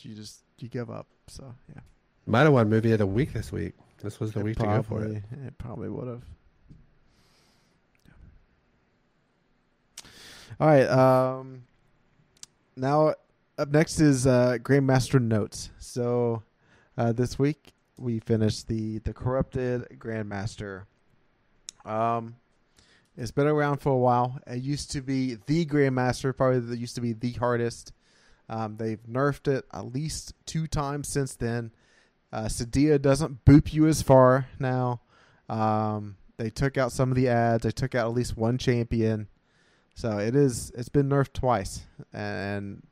You 0.02 0.14
just 0.14 0.42
you 0.58 0.68
give 0.68 0.90
up. 0.90 1.06
So 1.28 1.54
yeah, 1.74 1.80
Might 2.26 2.40
have 2.42 2.52
won 2.52 2.68
movie 2.68 2.92
of 2.92 2.98
the 2.98 3.06
week 3.06 3.32
this 3.32 3.50
week. 3.50 3.72
This 4.02 4.20
was 4.20 4.32
the 4.34 4.40
It 4.40 4.42
week 4.44 4.56
to 4.58 4.64
go 4.64 4.82
for 4.82 5.02
it. 5.02 5.22
probably- 5.30 5.46
It 5.46 5.56
probably 5.58 5.88
would 5.88 6.08
have. 6.08 6.22
Yeah. 8.06 8.12
All 10.60 10.66
right. 10.68 10.88
Um, 10.88 11.62
now 12.76 13.14
up 13.56 13.68
next 13.70 13.98
is 13.98 14.26
uh, 14.26 14.58
Grandmaster 14.60 15.20
notes. 15.22 15.70
So 15.78 16.42
uh, 16.98 17.12
this 17.12 17.38
week 17.38 17.72
we 17.96 18.20
finished 18.20 18.68
the 18.68 18.98
the 18.98 19.14
corrupted 19.14 19.86
Grandmaster. 19.98 20.84
Um, 21.86 22.36
it's 23.18 23.32
been 23.32 23.48
around 23.48 23.78
for 23.78 23.92
a 23.92 23.96
while. 23.96 24.38
It 24.46 24.62
used 24.62 24.92
to 24.92 25.00
be 25.00 25.36
the 25.46 25.66
Grandmaster, 25.66 26.34
probably 26.34 26.60
that 26.60 26.78
used 26.78 26.94
to 26.94 27.00
be 27.00 27.12
the 27.12 27.32
hardest. 27.32 27.92
Um, 28.48 28.76
they've 28.76 29.02
nerfed 29.10 29.48
it 29.48 29.64
at 29.74 29.92
least 29.92 30.34
two 30.46 30.68
times 30.68 31.08
since 31.08 31.34
then. 31.34 31.72
Uh, 32.32 32.44
Sedia 32.44 33.02
doesn't 33.02 33.44
boop 33.44 33.72
you 33.72 33.88
as 33.88 34.02
far 34.02 34.46
now. 34.60 35.00
Um, 35.48 36.16
they 36.36 36.48
took 36.48 36.78
out 36.78 36.92
some 36.92 37.10
of 37.10 37.16
the 37.16 37.28
ads. 37.28 37.64
They 37.64 37.72
took 37.72 37.96
out 37.96 38.06
at 38.08 38.14
least 38.14 38.36
one 38.36 38.56
champion. 38.56 39.26
So 39.96 40.18
it 40.18 40.36
is. 40.36 40.70
It's 40.76 40.88
been 40.88 41.08
nerfed 41.08 41.32
twice, 41.32 41.80
and 42.12 42.86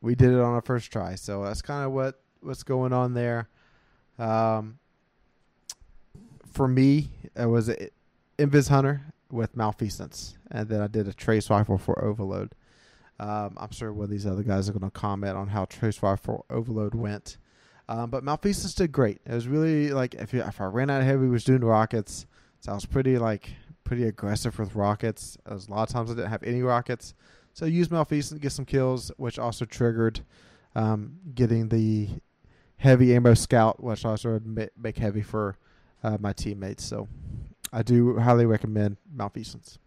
we 0.00 0.14
did 0.14 0.30
it 0.30 0.38
on 0.38 0.54
our 0.54 0.62
first 0.62 0.92
try. 0.92 1.16
So 1.16 1.42
that's 1.42 1.60
kind 1.60 1.84
of 1.84 1.90
what 1.90 2.20
what's 2.40 2.62
going 2.62 2.92
on 2.92 3.14
there. 3.14 3.48
Um, 4.16 4.78
for 6.52 6.68
me, 6.68 7.10
it 7.34 7.46
was 7.46 7.68
Invis 8.38 8.68
Hunter 8.68 9.02
with 9.34 9.56
malfeasance, 9.56 10.38
and 10.50 10.68
then 10.68 10.80
I 10.80 10.86
did 10.86 11.08
a 11.08 11.12
trace 11.12 11.50
rifle 11.50 11.76
for 11.76 12.02
overload. 12.02 12.54
Um, 13.18 13.54
I'm 13.56 13.70
sure 13.70 13.92
one 13.92 14.04
of 14.04 14.10
these 14.10 14.26
other 14.26 14.42
guys 14.42 14.68
are 14.68 14.72
going 14.72 14.90
to 14.90 14.90
comment 14.90 15.36
on 15.36 15.48
how 15.48 15.66
trace 15.66 16.02
rifle 16.02 16.46
overload 16.48 16.94
went. 16.94 17.36
Um, 17.88 18.10
but 18.10 18.24
malfeasance 18.24 18.74
did 18.74 18.92
great. 18.92 19.20
It 19.26 19.34
was 19.34 19.46
really 19.46 19.90
like 19.90 20.14
if 20.14 20.32
you, 20.32 20.40
if 20.42 20.60
I 20.60 20.64
ran 20.64 20.88
out 20.88 21.00
of 21.00 21.06
heavy, 21.06 21.26
was 21.26 21.44
doing 21.44 21.62
rockets. 21.62 22.26
So 22.60 22.72
I 22.72 22.74
was 22.74 22.86
pretty 22.86 23.18
like 23.18 23.50
pretty 23.82 24.04
aggressive 24.04 24.58
with 24.58 24.74
rockets. 24.74 25.36
As 25.46 25.68
a 25.68 25.70
lot 25.70 25.88
of 25.88 25.92
times 25.92 26.10
I 26.10 26.14
didn't 26.14 26.30
have 26.30 26.42
any 26.42 26.62
rockets, 26.62 27.14
so 27.52 27.66
I 27.66 27.68
used 27.68 27.90
malfeasance 27.90 28.38
to 28.38 28.42
get 28.42 28.52
some 28.52 28.64
kills, 28.64 29.12
which 29.16 29.38
also 29.38 29.64
triggered 29.64 30.20
um, 30.74 31.18
getting 31.34 31.68
the 31.68 32.08
heavy 32.76 33.14
ammo 33.14 33.34
scout, 33.34 33.82
which 33.82 34.04
also 34.04 34.32
would 34.32 34.70
make 34.76 34.96
heavy 34.96 35.22
for 35.22 35.56
uh, 36.02 36.16
my 36.18 36.32
teammates. 36.32 36.84
So 36.84 37.08
I 37.74 37.82
do 37.82 38.16
highly 38.20 38.46
recommend 38.46 38.98
malfeasance. 39.12 39.78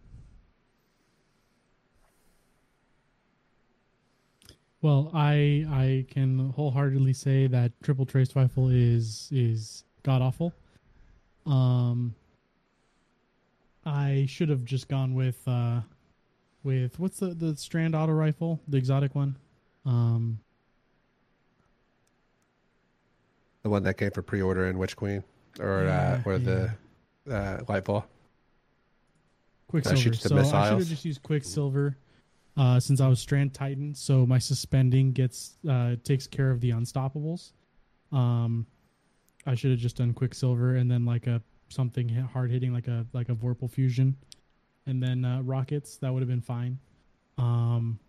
Well, 4.81 5.09
I 5.13 5.65
I 5.69 6.05
can 6.11 6.49
wholeheartedly 6.49 7.13
say 7.13 7.47
that 7.47 7.71
triple 7.81 8.05
trace 8.05 8.35
rifle 8.35 8.67
is 8.67 9.29
is 9.31 9.85
god 10.03 10.21
awful. 10.21 10.53
Um, 11.45 12.13
I 13.85 14.25
should 14.27 14.49
have 14.49 14.65
just 14.65 14.89
gone 14.89 15.15
with 15.15 15.41
uh, 15.47 15.79
with 16.63 16.99
what's 16.99 17.19
the 17.19 17.27
the 17.27 17.55
strand 17.55 17.95
auto 17.95 18.11
rifle, 18.11 18.59
the 18.67 18.75
exotic 18.75 19.15
one. 19.15 19.37
Um, 19.85 20.39
the 23.63 23.69
one 23.69 23.83
that 23.83 23.93
came 23.93 24.11
for 24.11 24.21
pre-order 24.21 24.67
in 24.67 24.77
Witch 24.77 24.97
Queen, 24.97 25.23
or 25.61 25.85
yeah, 25.85 26.21
uh, 26.25 26.29
or 26.29 26.33
yeah. 26.33 26.37
the 26.45 26.73
uh, 27.29 27.57
Lightfall. 27.67 28.05
Quicksilver. 29.67 30.13
So 30.13 30.35
missiles. 30.35 30.53
I 30.53 30.69
should 30.69 30.79
have 30.79 30.87
just 30.87 31.05
used 31.05 31.23
Quicksilver 31.23 31.97
uh, 32.55 32.79
since 32.79 33.01
I 33.01 33.07
was 33.07 33.19
Strand 33.19 33.53
Titan, 33.53 33.93
so 33.93 34.25
my 34.25 34.39
suspending 34.39 35.11
gets 35.11 35.57
uh, 35.69 35.95
takes 36.03 36.25
care 36.25 36.49
of 36.49 36.61
the 36.61 36.71
unstoppables. 36.71 37.51
Um, 38.11 38.65
I 39.45 39.55
should 39.55 39.71
have 39.71 39.79
just 39.79 39.97
done 39.97 40.13
Quicksilver 40.13 40.75
and 40.75 40.89
then 40.89 41.05
like 41.05 41.27
a 41.27 41.41
something 41.69 42.07
hard 42.09 42.49
hitting 42.49 42.73
like 42.73 42.87
a 42.87 43.05
like 43.13 43.29
a 43.29 43.35
Vorpal 43.35 43.69
fusion, 43.69 44.15
and 44.85 45.03
then 45.03 45.25
uh, 45.25 45.41
rockets. 45.41 45.97
That 45.97 46.13
would 46.13 46.21
have 46.21 46.29
been 46.29 46.41
fine. 46.41 46.79
Um, 47.37 47.99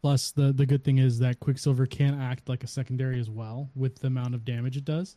plus 0.00 0.32
the 0.32 0.52
the 0.52 0.66
good 0.66 0.82
thing 0.82 0.98
is 0.98 1.18
that 1.20 1.38
Quicksilver 1.40 1.86
can 1.86 2.20
act 2.20 2.48
like 2.48 2.64
a 2.64 2.66
secondary 2.66 3.20
as 3.20 3.30
well 3.30 3.70
with 3.76 4.00
the 4.00 4.08
amount 4.08 4.34
of 4.34 4.44
damage 4.44 4.76
it 4.76 4.84
does. 4.84 5.16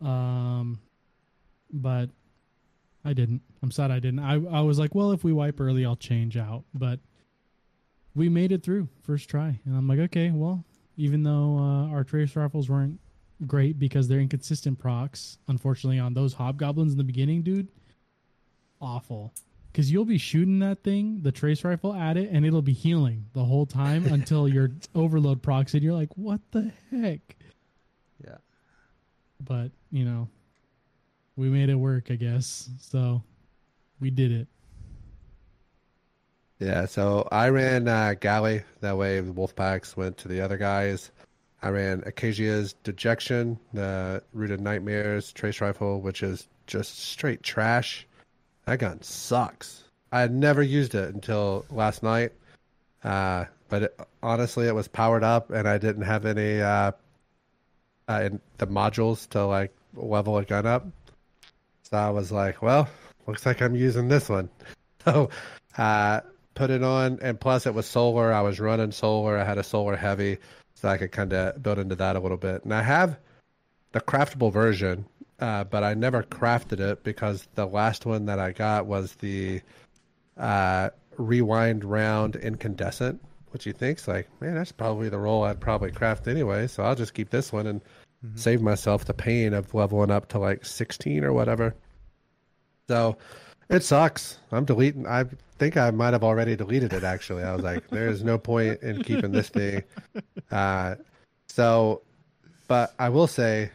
Um, 0.00 0.80
but 1.72 2.10
I 3.04 3.12
didn't. 3.12 3.42
I'm 3.62 3.70
sad 3.70 3.90
I 3.90 3.98
didn't. 3.98 4.20
I 4.20 4.34
I 4.34 4.60
was 4.60 4.78
like, 4.78 4.94
well, 4.94 5.12
if 5.12 5.24
we 5.24 5.32
wipe 5.32 5.60
early, 5.60 5.84
I'll 5.84 5.96
change 5.96 6.36
out. 6.36 6.64
But 6.74 7.00
we 8.14 8.28
made 8.28 8.52
it 8.52 8.62
through 8.62 8.88
first 9.02 9.28
try, 9.28 9.58
and 9.64 9.76
I'm 9.76 9.88
like, 9.88 9.98
okay, 9.98 10.30
well, 10.30 10.64
even 10.96 11.22
though 11.22 11.58
uh, 11.58 11.94
our 11.94 12.04
trace 12.04 12.36
rifles 12.36 12.68
weren't 12.68 13.00
great 13.46 13.78
because 13.78 14.08
they're 14.08 14.20
inconsistent 14.20 14.78
procs, 14.78 15.38
unfortunately, 15.48 15.98
on 15.98 16.14
those 16.14 16.34
hobgoblins 16.34 16.92
in 16.92 16.98
the 16.98 17.04
beginning, 17.04 17.42
dude, 17.42 17.68
awful. 18.80 19.32
Because 19.72 19.90
you'll 19.90 20.04
be 20.04 20.18
shooting 20.18 20.58
that 20.58 20.82
thing, 20.82 21.20
the 21.22 21.32
trace 21.32 21.64
rifle 21.64 21.94
at 21.94 22.18
it, 22.18 22.28
and 22.30 22.44
it'll 22.44 22.60
be 22.60 22.74
healing 22.74 23.24
the 23.32 23.44
whole 23.44 23.64
time 23.64 24.04
until 24.12 24.46
your 24.46 24.70
overload 24.94 25.42
procs, 25.42 25.74
and 25.74 25.82
you're 25.82 25.94
like, 25.94 26.16
what 26.16 26.40
the 26.50 26.70
heck? 26.90 27.36
Yeah. 28.22 28.36
But 29.40 29.70
you 29.90 30.04
know, 30.04 30.28
we 31.36 31.48
made 31.48 31.68
it 31.68 31.74
work, 31.74 32.10
I 32.10 32.16
guess. 32.16 32.68
So 32.80 33.22
we 34.00 34.10
did 34.10 34.32
it. 34.32 34.48
Yeah, 36.58 36.86
so 36.86 37.26
I 37.32 37.48
ran 37.48 37.88
uh, 37.88 38.14
Galley. 38.20 38.62
That 38.80 38.96
way, 38.96 39.20
the 39.20 39.32
wolf 39.32 39.56
packs 39.56 39.96
went 39.96 40.16
to 40.18 40.28
the 40.28 40.40
other 40.40 40.56
guys. 40.56 41.10
I 41.60 41.70
ran 41.70 42.02
Acasia's 42.02 42.74
Dejection, 42.84 43.58
the 43.72 44.22
Root 44.32 44.50
of 44.50 44.60
Nightmares 44.60 45.32
Trace 45.32 45.60
Rifle, 45.60 46.00
which 46.00 46.22
is 46.22 46.48
just 46.66 46.98
straight 46.98 47.42
trash. 47.42 48.06
That 48.66 48.78
gun 48.78 49.02
sucks. 49.02 49.84
I 50.12 50.20
had 50.20 50.32
never 50.32 50.62
used 50.62 50.94
it 50.94 51.14
until 51.14 51.64
last 51.70 52.02
night. 52.02 52.32
Uh, 53.02 53.46
but 53.68 53.84
it, 53.84 54.00
honestly, 54.22 54.68
it 54.68 54.74
was 54.74 54.86
powered 54.86 55.24
up, 55.24 55.50
and 55.50 55.68
I 55.68 55.78
didn't 55.78 56.02
have 56.02 56.26
any 56.26 56.60
uh, 56.60 56.92
uh, 58.08 58.20
in 58.24 58.40
the 58.58 58.66
modules 58.66 59.28
to 59.30 59.46
like 59.46 59.74
level 59.94 60.38
a 60.38 60.44
gun 60.44 60.66
up. 60.66 60.86
So 61.92 61.98
I 61.98 62.08
was 62.08 62.32
like, 62.32 62.62
well, 62.62 62.88
looks 63.26 63.44
like 63.44 63.60
I'm 63.60 63.76
using 63.76 64.08
this 64.08 64.28
one. 64.28 64.48
So 65.04 65.30
uh, 65.78 66.20
put 66.54 66.70
it 66.70 66.84
on, 66.84 67.18
and 67.22 67.40
plus 67.40 67.66
it 67.66 67.74
was 67.74 67.86
solar. 67.86 68.32
I 68.32 68.40
was 68.40 68.60
running 68.60 68.92
solar. 68.92 69.36
I 69.36 69.42
had 69.42 69.58
a 69.58 69.64
solar 69.64 69.96
heavy, 69.96 70.38
so 70.76 70.88
I 70.88 70.96
could 70.96 71.10
kind 71.10 71.32
of 71.32 71.60
build 71.60 71.80
into 71.80 71.96
that 71.96 72.14
a 72.14 72.20
little 72.20 72.36
bit. 72.36 72.62
And 72.62 72.72
I 72.72 72.82
have 72.82 73.18
the 73.90 74.00
craftable 74.00 74.52
version, 74.52 75.04
uh, 75.40 75.64
but 75.64 75.82
I 75.82 75.94
never 75.94 76.22
crafted 76.22 76.78
it 76.78 77.02
because 77.02 77.48
the 77.56 77.66
last 77.66 78.06
one 78.06 78.24
that 78.26 78.38
I 78.38 78.52
got 78.52 78.86
was 78.86 79.14
the 79.16 79.60
uh, 80.36 80.90
rewind 81.16 81.82
round 81.82 82.36
incandescent, 82.36 83.20
which 83.50 83.66
you 83.66 83.72
think's 83.72 84.06
like, 84.06 84.28
man, 84.40 84.54
that's 84.54 84.70
probably 84.70 85.08
the 85.08 85.18
role 85.18 85.42
I'd 85.42 85.60
probably 85.60 85.90
craft 85.90 86.28
anyway. 86.28 86.68
So 86.68 86.84
I'll 86.84 86.94
just 86.94 87.12
keep 87.12 87.30
this 87.30 87.52
one 87.52 87.66
and 87.66 87.80
mm-hmm. 88.24 88.36
save 88.36 88.62
myself 88.62 89.04
the 89.04 89.14
pain 89.14 89.54
of 89.54 89.74
leveling 89.74 90.10
up 90.10 90.28
to 90.28 90.38
like 90.38 90.64
16 90.64 91.24
or 91.24 91.32
whatever. 91.32 91.74
So 92.88 93.16
it 93.68 93.82
sucks. 93.82 94.38
I'm 94.50 94.64
deleting. 94.64 95.06
I 95.06 95.24
think 95.58 95.76
I 95.76 95.90
might 95.90 96.12
have 96.12 96.22
already 96.22 96.56
deleted 96.56 96.92
it. 96.92 97.04
Actually, 97.04 97.42
I 97.42 97.54
was 97.54 97.62
like, 97.62 97.88
"There's 97.90 98.22
no 98.22 98.36
point 98.36 98.82
in 98.82 99.02
keeping 99.02 99.32
this 99.32 99.48
thing." 99.48 99.82
Uh, 100.50 100.96
so, 101.46 102.02
but 102.68 102.94
I 102.98 103.08
will 103.08 103.26
say, 103.26 103.70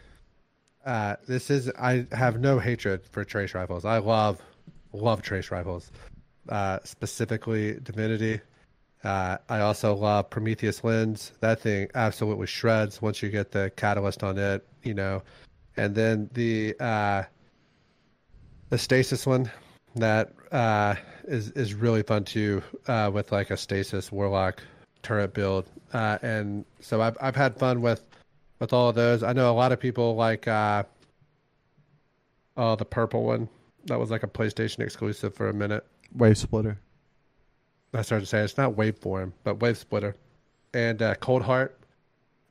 uh, 0.86 1.16
this 1.28 1.50
is. 1.50 1.72
I 1.80 2.06
have 2.12 2.40
no 2.40 2.60
hatred 2.60 3.02
for 3.10 3.24
trace 3.24 3.56
rifles. 3.56 3.86
I 3.86 3.98
love, 3.98 4.40
love 4.94 5.24
trace 5.24 5.50
rifles, 5.50 5.92
uh, 6.50 6.80
specifically 6.84 7.80
Divinity. 7.82 8.42
Uh, 9.04 9.38
I 9.50 9.60
also 9.60 9.96
love 9.96 10.30
Prometheus 10.30 10.84
lens. 10.84 11.32
That 11.40 11.60
thing 11.60 11.88
absolutely 11.96 12.48
shreds 12.48 13.02
once 13.02 13.22
you 13.22 13.30
get 13.30 13.52
the 13.52 13.72
catalyst 13.76 14.24
on 14.24 14.38
it, 14.38 14.66
you 14.84 14.94
know. 14.94 15.24
And 15.78 15.94
then 15.94 16.30
the 16.34 16.76
uh, 16.80 17.24
the 18.70 18.78
stasis 18.78 19.26
one 19.26 19.52
that 19.96 20.34
uh, 20.52 20.96
is 21.26 21.52
is 21.52 21.74
really 21.74 22.04
fun 22.04 22.24
too, 22.24 22.64
uh, 22.88 23.12
with 23.14 23.32
like 23.32 23.52
a 23.52 23.58
stasis 23.58 24.12
warlock 24.12 24.64
turret 25.04 25.34
build. 25.34 25.66
Uh, 25.94 26.18
and 26.22 26.66
so 26.80 27.02
I've 27.02 27.18
I've 27.22 27.36
had 27.36 27.58
fun 27.58 27.82
with 27.82 28.04
with 28.60 28.74
all 28.74 28.90
of 28.90 28.96
those. 28.96 29.24
I 29.24 29.34
know 29.34 29.52
a 29.52 29.54
lot 29.54 29.72
of 29.72 29.80
people 29.80 30.16
like 30.16 30.48
uh, 30.48 30.84
oh 32.58 32.76
the 32.76 32.86
purple 32.86 33.24
one 33.24 33.48
that 33.86 34.00
was 34.00 34.12
like 34.12 34.24
a 34.24 34.28
PlayStation 34.28 34.80
exclusive 34.80 35.34
for 35.34 35.50
a 35.50 35.54
minute. 35.54 35.86
Wave 36.16 36.38
splitter. 36.38 36.80
I 37.94 38.02
started 38.02 38.26
to 38.26 38.30
say 38.30 38.40
it's 38.40 38.58
not 38.58 38.74
waveform, 38.74 39.32
but 39.44 39.62
wave 39.62 39.78
splitter, 39.78 40.16
and 40.74 41.02
uh, 41.02 41.16
Cold 41.16 41.42
Heart, 41.42 41.80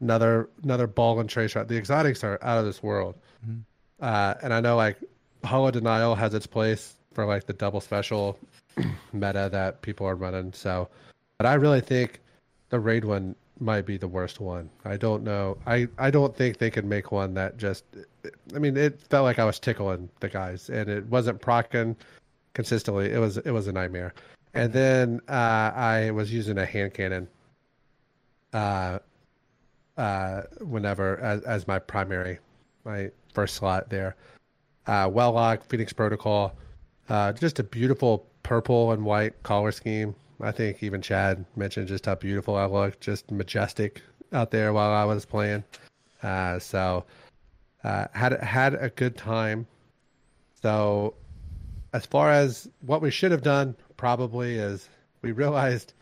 another 0.01 0.49
another 0.63 0.87
ball 0.87 1.21
and 1.21 1.29
trace 1.29 1.53
shot. 1.53 1.69
The 1.69 1.77
exotics 1.77 2.25
are 2.25 2.39
out 2.43 2.59
of 2.59 2.65
this 2.65 2.83
world, 2.83 3.17
mm-hmm. 3.45 3.61
uh, 4.01 4.35
and 4.43 4.53
I 4.53 4.61
know 4.61 4.77
like 4.77 4.99
Hollow 5.45 5.71
Denial 5.71 6.15
has 6.15 6.35
its 6.35 6.47
place 6.47 6.97
for 7.13 7.27
like 7.27 7.47
the 7.47 7.53
double 7.53 7.81
special 7.81 8.39
meta 9.13 9.49
that 9.53 9.83
people 9.83 10.07
are 10.07 10.17
running. 10.17 10.53
So, 10.53 10.89
but 11.39 11.47
I 11.47 11.55
really 11.55 11.81
think 11.81 12.21
the 12.71 12.81
raid 12.81 13.05
one 13.05 13.35
might 13.61 13.87
be 13.87 13.97
the 13.97 14.09
worst 14.09 14.41
one. 14.41 14.69
I 14.85 14.97
don't 14.97 15.23
know. 15.23 15.57
I 15.67 15.89
I 15.99 16.11
don't 16.11 16.35
think 16.37 16.59
they 16.59 16.71
could 16.71 16.85
make 16.85 17.13
one 17.13 17.35
that 17.35 17.57
just. 17.57 17.85
I 18.55 18.59
mean, 18.59 18.77
it 18.77 19.01
felt 19.11 19.25
like 19.25 19.39
I 19.39 19.45
was 19.45 19.59
tickling 19.59 20.09
the 20.21 20.29
guys, 20.29 20.69
and 20.69 20.89
it 20.89 21.07
wasn't 21.07 21.41
procking 21.41 21.97
consistently. 22.55 23.13
It 23.13 23.19
was 23.19 23.39
it 23.39 23.51
was 23.51 23.67
a 23.67 23.73
nightmare. 23.73 24.15
And 24.57 24.73
then 24.73 25.21
uh, 25.29 25.73
I 25.75 26.11
was 26.13 26.33
using 26.33 26.59
a 26.59 26.67
hand 26.67 26.95
cannon 26.95 27.29
uh, 28.53 28.99
uh, 29.97 30.43
whenever 30.61 31.19
as, 31.21 31.43
as 31.43 31.67
my 31.67 31.79
primary, 31.79 32.39
my 32.85 33.11
first 33.33 33.57
slot 33.57 33.91
there. 33.91 34.17
Uh, 34.87 35.11
Warlock, 35.13 35.65
Phoenix 35.65 35.93
Protocol, 35.93 36.55
uh, 37.09 37.33
just 37.33 37.59
a 37.59 37.65
beautiful 37.65 38.27
purple 38.43 38.93
and 38.93 39.05
white 39.05 39.43
color 39.43 39.73
scheme. 39.73 40.15
I 40.41 40.53
think 40.53 40.83
even 40.83 41.03
Chad 41.03 41.45
mentioned 41.57 41.89
just 41.89 42.07
how 42.07 42.15
beautiful 42.15 42.57
I 42.57 42.67
look, 42.67 43.01
just 43.01 43.31
majestic 43.31 44.03
out 44.33 44.51
there 44.51 44.73
while 44.73 44.93
I 44.93 45.05
was 45.05 45.25
playing. 45.25 45.65
Uh, 46.23 46.59
so 46.59 47.05
uh, 47.85 48.07
had 48.13 48.33
had 48.43 48.75
a 48.75 48.91
good 48.91 49.17
time. 49.17 49.67
So 50.63 51.15
as 51.93 52.07
far 52.07 52.31
as 52.31 52.69
what 52.83 53.01
we 53.01 53.11
should 53.11 53.31
have 53.31 53.43
done, 53.43 53.77
probably 53.97 54.57
is 54.57 54.89
we 55.23 55.33
realized 55.33 55.93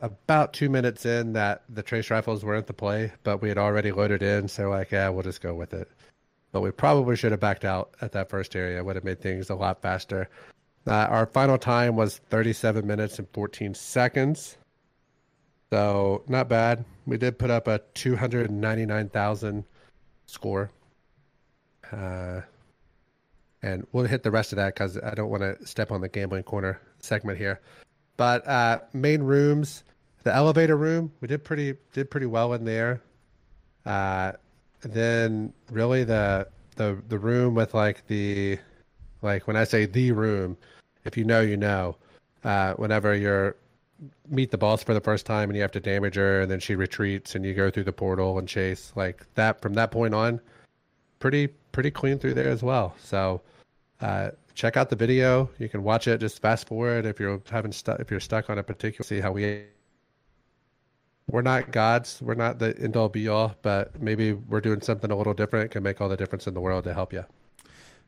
about 0.00 0.52
two 0.52 0.68
minutes 0.68 1.06
in 1.06 1.32
that 1.32 1.62
the 1.68 1.82
trace 1.82 2.10
rifles 2.10 2.44
weren't 2.44 2.66
the 2.66 2.72
play, 2.72 3.12
but 3.22 3.40
we 3.40 3.48
had 3.48 3.58
already 3.58 3.92
loaded 3.92 4.22
in, 4.22 4.48
so 4.48 4.68
like, 4.70 4.90
yeah, 4.90 5.08
we'll 5.08 5.22
just 5.22 5.40
go 5.40 5.54
with 5.54 5.72
it. 5.72 5.88
But 6.52 6.60
we 6.60 6.70
probably 6.70 7.16
should 7.16 7.32
have 7.32 7.40
backed 7.40 7.64
out 7.64 7.94
at 8.00 8.12
that 8.12 8.30
first 8.30 8.54
area. 8.54 8.82
Would 8.84 8.96
have 8.96 9.04
made 9.04 9.20
things 9.20 9.50
a 9.50 9.54
lot 9.54 9.82
faster. 9.82 10.28
Uh, 10.86 10.92
our 10.92 11.26
final 11.26 11.58
time 11.58 11.96
was 11.96 12.18
37 12.30 12.86
minutes 12.86 13.18
and 13.18 13.28
14 13.32 13.74
seconds. 13.74 14.56
So 15.72 16.22
not 16.28 16.48
bad. 16.48 16.84
We 17.06 17.16
did 17.16 17.38
put 17.38 17.50
up 17.50 17.66
a 17.66 17.80
299,000 17.94 19.64
score. 20.26 20.70
Uh, 21.90 22.42
and 23.62 23.86
we'll 23.92 24.04
hit 24.04 24.22
the 24.22 24.30
rest 24.30 24.52
of 24.52 24.56
that 24.56 24.74
because 24.74 24.98
I 24.98 25.14
don't 25.14 25.30
want 25.30 25.42
to 25.42 25.66
step 25.66 25.90
on 25.90 26.02
the 26.02 26.08
gambling 26.08 26.42
corner 26.42 26.80
segment 27.04 27.38
here. 27.38 27.60
But 28.16 28.46
uh, 28.46 28.80
main 28.92 29.22
rooms, 29.22 29.84
the 30.22 30.34
elevator 30.34 30.76
room, 30.76 31.12
we 31.20 31.28
did 31.28 31.44
pretty 31.44 31.74
did 31.92 32.10
pretty 32.10 32.26
well 32.26 32.52
in 32.54 32.64
there. 32.64 33.00
Uh, 33.84 34.32
then 34.82 35.52
really 35.70 36.04
the 36.04 36.48
the 36.76 36.98
the 37.08 37.18
room 37.18 37.54
with 37.54 37.74
like 37.74 38.06
the 38.06 38.58
like 39.22 39.46
when 39.46 39.56
I 39.56 39.64
say 39.64 39.86
the 39.86 40.12
room, 40.12 40.56
if 41.04 41.16
you 41.16 41.24
know, 41.24 41.40
you 41.40 41.56
know. 41.56 41.96
Uh, 42.44 42.74
whenever 42.74 43.14
you're 43.14 43.56
meet 44.28 44.50
the 44.50 44.58
boss 44.58 44.82
for 44.82 44.94
the 44.94 45.00
first 45.00 45.26
time 45.26 45.48
and 45.48 45.56
you 45.56 45.62
have 45.62 45.72
to 45.72 45.80
damage 45.80 46.16
her 46.16 46.42
and 46.42 46.50
then 46.50 46.60
she 46.60 46.74
retreats 46.74 47.34
and 47.34 47.44
you 47.44 47.54
go 47.54 47.70
through 47.70 47.84
the 47.84 47.92
portal 47.92 48.38
and 48.38 48.48
chase 48.48 48.92
like 48.96 49.24
that 49.34 49.60
from 49.60 49.74
that 49.74 49.90
point 49.90 50.14
on 50.14 50.40
pretty 51.20 51.46
pretty 51.72 51.90
clean 51.90 52.18
through 52.18 52.34
there 52.34 52.48
as 52.48 52.62
well 52.62 52.94
so 52.98 53.40
uh, 54.00 54.30
check 54.54 54.76
out 54.76 54.88
the 54.88 54.96
video. 54.96 55.50
You 55.58 55.68
can 55.68 55.82
watch 55.82 56.08
it. 56.08 56.18
Just 56.18 56.40
fast 56.40 56.68
forward 56.68 57.06
if 57.06 57.20
you're 57.20 57.42
having 57.50 57.72
stuck 57.72 58.00
if 58.00 58.10
you're 58.10 58.20
stuck 58.20 58.48
on 58.48 58.58
a 58.58 58.62
particular 58.62 59.04
see 59.04 59.20
how 59.20 59.32
we 59.32 59.64
we're 61.28 61.42
not 61.42 61.72
gods. 61.72 62.20
We're 62.22 62.34
not 62.34 62.58
the 62.58 62.76
end 62.78 62.96
all 62.96 63.08
be 63.08 63.28
all 63.28 63.54
but 63.62 64.00
maybe 64.00 64.32
we're 64.32 64.60
doing 64.60 64.80
something 64.80 65.10
a 65.10 65.16
little 65.16 65.34
different. 65.34 65.70
Can 65.70 65.82
make 65.82 66.00
all 66.00 66.08
the 66.08 66.16
difference 66.16 66.46
in 66.46 66.54
the 66.54 66.60
world 66.60 66.84
to 66.84 66.94
help 66.94 67.12
you 67.12 67.24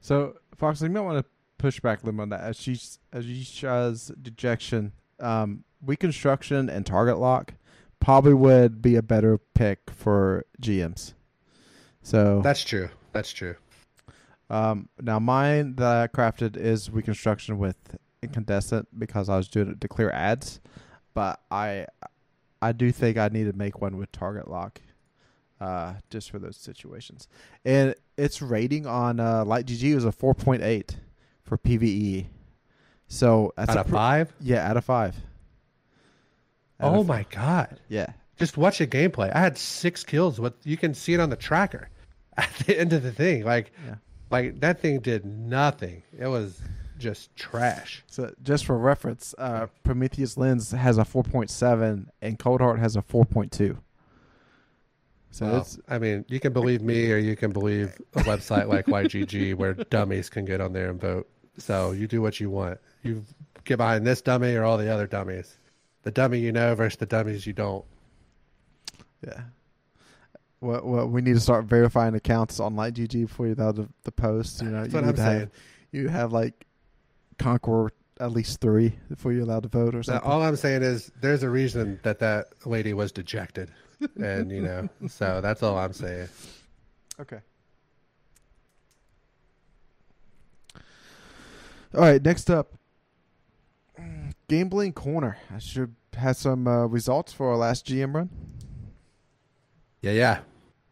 So, 0.01 0.37
Fox, 0.57 0.81
you 0.81 0.89
might 0.89 1.01
want 1.01 1.19
to 1.19 1.25
push 1.59 1.81
back 1.81 2.03
a 2.03 2.07
little 2.07 2.21
on 2.21 2.29
that. 2.31 2.41
As 2.41 2.57
she's 2.57 2.99
as 3.13 3.27
Yisha's 3.27 4.13
dejection, 4.21 4.93
um, 5.21 5.65
reconstruction 5.85 6.71
and 6.71 6.87
target 6.87 7.19
lock 7.19 7.55
probably 7.99 8.35
would 8.35 8.81
be 8.83 8.95
a 8.97 9.03
better 9.03 9.39
pick 9.55 9.91
for 9.91 10.45
GMs. 10.61 11.15
So 12.03 12.41
that's 12.43 12.63
true. 12.63 12.89
That's 13.13 13.33
true 13.33 13.57
um, 14.51 14.89
now 15.01 15.19
mine 15.19 15.77
that 15.77 15.97
I 16.03 16.07
crafted 16.09 16.57
is 16.57 16.91
reconstruction 16.91 17.59
with 17.59 17.77
incandescent 18.23 18.89
because 18.99 19.29
I 19.29 19.37
was 19.37 19.49
doing 19.49 19.69
it 19.71 19.81
to 19.81 19.89
clear 19.89 20.11
ads, 20.11 20.61
but 21.15 21.41
I 21.51 21.87
I 22.63 22.73
do 22.73 22.91
think 22.93 23.19
I 23.19 23.29
need 23.29 23.45
to 23.45 23.53
make 23.53 23.81
one 23.81 23.97
with 23.97 24.11
target 24.13 24.49
lock, 24.49 24.81
uh, 25.61 25.95
just 26.11 26.31
for 26.31 26.39
those 26.39 26.57
situations. 26.57 27.29
And 27.65 27.95
its 28.17 28.41
rating 28.41 28.87
on 28.87 29.21
uh, 29.21 29.45
Light 29.45 29.67
GG 29.67 29.95
was 29.95 30.05
a 30.05 30.13
four 30.13 30.35
point 30.35 30.63
eight 30.63 30.97
for 31.45 31.59
PVE. 31.59 32.27
So 33.09 33.53
that's 33.57 33.71
out 33.71 33.77
a 33.77 33.81
of 33.81 33.87
pr- 33.89 33.95
five 33.95 34.33
Yeah, 34.41 34.69
out 34.69 34.77
of 34.77 34.85
five. 34.85 35.15
Out 36.81 36.95
oh 36.95 37.01
of- 37.01 37.07
my 37.07 37.25
god 37.31 37.81
Yeah. 37.89 38.07
just 38.39 38.57
watch 38.57 38.79
the 38.79 38.87
gameplay. 38.87 39.35
I 39.35 39.39
had 39.41 39.57
six 39.57 40.03
kills. 40.05 40.41
What 40.41 40.55
you 40.65 40.77
can 40.77 40.93
see 40.95 41.15
it 41.15 41.21
on 41.21 41.31
the 41.31 41.37
tracker 41.37 41.89
at 42.37 42.51
the 42.67 42.79
end 42.79 42.93
of 42.93 43.03
the 43.03 43.13
thing. 43.13 43.45
Like, 43.45 43.73
Yeah. 43.87 43.95
Like 44.31 44.61
that 44.61 44.81
thing 44.81 45.01
did 45.01 45.25
nothing. 45.25 46.03
It 46.19 46.27
was 46.27 46.61
just 46.99 47.35
trash. 47.37 48.03
So 48.07 48.33
just 48.43 48.65
for 48.65 48.77
reference, 48.77 49.35
uh, 49.39 49.67
Prometheus 49.85 50.37
Lens 50.37 50.71
has 50.71 50.99
a 50.99 51.03
4.7 51.03 52.07
and 52.23 52.39
Cold 52.39 52.61
Heart 52.61 52.79
has 52.79 52.97
a 52.97 53.03
4.2. 53.03 53.77
So 55.31 55.47
Well, 55.47 55.57
it's 55.59 55.79
I 55.89 55.99
mean, 55.99 56.25
you 56.29 56.41
can 56.41 56.53
believe 56.53 56.81
me 56.81 57.13
or 57.13 57.19
you 57.19 57.37
can 57.37 57.53
believe 57.53 57.95
a 58.15 58.21
website 58.21 58.69
like 58.69 58.87
YGG 58.87 59.55
where 59.57 59.75
dummies 59.75 60.31
can 60.31 60.45
get 60.45 60.61
on 60.61 60.73
there 60.73 60.91
and 60.91 61.01
vote. 61.01 61.29
So 61.59 61.93
you 61.93 62.07
do 62.07 62.23
what 62.23 62.41
you 62.41 62.51
want. 62.51 62.79
You 63.03 63.23
get 63.65 63.77
behind 63.77 64.07
this 64.07 64.23
dummy 64.23 64.55
or 64.55 64.65
all 64.65 64.79
the 64.79 64.93
other 64.93 65.07
dummies. 65.07 65.59
The 66.03 66.11
dummy 66.11 66.39
you 66.39 66.53
know 66.53 66.75
versus 66.75 66.97
the 66.97 67.07
dummies 67.07 67.47
you 67.47 67.53
don't. 67.53 67.85
yeah. 69.27 69.43
Well, 70.61 70.81
well, 70.85 71.07
we 71.09 71.21
need 71.21 71.35
to 71.35 71.41
start 71.41 71.67
verifying 71.67 72.15
accounts 72.15 72.61
on 72.61 72.75
LightGG 72.77 73.27
before 73.27 73.47
you 73.47 73.55
allow 73.55 73.73
the, 73.73 73.89
the 74.05 74.13
post. 74.13 74.63
You 74.63 74.69
know, 74.69 74.83
That's 74.83 74.93
you 74.95 75.01
what 75.01 75.09
I'm 75.09 75.15
to 75.17 75.23
have, 75.23 75.51
you 75.93 76.09
have 76.09 76.33
like 76.33 76.67
Conqueror 77.39 77.93
at 78.19 78.33
least 78.33 78.61
three 78.63 78.95
before 79.11 79.33
you're 79.33 79.43
allowed 79.43 79.65
to 79.65 79.69
vote 79.69 79.95
or 79.95 79.99
Now, 79.99 80.03
something. 80.03 80.31
all 80.31 80.43
I'm 80.43 80.57
saying 80.57 80.83
is 80.83 81.13
there's 81.21 81.43
a 81.43 81.51
reason 81.51 82.01
that 82.03 82.19
that 82.21 82.47
lady 82.65 82.95
was 82.95 83.13
dejected. 83.13 83.71
and, 84.17 84.51
you 84.51 84.63
know, 84.63 84.89
so 85.09 85.41
that's 85.43 85.63
all 85.63 85.77
I'm 85.77 85.93
saying. 85.93 86.29
Okay. 87.21 87.41
All 91.95 92.01
right, 92.01 92.23
next 92.23 92.51
up, 92.51 92.73
Gambling 94.49 94.93
Corner. 94.93 95.39
I 95.55 95.59
should 95.59 95.95
have 96.15 96.37
some 96.37 96.67
uh, 96.67 96.87
results 96.87 97.33
for 97.33 97.51
our 97.51 97.57
last 97.57 97.87
GM 97.87 98.15
run. 98.15 98.31
Yeah, 100.07 100.13
yeah. 100.13 100.39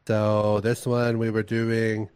So 0.09 0.59
this 0.59 0.89
one 0.89 1.19
we 1.19 1.31
were 1.31 1.45
doing 1.45 2.11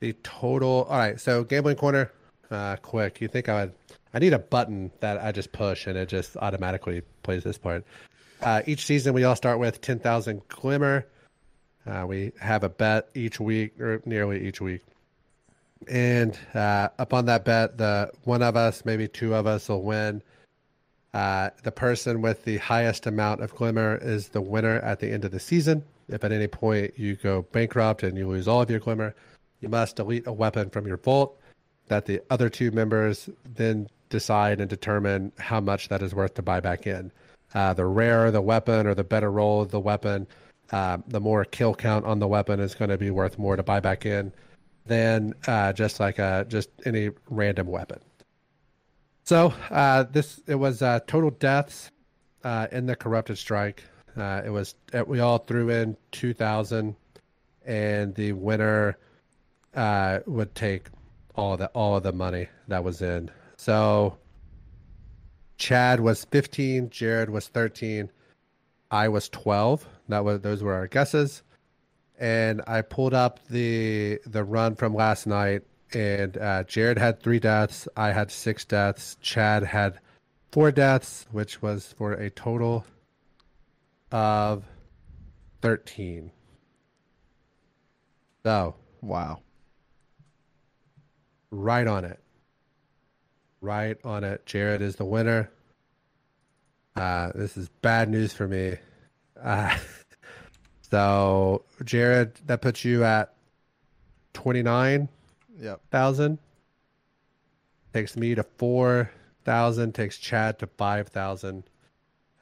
the 0.00 0.12
total. 0.22 0.86
All 0.90 0.98
right. 0.98 1.18
So 1.18 1.44
gambling 1.44 1.76
corner, 1.76 2.12
uh, 2.50 2.76
quick. 2.76 3.22
You 3.22 3.28
think 3.28 3.48
I 3.48 3.64
would? 3.64 3.72
I 4.12 4.18
need 4.18 4.34
a 4.34 4.38
button 4.38 4.90
that 5.00 5.18
I 5.24 5.32
just 5.32 5.50
push 5.52 5.86
and 5.86 5.96
it 5.96 6.10
just 6.10 6.36
automatically 6.36 7.00
plays 7.22 7.42
this 7.42 7.56
part. 7.56 7.86
Uh, 8.42 8.60
each 8.66 8.84
season 8.84 9.14
we 9.14 9.24
all 9.24 9.34
start 9.34 9.58
with 9.58 9.80
ten 9.80 9.98
thousand 9.98 10.46
glimmer. 10.48 11.06
Uh, 11.86 12.04
we 12.06 12.32
have 12.38 12.64
a 12.64 12.68
bet 12.68 13.08
each 13.14 13.40
week 13.40 13.80
or 13.80 14.02
nearly 14.04 14.46
each 14.46 14.60
week, 14.60 14.82
and 15.88 16.38
uh, 16.52 16.90
upon 16.98 17.24
that 17.26 17.46
bet, 17.46 17.78
the 17.78 18.10
one 18.24 18.42
of 18.42 18.56
us, 18.56 18.84
maybe 18.84 19.08
two 19.08 19.34
of 19.34 19.46
us, 19.46 19.70
will 19.70 19.82
win. 19.82 20.20
Uh, 21.14 21.48
the 21.62 21.72
person 21.72 22.20
with 22.20 22.44
the 22.44 22.58
highest 22.58 23.06
amount 23.06 23.40
of 23.40 23.54
glimmer 23.54 23.98
is 24.02 24.28
the 24.28 24.42
winner 24.42 24.80
at 24.80 25.00
the 25.00 25.10
end 25.10 25.24
of 25.24 25.30
the 25.30 25.40
season. 25.40 25.82
If 26.12 26.24
at 26.24 26.32
any 26.32 26.48
point 26.48 26.98
you 26.98 27.16
go 27.16 27.42
bankrupt 27.52 28.02
and 28.02 28.16
you 28.16 28.28
lose 28.28 28.48
all 28.48 28.62
of 28.62 28.70
your 28.70 28.80
glimmer, 28.80 29.14
you 29.60 29.68
must 29.68 29.96
delete 29.96 30.26
a 30.26 30.32
weapon 30.32 30.70
from 30.70 30.86
your 30.86 30.96
vault 30.96 31.38
that 31.88 32.06
the 32.06 32.20
other 32.30 32.48
two 32.48 32.70
members 32.70 33.28
then 33.44 33.88
decide 34.08 34.60
and 34.60 34.68
determine 34.68 35.32
how 35.38 35.60
much 35.60 35.88
that 35.88 36.02
is 36.02 36.14
worth 36.14 36.34
to 36.34 36.42
buy 36.42 36.60
back 36.60 36.86
in. 36.86 37.10
Uh, 37.54 37.74
the 37.74 37.84
rarer 37.84 38.30
the 38.30 38.40
weapon 38.40 38.86
or 38.86 38.94
the 38.94 39.04
better 39.04 39.30
roll 39.30 39.60
of 39.60 39.70
the 39.70 39.80
weapon, 39.80 40.26
uh, 40.72 40.98
the 41.08 41.20
more 41.20 41.44
kill 41.44 41.74
count 41.74 42.04
on 42.04 42.18
the 42.18 42.28
weapon 42.28 42.60
is 42.60 42.74
going 42.74 42.90
to 42.90 42.98
be 42.98 43.10
worth 43.10 43.38
more 43.38 43.56
to 43.56 43.62
buy 43.62 43.80
back 43.80 44.06
in 44.06 44.32
than 44.86 45.34
uh, 45.46 45.72
just 45.72 46.00
like 46.00 46.18
a, 46.18 46.46
just 46.48 46.70
any 46.84 47.10
random 47.28 47.66
weapon. 47.66 47.98
So 49.24 49.52
uh, 49.70 50.04
this 50.04 50.40
it 50.46 50.56
was 50.56 50.82
uh, 50.82 51.00
total 51.06 51.30
deaths 51.30 51.90
uh, 52.42 52.66
in 52.72 52.86
the 52.86 52.96
corrupted 52.96 53.38
strike. 53.38 53.84
Uh, 54.16 54.42
it 54.44 54.50
was 54.50 54.74
uh, 54.92 55.04
we 55.06 55.20
all 55.20 55.38
threw 55.38 55.70
in 55.70 55.96
two 56.10 56.34
thousand, 56.34 56.96
and 57.64 58.14
the 58.14 58.32
winner 58.32 58.96
uh, 59.74 60.20
would 60.26 60.54
take 60.54 60.88
all 61.34 61.56
the 61.56 61.66
all 61.68 61.96
of 61.96 62.02
the 62.02 62.12
money 62.12 62.48
that 62.68 62.82
was 62.84 63.02
in. 63.02 63.30
So 63.56 64.16
Chad 65.58 66.00
was 66.00 66.24
fifteen, 66.24 66.90
Jared 66.90 67.30
was 67.30 67.48
thirteen, 67.48 68.10
I 68.90 69.08
was 69.08 69.28
twelve. 69.28 69.86
That 70.08 70.24
was 70.24 70.40
those 70.40 70.62
were 70.62 70.74
our 70.74 70.86
guesses, 70.86 71.42
and 72.18 72.62
I 72.66 72.82
pulled 72.82 73.14
up 73.14 73.40
the 73.48 74.20
the 74.26 74.44
run 74.44 74.74
from 74.74 74.94
last 74.94 75.26
night 75.26 75.62
and 75.94 76.36
uh, 76.36 76.64
Jared 76.64 76.98
had 76.98 77.20
three 77.20 77.40
deaths. 77.40 77.88
I 77.96 78.12
had 78.12 78.30
six 78.30 78.64
deaths. 78.64 79.16
Chad 79.20 79.62
had 79.62 79.98
four 80.52 80.70
deaths, 80.70 81.26
which 81.32 81.62
was 81.62 81.94
for 81.96 82.12
a 82.12 82.30
total 82.30 82.84
of 84.12 84.64
thirteen. 85.62 86.30
So 88.44 88.74
Wow. 89.02 89.40
right 91.50 91.86
on 91.86 92.04
it, 92.04 92.20
right 93.60 93.96
on 94.04 94.24
it. 94.24 94.44
Jared 94.46 94.82
is 94.82 94.96
the 94.96 95.04
winner. 95.04 95.50
Uh, 96.96 97.32
this 97.34 97.56
is 97.56 97.68
bad 97.82 98.08
news 98.08 98.32
for 98.32 98.46
me. 98.48 98.76
Uh, 99.40 99.76
so 100.90 101.64
Jared, 101.84 102.34
that 102.46 102.60
puts 102.62 102.84
you 102.84 103.04
at 103.04 103.34
twenty 104.32 104.62
nine. 104.62 105.08
Yep. 105.58 105.80
thousand. 105.90 106.38
Takes 107.92 108.16
me 108.16 108.34
to 108.34 108.42
four 108.42 109.10
thousand. 109.44 109.94
Takes 109.94 110.16
Chad 110.18 110.58
to 110.60 110.66
five 110.66 111.08
thousand. 111.08 111.64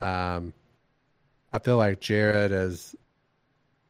Um, 0.00 0.52
I 1.52 1.58
feel 1.58 1.76
like 1.76 2.00
Jared 2.00 2.52
is. 2.52 2.94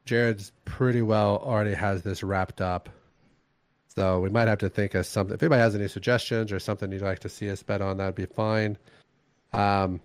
Jared's 0.05 0.53
pretty 0.65 1.03
well 1.03 1.37
already 1.45 1.75
has 1.75 2.03
this 2.03 2.23
wrapped 2.23 2.61
up. 2.63 2.89
So 3.89 4.21
we 4.21 4.31
might 4.31 4.49
have 4.49 4.59
to 4.59 4.69
think 4.71 4.95
of 4.95 5.05
something. 5.05 5.35
If 5.35 5.43
anybody 5.43 5.61
has 5.61 5.75
any 5.75 5.89
suggestions 5.89 6.51
or 6.53 6.59
something 6.59 6.91
you'd 6.93 7.03
like 7.03 7.19
to 7.21 7.29
see 7.29 7.51
us 7.51 7.63
bet 7.63 7.83
on, 7.83 7.97
that'd 7.99 8.15
be 8.15 8.25
fine. 8.27 8.79
Um, 9.53 10.01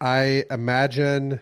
I 0.00 0.44
imagine. 0.50 1.40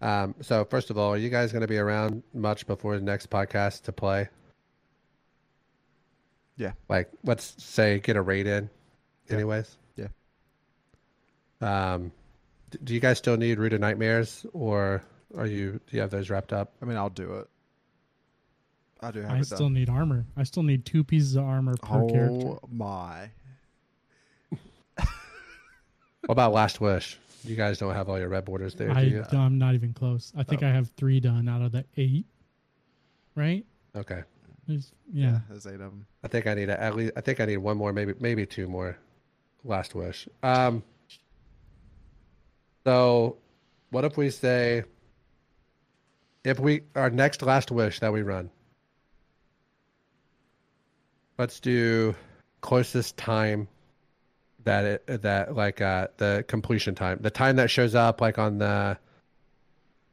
Um, 0.00 0.34
so 0.40 0.64
first 0.64 0.90
of 0.90 0.98
all, 0.98 1.14
are 1.14 1.16
you 1.16 1.30
guys 1.30 1.50
going 1.50 1.62
to 1.62 1.68
be 1.68 1.78
around 1.78 2.22
much 2.32 2.66
before 2.66 2.96
the 2.96 3.02
next 3.04 3.28
podcast 3.30 3.82
to 3.84 3.92
play? 3.92 4.28
Yeah. 6.56 6.72
Like 6.88 7.10
let's 7.24 7.54
say 7.62 7.98
get 7.98 8.16
a 8.16 8.22
raid 8.22 8.46
in, 8.46 8.68
Yeah. 9.28 9.34
anyways. 9.34 9.76
Yeah. 9.96 10.08
Um, 11.60 12.12
do 12.84 12.94
you 12.94 13.00
guys 13.00 13.18
still 13.18 13.36
need 13.36 13.58
Root 13.58 13.72
of 13.72 13.80
Nightmares, 13.80 14.44
or 14.52 15.02
are 15.36 15.46
you 15.46 15.80
do 15.86 15.96
you 15.96 16.00
have 16.00 16.10
those 16.10 16.30
wrapped 16.30 16.52
up? 16.52 16.72
I 16.82 16.84
mean, 16.84 16.96
I'll 16.96 17.10
do 17.10 17.34
it. 17.34 17.48
I 19.00 19.10
do 19.12 19.20
have 19.22 19.30
I 19.30 19.38
it 19.38 19.44
still 19.44 19.58
done. 19.58 19.74
need 19.74 19.88
armor. 19.88 20.26
I 20.36 20.42
still 20.42 20.62
need 20.64 20.84
two 20.84 21.04
pieces 21.04 21.36
of 21.36 21.44
armor 21.44 21.76
per 21.76 22.02
oh 22.02 22.08
character. 22.08 22.66
my! 22.70 23.30
What 26.26 26.32
about 26.34 26.52
Last 26.52 26.80
Wish? 26.80 27.18
You 27.44 27.56
guys 27.56 27.78
don't 27.78 27.94
have 27.94 28.08
all 28.08 28.18
your 28.18 28.28
red 28.28 28.44
borders 28.44 28.74
there, 28.74 28.88
do 28.88 28.94
I, 28.94 29.02
you? 29.02 29.24
I'm 29.32 29.56
not 29.58 29.74
even 29.74 29.94
close. 29.94 30.32
I 30.36 30.42
think 30.42 30.62
Oh. 30.62 30.66
I 30.66 30.70
have 30.70 30.90
three 30.90 31.20
done 31.20 31.48
out 31.48 31.62
of 31.62 31.72
the 31.72 31.84
eight. 31.96 32.26
Right? 33.34 33.64
Okay. 33.96 34.22
There's, 34.66 34.92
yeah. 35.10 35.38
there's 35.48 35.66
eight 35.66 35.74
of 35.74 35.78
them. 35.80 36.06
I 36.22 36.28
think 36.28 36.46
I 36.46 36.54
need 36.54 36.68
a, 36.68 36.78
at 36.78 36.96
least. 36.96 37.12
I 37.16 37.22
think 37.22 37.40
I 37.40 37.46
need 37.46 37.56
one 37.58 37.78
more, 37.78 37.92
maybe 37.92 38.12
maybe 38.20 38.44
two 38.44 38.66
more. 38.68 38.98
Last 39.64 39.94
wish. 39.94 40.28
Um. 40.42 40.82
So, 42.86 43.36
what 43.90 44.04
if 44.04 44.16
we 44.16 44.30
say, 44.30 44.84
if 46.44 46.58
we 46.58 46.82
our 46.94 47.10
next 47.10 47.42
last 47.42 47.70
wish 47.70 48.00
that 48.00 48.12
we 48.12 48.22
run, 48.22 48.50
let's 51.38 51.60
do 51.60 52.14
closest 52.60 53.16
time 53.16 53.68
that 54.64 54.84
it 54.84 55.22
that 55.22 55.54
like 55.54 55.80
uh 55.80 56.08
the 56.16 56.44
completion 56.48 56.94
time, 56.94 57.18
the 57.20 57.30
time 57.30 57.56
that 57.56 57.70
shows 57.70 57.94
up 57.94 58.20
like 58.20 58.38
on 58.38 58.58
the 58.58 58.98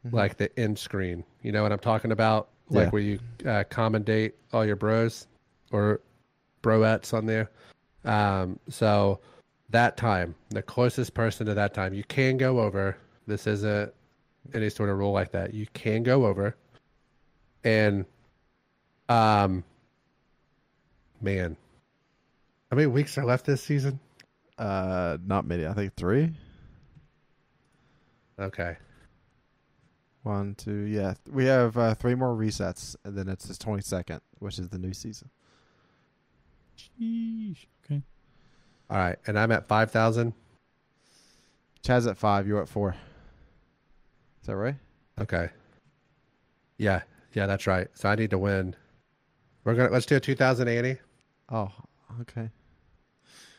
Mm-hmm. 0.05 0.15
like 0.17 0.37
the 0.37 0.59
end 0.59 0.77
screen. 0.77 1.23
You 1.41 1.51
know 1.51 1.63
what 1.63 1.71
I'm 1.71 1.79
talking 1.79 2.11
about? 2.11 2.49
Like 2.69 2.85
Yeah. 2.85 2.89
where 2.91 3.01
you 3.01 3.19
uh, 3.43 3.63
commendate 3.69 4.33
all 4.53 4.63
your 4.63 4.75
bros 4.75 5.25
or 5.71 5.99
broettes 6.61 7.11
on 7.11 7.25
there. 7.25 7.49
Um, 8.03 8.59
so 8.69 9.19
that 9.75 9.97
time, 9.97 10.35
the 10.49 10.61
closest 10.61 11.13
person 11.13 11.45
to 11.47 11.53
that 11.53 11.73
time, 11.73 11.93
you 11.93 12.03
can 12.05 12.37
go 12.37 12.59
over. 12.61 12.97
This 13.27 13.45
isn't 13.47 13.93
any 14.53 14.69
sort 14.69 14.89
of 14.89 14.97
rule 14.97 15.11
like 15.11 15.31
that. 15.33 15.53
You 15.53 15.67
can 15.73 16.03
go 16.03 16.25
over, 16.25 16.55
and 17.63 18.05
um, 19.09 19.63
man, 21.21 21.57
how 22.71 22.77
many 22.77 22.87
weeks 22.87 23.17
are 23.17 23.25
left 23.25 23.45
this 23.45 23.61
season? 23.61 23.99
Uh, 24.57 25.17
not 25.25 25.45
many. 25.45 25.67
I 25.67 25.73
think 25.73 25.95
three. 25.95 26.31
Okay, 28.39 28.75
One, 30.23 30.55
two, 30.55 30.81
yeah. 30.85 31.13
We 31.31 31.45
have 31.45 31.77
uh, 31.77 31.95
three 31.95 32.15
more 32.15 32.35
resets, 32.35 32.95
and 33.05 33.17
then 33.17 33.27
it's 33.29 33.45
the 33.45 33.55
twenty 33.55 33.81
second, 33.81 34.21
which 34.39 34.57
is 34.59 34.69
the 34.69 34.77
new 34.79 34.93
season. 34.93 35.29
Sheesh. 36.77 37.65
All 38.89 38.97
right, 38.97 39.17
and 39.27 39.37
I'm 39.37 39.51
at 39.51 39.67
five 39.67 39.91
thousand. 39.91 40.33
Chad's 41.83 42.07
at 42.07 42.17
five. 42.17 42.47
You're 42.47 42.61
at 42.61 42.69
four. 42.69 42.95
Is 44.41 44.47
that 44.47 44.55
right? 44.55 44.75
Okay. 45.19 45.49
Yeah, 46.77 47.01
yeah, 47.33 47.45
that's 47.47 47.67
right. 47.67 47.87
So 47.93 48.09
I 48.09 48.15
need 48.15 48.29
to 48.31 48.37
win. 48.37 48.75
We're 49.63 49.75
gonna 49.75 49.89
let's 49.89 50.05
do 50.05 50.15
a 50.15 50.19
2080. 50.19 50.99
Oh, 51.51 51.71
okay. 52.21 52.49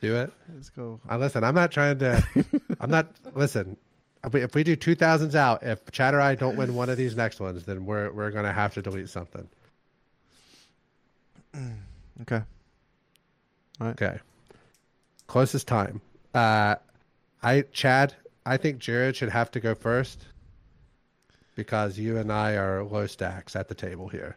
Do 0.00 0.16
it. 0.16 0.32
Let's 0.54 0.70
go. 0.70 1.00
I 1.08 1.16
listen. 1.16 1.42
I'm 1.42 1.54
not 1.54 1.72
trying 1.72 1.98
to. 2.00 2.22
I'm 2.80 2.90
not. 2.90 3.08
Listen. 3.34 3.76
If 4.24 4.32
we, 4.32 4.42
if 4.42 4.54
we 4.54 4.64
do 4.64 4.76
2000s 4.76 5.34
out, 5.36 5.62
if 5.62 5.88
Chad 5.92 6.12
or 6.14 6.20
I 6.20 6.34
don't 6.34 6.56
win 6.56 6.74
one 6.74 6.88
of 6.88 6.96
these 6.96 7.16
next 7.16 7.38
ones, 7.38 7.64
then 7.64 7.84
we're 7.86 8.10
we're 8.12 8.30
gonna 8.30 8.52
have 8.52 8.74
to 8.74 8.82
delete 8.82 9.08
something. 9.08 9.48
Okay. 12.22 12.40
Okay. 13.78 14.18
Closest 15.26 15.66
time. 15.66 16.00
Uh, 16.34 16.76
I 17.42 17.62
Chad. 17.72 18.14
I 18.44 18.56
think 18.56 18.78
Jared 18.78 19.16
should 19.16 19.30
have 19.30 19.50
to 19.52 19.60
go 19.60 19.74
first 19.74 20.26
because 21.56 21.98
you 21.98 22.16
and 22.16 22.30
I 22.32 22.52
are 22.54 22.84
low 22.84 23.06
stacks 23.06 23.56
at 23.56 23.68
the 23.68 23.74
table 23.74 24.08
here. 24.08 24.36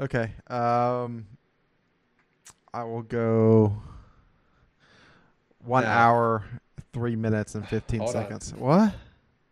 Okay. 0.00 0.32
Um, 0.46 1.26
I 2.72 2.84
will 2.84 3.02
go 3.02 3.76
one 5.62 5.84
hour, 5.84 6.44
three 6.94 7.16
minutes, 7.16 7.54
and 7.54 7.68
fifteen 7.68 8.00
Hold 8.00 8.16
on. 8.16 8.22
seconds. 8.22 8.54
What? 8.56 8.94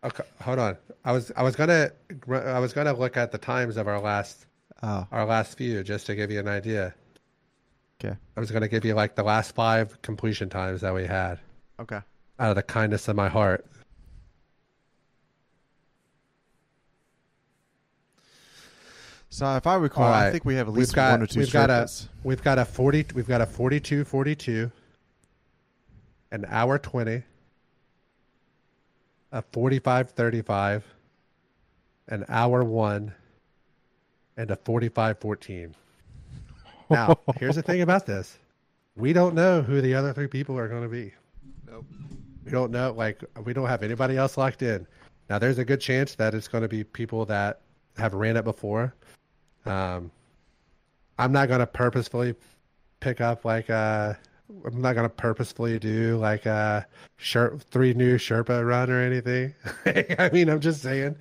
Okay, 0.04 0.24
hold 0.40 0.58
on. 0.58 0.76
I 1.04 1.12
was 1.12 1.32
I 1.36 1.42
was 1.42 1.56
gonna 1.56 1.90
I 2.30 2.58
was 2.60 2.72
gonna 2.72 2.92
look 2.94 3.16
at 3.16 3.32
the 3.32 3.38
times 3.38 3.76
of 3.76 3.88
our 3.88 4.00
last 4.00 4.46
Oh, 4.82 5.06
our 5.10 5.24
last 5.26 5.58
few 5.58 5.82
just 5.82 6.06
to 6.06 6.14
give 6.14 6.30
you 6.30 6.38
an 6.38 6.46
idea. 6.46 6.94
Okay. 8.02 8.16
I 8.36 8.40
was 8.40 8.50
gonna 8.50 8.68
give 8.68 8.84
you 8.84 8.94
like 8.94 9.14
the 9.14 9.22
last 9.22 9.54
five 9.54 10.00
completion 10.02 10.48
times 10.48 10.80
that 10.82 10.94
we 10.94 11.06
had 11.06 11.38
Okay. 11.80 12.00
out 12.38 12.50
of 12.50 12.56
the 12.56 12.62
kindness 12.62 13.08
of 13.08 13.16
my 13.16 13.28
heart. 13.28 13.66
So 19.30 19.56
if 19.56 19.66
I 19.66 19.76
recall, 19.76 20.04
All 20.04 20.12
I 20.12 20.30
think 20.30 20.44
we 20.44 20.54
have 20.54 20.68
at 20.68 20.74
least 20.74 20.94
got- 20.94 21.12
one 21.12 21.22
or 21.22 21.26
two 21.26 21.40
we've 21.40 21.52
got 21.52 21.70
a-. 21.70 21.88
We've 22.24 22.42
got 22.42 22.58
a 22.58 22.64
forty. 22.64 23.04
We've 23.14 23.28
got 23.28 23.40
a 23.40 23.46
forty-two, 23.46 24.04
forty-two, 24.04 24.70
an 26.32 26.44
hour 26.48 26.78
twenty, 26.78 27.22
a 29.30 29.42
forty-five, 29.42 30.10
thirty-five, 30.12 30.84
an 32.08 32.24
hour 32.28 32.64
one, 32.64 33.14
and 34.36 34.50
a 34.50 34.56
forty-five, 34.56 35.18
fourteen. 35.18 35.74
Now, 36.90 37.18
here's 37.36 37.56
the 37.56 37.62
thing 37.62 37.82
about 37.82 38.06
this: 38.06 38.38
we 38.96 39.12
don't 39.12 39.34
know 39.34 39.62
who 39.62 39.80
the 39.80 39.94
other 39.94 40.12
three 40.12 40.26
people 40.26 40.58
are 40.58 40.68
going 40.68 40.82
to 40.82 40.88
be. 40.88 41.12
Nope. 41.66 41.86
We 42.44 42.50
don't 42.50 42.70
know. 42.70 42.92
Like, 42.92 43.22
we 43.44 43.52
don't 43.52 43.68
have 43.68 43.82
anybody 43.82 44.16
else 44.16 44.36
locked 44.36 44.62
in. 44.62 44.86
Now, 45.28 45.38
there's 45.38 45.58
a 45.58 45.64
good 45.64 45.80
chance 45.80 46.14
that 46.14 46.34
it's 46.34 46.48
going 46.48 46.62
to 46.62 46.68
be 46.68 46.82
people 46.82 47.26
that 47.26 47.60
have 47.98 48.14
ran 48.14 48.36
it 48.36 48.44
before. 48.44 48.94
Um, 49.66 50.10
I'm 51.18 51.32
not 51.32 51.48
going 51.48 51.60
to 51.60 51.66
purposefully 51.66 52.34
pick 53.00 53.20
up 53.20 53.44
like 53.44 53.70
uh 53.70 54.14
I'm 54.64 54.80
not 54.80 54.94
gonna 54.94 55.08
purposefully 55.08 55.78
do 55.78 56.16
like 56.16 56.46
a 56.46 56.86
shirt 57.16 57.62
three 57.62 57.92
new 57.92 58.16
Sherpa 58.16 58.66
run 58.66 58.90
or 58.90 59.00
anything. 59.00 59.54
I 60.18 60.30
mean, 60.32 60.48
I'm 60.48 60.60
just 60.60 60.82
saying 60.82 61.16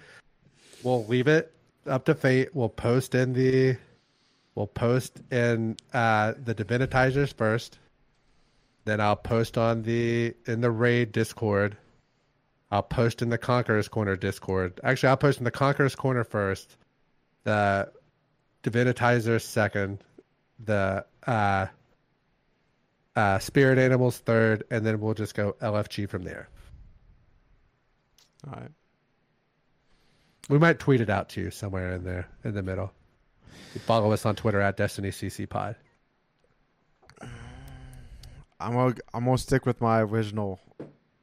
we'll 0.84 1.06
leave 1.08 1.28
it 1.28 1.54
up 1.86 2.06
to 2.06 2.16
fate. 2.16 2.56
We'll 2.56 2.70
post 2.70 3.16
in 3.16 3.34
the 3.34 3.78
we'll 4.58 4.66
post 4.66 5.22
in 5.32 5.78
uh 5.94 6.34
the 6.44 6.56
divinitizers 6.56 7.32
first. 7.34 7.78
Then 8.86 9.00
I'll 9.00 9.16
post 9.16 9.58
on 9.58 9.84
the 9.84 10.34
in 10.48 10.62
the 10.62 10.72
raid 10.72 11.12
Discord. 11.12 11.78
I'll 12.72 12.84
post 12.84 13.22
in 13.22 13.30
the 13.30 13.38
Conqueror's 13.38 13.88
Corner 13.88 14.16
Discord. 14.16 14.82
Actually, 14.84 15.10
I'll 15.10 15.18
post 15.18 15.38
in 15.38 15.46
the 15.46 15.52
Conqueror's 15.52 15.96
Corner 15.96 16.24
first. 16.24 16.76
The 17.44 17.92
Divinitizer 18.64 19.40
second, 19.40 20.04
the 20.66 21.06
uh, 21.26 21.68
uh, 23.16 23.40
Spirit 23.40 23.78
Animals 23.78 24.18
third, 24.18 24.64
and 24.72 24.86
then 24.86 25.00
we'll 25.00 25.14
just 25.14 25.36
go 25.36 25.56
LFG 25.62 26.10
from 26.10 26.24
there. 26.24 26.50
All 28.48 28.60
right. 28.60 28.72
We 30.50 30.58
might 30.58 30.80
tweet 30.80 31.02
it 31.02 31.10
out 31.10 31.30
to 31.30 31.42
you 31.42 31.52
somewhere 31.52 31.94
in 31.94 32.04
there 32.04 32.28
in 32.44 32.54
the 32.54 32.64
middle. 32.64 32.92
You 33.74 33.80
follow 33.82 34.12
us 34.12 34.26
on 34.26 34.36
Twitter 34.36 34.60
at 34.62 34.78
Destiny 34.78 35.10
CC 35.12 35.48
Pod. 35.48 35.76
I'm 38.60 38.74
gonna 38.74 38.96
I'm 39.14 39.26
gonna 39.26 39.38
stick 39.38 39.66
with 39.66 39.82
my 39.82 40.02
original 40.02 40.60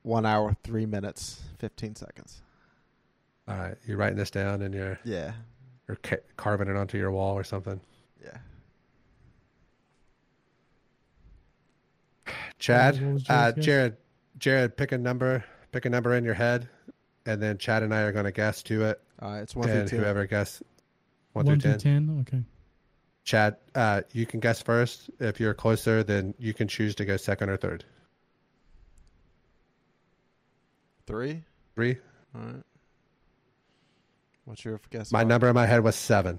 one 0.03 0.25
hour, 0.25 0.57
three 0.63 0.87
minutes, 0.87 1.43
fifteen 1.59 1.97
seconds. 1.97 2.43
All 3.49 3.57
right, 3.57 3.77
you're 3.87 3.97
writing 3.97 4.17
this 4.17 4.31
down 4.31 4.63
and 4.63 4.73
you're 4.75 4.99
Yeah. 5.05 5.33
or 5.89 5.97
ca- 5.97 6.23
carving 6.37 6.69
it 6.69 6.77
onto 6.77 6.97
your 6.97 7.11
wall 7.11 7.35
or 7.37 7.45
something. 7.45 7.81
Yeah. 8.23 8.39
Chad, 12.59 13.23
uh, 13.29 13.53
Jared, 13.53 13.97
Jared, 14.39 14.77
pick 14.77 14.93
a 14.93 14.99
number, 14.99 15.45
pick 15.73 15.85
a 15.85 15.91
number 15.91 16.15
in 16.15 16.25
your 16.25 16.35
head, 16.35 16.69
and 17.27 17.43
then 17.43 17.59
Chad 17.59 17.83
and 17.83 17.93
I 17.93 18.03
are 18.03 18.13
going 18.13 18.25
to 18.25 18.33
guess 18.33 18.63
to 18.65 18.85
it, 18.85 19.01
All 19.21 19.31
right. 19.33 19.41
It's 19.41 19.55
one 19.55 19.69
and 19.69 19.89
through 19.89 19.99
whoever 19.99 20.25
guess 20.27 20.63
one, 21.35 21.45
One 21.47 21.61
through 21.61 21.73
through 21.73 21.81
ten. 21.81 22.07
ten. 22.07 22.21
Okay. 22.21 22.43
Chad, 23.25 23.57
uh, 23.75 24.03
you 24.13 24.27
can 24.27 24.41
guess 24.41 24.61
first. 24.63 25.11
If 25.21 25.39
you're 25.41 25.55
closer, 25.55 26.03
then 26.03 26.35
you 26.39 26.53
can 26.55 26.67
choose 26.69 26.95
to 26.97 27.05
go 27.05 27.17
second 27.17 27.49
or 27.51 27.57
third. 27.57 27.85
Three. 31.07 31.45
Three. 31.75 31.97
All 32.35 32.41
right. 32.43 32.63
What's 34.45 34.65
your 34.65 34.81
guess? 34.91 35.11
My 35.13 35.21
Mark? 35.21 35.29
number 35.29 35.49
in 35.49 35.55
my 35.55 35.67
head 35.67 35.83
was 35.83 35.97
seven. 35.97 36.39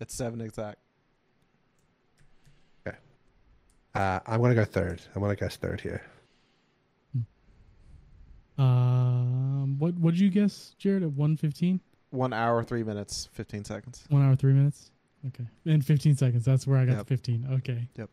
It's 0.00 0.14
seven 0.14 0.40
exact. 0.40 0.78
Okay. 2.86 2.96
Uh, 3.94 4.20
I'm 4.26 4.40
going 4.40 4.50
to 4.50 4.54
go 4.54 4.64
third. 4.64 5.00
I'm 5.14 5.22
going 5.22 5.34
to 5.34 5.40
guess 5.42 5.56
third 5.56 5.80
here. 5.80 6.02
Um, 8.58 9.76
what 9.78 9.94
what 9.94 10.12
did 10.14 10.20
you 10.20 10.30
guess, 10.30 10.74
Jared? 10.78 11.02
At 11.02 11.12
one 11.12 11.36
fifteen, 11.36 11.80
One 12.16 12.32
hour, 12.32 12.64
three 12.64 12.82
minutes, 12.82 13.28
fifteen 13.32 13.64
seconds. 13.64 14.04
one 14.08 14.26
hour 14.26 14.34
three 14.34 14.54
minutes. 14.54 14.90
Okay. 15.28 15.44
In 15.64 15.82
15 15.82 16.16
seconds. 16.16 16.44
That's 16.44 16.66
where 16.66 16.78
I 16.78 16.84
got 16.84 16.92
Yep. 16.92 16.98
the 17.06 17.16
15. 17.16 17.48
Okay. 17.54 17.88
Yep. 17.96 18.08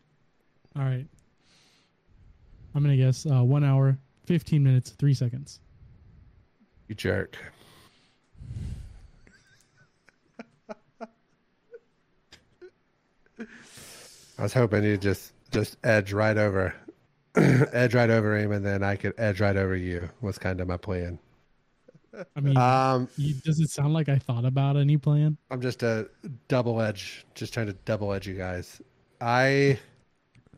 All 0.76 0.82
right. 0.82 1.06
I'm 2.74 2.82
going 2.82 2.96
to 2.98 3.02
guess 3.02 3.24
uh, 3.24 3.42
one 3.44 3.62
hour, 3.62 3.96
15 4.26 4.64
minutes, 4.64 4.90
three 4.90 5.14
seconds. 5.14 5.60
You 6.88 6.96
jerk. 6.96 7.36
I 14.38 14.42
was 14.42 14.52
hoping 14.52 14.84
you'd 14.84 15.02
just 15.02 15.32
just 15.50 15.76
edge 15.84 16.12
right 16.12 16.36
over, 16.36 16.74
edge 17.36 17.94
right 17.94 18.10
over 18.10 18.36
him, 18.36 18.50
and 18.52 18.64
then 18.66 18.82
I 18.82 18.96
could 18.96 19.14
edge 19.18 19.40
right 19.40 19.56
over 19.56 19.76
you. 19.76 20.08
Was 20.20 20.38
kind 20.38 20.60
of 20.60 20.66
my 20.68 20.76
plan. 20.76 21.18
I 22.36 22.40
mean, 22.40 22.56
Um, 22.56 23.08
you, 23.16 23.34
does 23.34 23.60
it 23.60 23.70
sound 23.70 23.92
like 23.92 24.08
I 24.08 24.18
thought 24.18 24.44
about 24.44 24.76
any 24.76 24.96
plan? 24.96 25.36
I'm 25.50 25.60
just 25.60 25.82
a 25.82 26.08
double 26.48 26.80
edge, 26.80 27.26
just 27.34 27.52
trying 27.54 27.66
to 27.66 27.72
double 27.84 28.12
edge 28.12 28.26
you 28.26 28.34
guys. 28.34 28.80
I 29.20 29.78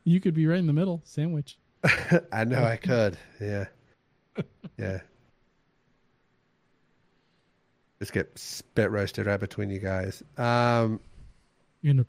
You 0.05 0.21
could 0.21 0.35
be 0.35 0.47
right 0.47 0.59
in 0.59 0.67
the 0.67 0.73
middle, 0.73 1.01
sandwich. 1.05 1.59
I 2.33 2.45
know 2.45 2.63
I 2.65 2.77
could. 2.77 3.17
Yeah. 3.41 3.67
Yeah. 4.79 5.01
Just 8.01 8.13
get 8.13 8.39
spit 8.39 8.91
roasted 8.91 9.25
right 9.27 9.41
between 9.41 9.71
you 9.71 9.79
guys. 9.79 10.23
Um 10.37 11.01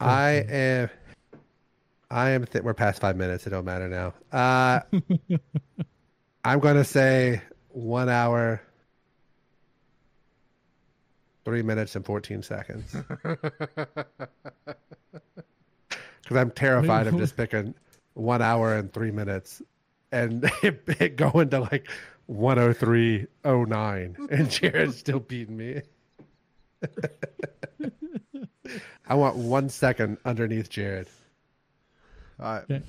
I 0.00 0.44
am 0.50 0.90
I 2.10 2.30
am 2.30 2.44
th- 2.44 2.62
we're 2.64 2.74
past 2.74 3.00
5 3.00 3.16
minutes, 3.16 3.46
it 3.46 3.50
don't 3.50 3.64
matter 3.64 3.88
now. 3.88 4.12
Uh 4.30 4.80
I'm 6.44 6.60
going 6.60 6.76
to 6.76 6.84
say 6.84 7.40
1 7.70 8.08
hour 8.08 8.62
3 11.48 11.62
minutes 11.62 11.96
and 11.96 12.04
14 12.04 12.42
seconds. 12.42 12.94
Cuz 16.26 16.36
I'm 16.36 16.50
terrified 16.50 17.06
of 17.06 17.16
just 17.16 17.38
picking 17.38 17.74
1 18.12 18.42
hour 18.42 18.74
and 18.74 18.92
3 18.92 19.10
minutes 19.12 19.62
and 20.12 20.44
it, 20.62 20.82
it 21.00 21.16
going 21.16 21.48
to 21.48 21.60
like 21.60 21.88
103.09 22.30 24.28
and 24.30 24.50
Jared's 24.50 24.98
still 24.98 25.20
beating 25.20 25.56
me. 25.56 25.80
I 29.08 29.14
want 29.14 29.36
1 29.36 29.70
second 29.70 30.18
underneath 30.26 30.68
Jared. 30.68 31.08
All 32.38 32.56
right. 32.56 32.64
Okay. 32.64 32.82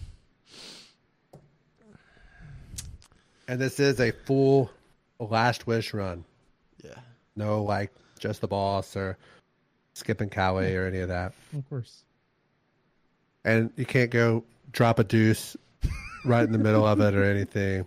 And 3.48 3.62
this 3.62 3.80
is 3.80 4.02
a 4.02 4.12
full 4.12 4.70
last 5.18 5.66
wish 5.66 5.94
run. 5.94 6.26
Yeah. 6.84 7.00
No, 7.38 7.64
like 7.64 7.94
just 8.20 8.42
the 8.42 8.48
boss 8.48 8.96
or 8.96 9.18
skipping 9.94 10.30
Kalli 10.30 10.76
or 10.76 10.88
any 10.88 11.00
of 11.00 11.10
that. 11.10 11.34
Of 11.58 11.68
course. 11.70 12.04
And 13.46 13.72
you 13.76 13.86
can't 13.86 14.12
go 14.12 14.44
drop 14.72 15.00
a 15.00 15.04
deuce 15.04 15.56
right 16.26 16.44
in 16.44 16.52
the 16.52 16.58
middle 16.58 16.86
of 16.86 17.00
it 17.00 17.16
or 17.16 17.24
anything. 17.36 17.86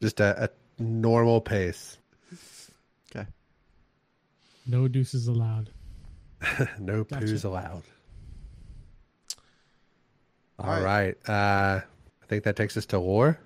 Just 0.00 0.20
a, 0.20 0.44
a 0.44 0.82
normal 0.82 1.40
pace. 1.40 1.98
Okay. 3.14 3.26
No 4.66 4.88
deuces 4.88 5.28
allowed. 5.28 5.70
no 6.78 7.04
Gotcha. 7.04 7.24
poos 7.24 7.44
allowed. 7.44 7.82
All 10.58 10.70
All 10.70 10.80
right. 10.80 11.16
Uh, 11.28 11.80
I 11.80 12.26
think 12.28 12.44
that 12.44 12.56
takes 12.56 12.76
us 12.76 12.86
to 12.86 13.00
war. 13.00 13.38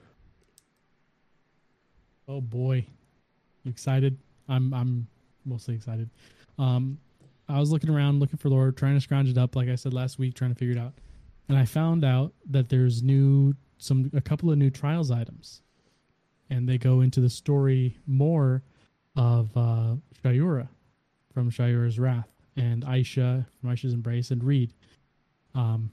Oh 2.29 2.41
boy. 2.41 2.87
You 3.64 3.71
excited? 3.71 4.16
I'm 4.49 4.73
I'm 4.73 5.07
mostly 5.45 5.74
excited. 5.74 6.11
Um 6.59 6.99
I 7.49 7.59
was 7.59 7.72
looking 7.72 7.91
around 7.91 8.20
looking 8.20 8.36
for 8.36 8.49
lore, 8.49 8.70
trying 8.70 8.95
to 8.95 9.01
scrounge 9.01 9.28
it 9.28 9.38
up 9.38 9.57
like 9.57 9.68
I 9.68 9.74
said 9.74 9.93
last 9.93 10.18
week, 10.18 10.34
trying 10.34 10.53
to 10.53 10.59
figure 10.59 10.74
it 10.74 10.78
out. 10.78 10.95
And 11.49 11.59
I 11.59 11.64
found 11.64 12.05
out 12.05 12.32
that 12.51 12.68
there's 12.68 13.03
new 13.03 13.55
some 13.78 14.11
a 14.14 14.20
couple 14.20 14.51
of 14.51 14.59
new 14.59 14.70
trials 14.70 15.11
items. 15.11 15.62
And 16.49 16.68
they 16.68 16.78
go 16.78 17.01
into 17.01 17.20
the 17.20 17.30
story 17.30 17.97
more 18.07 18.62
of 19.16 19.57
uh 19.57 19.97
Shayura 20.22 20.68
from 21.32 21.51
Shayura's 21.51 21.99
Wrath 21.99 22.28
and 22.57 22.84
Aisha 22.84 23.47
from 23.61 23.70
Aisha's 23.70 23.95
Embrace 23.95 24.30
and 24.30 24.43
Reed. 24.45 24.74
Um 25.55 25.91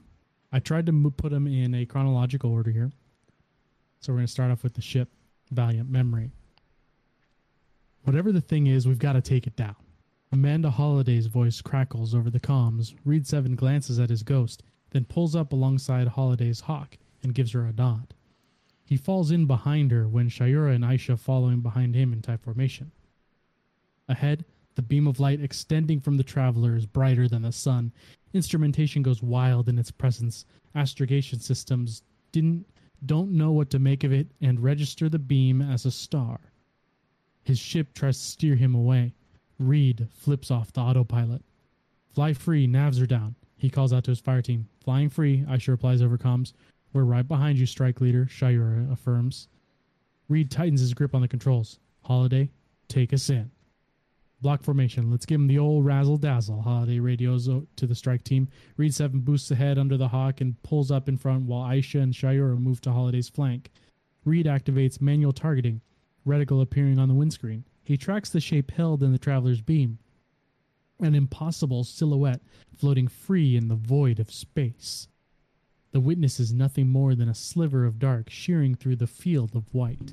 I 0.52 0.60
tried 0.60 0.86
to 0.86 1.10
put 1.16 1.30
them 1.30 1.46
in 1.46 1.74
a 1.74 1.84
chronological 1.84 2.50
order 2.50 2.70
here. 2.70 2.90
So 4.00 4.12
we're 4.12 4.18
going 4.18 4.26
to 4.26 4.32
start 4.32 4.50
off 4.50 4.62
with 4.62 4.74
the 4.74 4.80
ship 4.80 5.10
Valiant 5.50 5.90
Memory. 5.90 6.30
Whatever 8.08 8.32
the 8.32 8.40
thing 8.40 8.68
is, 8.68 8.88
we've 8.88 8.98
got 8.98 9.12
to 9.12 9.20
take 9.20 9.46
it 9.46 9.54
down. 9.54 9.76
Amanda 10.32 10.70
Holliday's 10.70 11.26
voice 11.26 11.60
crackles 11.60 12.14
over 12.14 12.30
the 12.30 12.40
comms. 12.40 12.94
Reed 13.04 13.26
Seven 13.26 13.54
glances 13.54 13.98
at 13.98 14.08
his 14.08 14.22
ghost, 14.22 14.62
then 14.92 15.04
pulls 15.04 15.36
up 15.36 15.52
alongside 15.52 16.08
Holliday's 16.08 16.60
hawk 16.60 16.96
and 17.22 17.34
gives 17.34 17.52
her 17.52 17.66
a 17.66 17.72
nod. 17.74 18.14
He 18.86 18.96
falls 18.96 19.30
in 19.30 19.44
behind 19.44 19.90
her 19.90 20.08
when 20.08 20.30
Shayura 20.30 20.74
and 20.74 20.84
Aisha 20.84 21.18
follow 21.18 21.48
him 21.48 21.60
behind 21.60 21.94
him 21.94 22.14
in 22.14 22.22
type 22.22 22.42
formation. 22.42 22.92
Ahead, 24.08 24.46
the 24.74 24.80
beam 24.80 25.06
of 25.06 25.20
light 25.20 25.42
extending 25.42 26.00
from 26.00 26.16
the 26.16 26.24
traveler 26.24 26.76
is 26.76 26.86
brighter 26.86 27.28
than 27.28 27.42
the 27.42 27.52
sun. 27.52 27.92
Instrumentation 28.32 29.02
goes 29.02 29.22
wild 29.22 29.68
in 29.68 29.78
its 29.78 29.90
presence. 29.90 30.46
Astrogation 30.74 31.40
systems 31.40 32.04
didn't 32.32 32.64
don't 33.04 33.32
know 33.32 33.52
what 33.52 33.68
to 33.68 33.78
make 33.78 34.02
of 34.02 34.12
it 34.14 34.28
and 34.40 34.60
register 34.60 35.10
the 35.10 35.18
beam 35.18 35.60
as 35.60 35.84
a 35.84 35.90
star. 35.90 36.40
His 37.48 37.58
ship 37.58 37.94
tries 37.94 38.18
to 38.18 38.24
steer 38.26 38.56
him 38.56 38.74
away. 38.74 39.14
Reed 39.58 40.06
flips 40.12 40.50
off 40.50 40.70
the 40.70 40.82
autopilot. 40.82 41.42
Fly 42.12 42.34
free, 42.34 42.68
navs 42.68 43.02
are 43.02 43.06
down. 43.06 43.36
He 43.56 43.70
calls 43.70 43.90
out 43.90 44.04
to 44.04 44.10
his 44.10 44.20
fire 44.20 44.42
team. 44.42 44.68
Flying 44.84 45.08
free, 45.08 45.46
Aisha 45.48 45.68
replies 45.68 46.02
over 46.02 46.18
comms. 46.18 46.52
We're 46.92 47.04
right 47.04 47.26
behind 47.26 47.58
you, 47.58 47.64
strike 47.64 48.02
leader, 48.02 48.26
Shayura 48.26 48.92
affirms. 48.92 49.48
Reed 50.28 50.50
tightens 50.50 50.82
his 50.82 50.92
grip 50.92 51.14
on 51.14 51.22
the 51.22 51.26
controls. 51.26 51.78
Holliday, 52.02 52.50
take 52.88 53.14
us 53.14 53.30
in. 53.30 53.50
Block 54.42 54.62
formation. 54.62 55.10
Let's 55.10 55.24
give 55.24 55.40
him 55.40 55.46
the 55.46 55.58
old 55.58 55.86
razzle 55.86 56.18
dazzle. 56.18 56.60
Holliday 56.60 57.00
radios 57.00 57.48
to 57.76 57.86
the 57.86 57.94
strike 57.94 58.24
team. 58.24 58.46
Reed 58.76 58.94
7 58.94 59.20
boosts 59.20 59.50
ahead 59.50 59.78
under 59.78 59.96
the 59.96 60.08
hawk 60.08 60.42
and 60.42 60.62
pulls 60.64 60.90
up 60.90 61.08
in 61.08 61.16
front 61.16 61.46
while 61.46 61.66
Aisha 61.66 62.02
and 62.02 62.12
Shayura 62.12 62.58
move 62.58 62.82
to 62.82 62.92
Holliday's 62.92 63.30
flank. 63.30 63.70
Reed 64.26 64.44
activates 64.44 65.00
manual 65.00 65.32
targeting, 65.32 65.80
reticle 66.28 66.62
appearing 66.62 66.98
on 66.98 67.08
the 67.08 67.14
windscreen. 67.14 67.64
He 67.82 67.96
tracks 67.96 68.30
the 68.30 68.40
shape 68.40 68.70
held 68.70 69.02
in 69.02 69.12
the 69.12 69.18
traveler's 69.18 69.60
beam. 69.60 69.98
An 71.00 71.14
impossible 71.14 71.84
silhouette 71.84 72.42
floating 72.76 73.08
free 73.08 73.56
in 73.56 73.68
the 73.68 73.74
void 73.74 74.20
of 74.20 74.30
space. 74.30 75.08
The 75.92 76.00
witness 76.00 76.38
is 76.38 76.52
nothing 76.52 76.88
more 76.88 77.14
than 77.14 77.28
a 77.28 77.34
sliver 77.34 77.86
of 77.86 77.98
dark 77.98 78.28
shearing 78.28 78.74
through 78.74 78.96
the 78.96 79.06
field 79.06 79.56
of 79.56 79.72
white. 79.72 80.12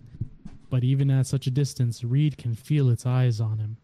But 0.69 0.83
even 0.83 1.11
at 1.11 1.27
such 1.27 1.47
a 1.47 1.51
distance, 1.51 2.03
Reed 2.03 2.37
can 2.37 2.55
feel 2.55 2.89
its 2.89 3.05
eyes 3.05 3.41
on 3.41 3.59
him. 3.59 3.77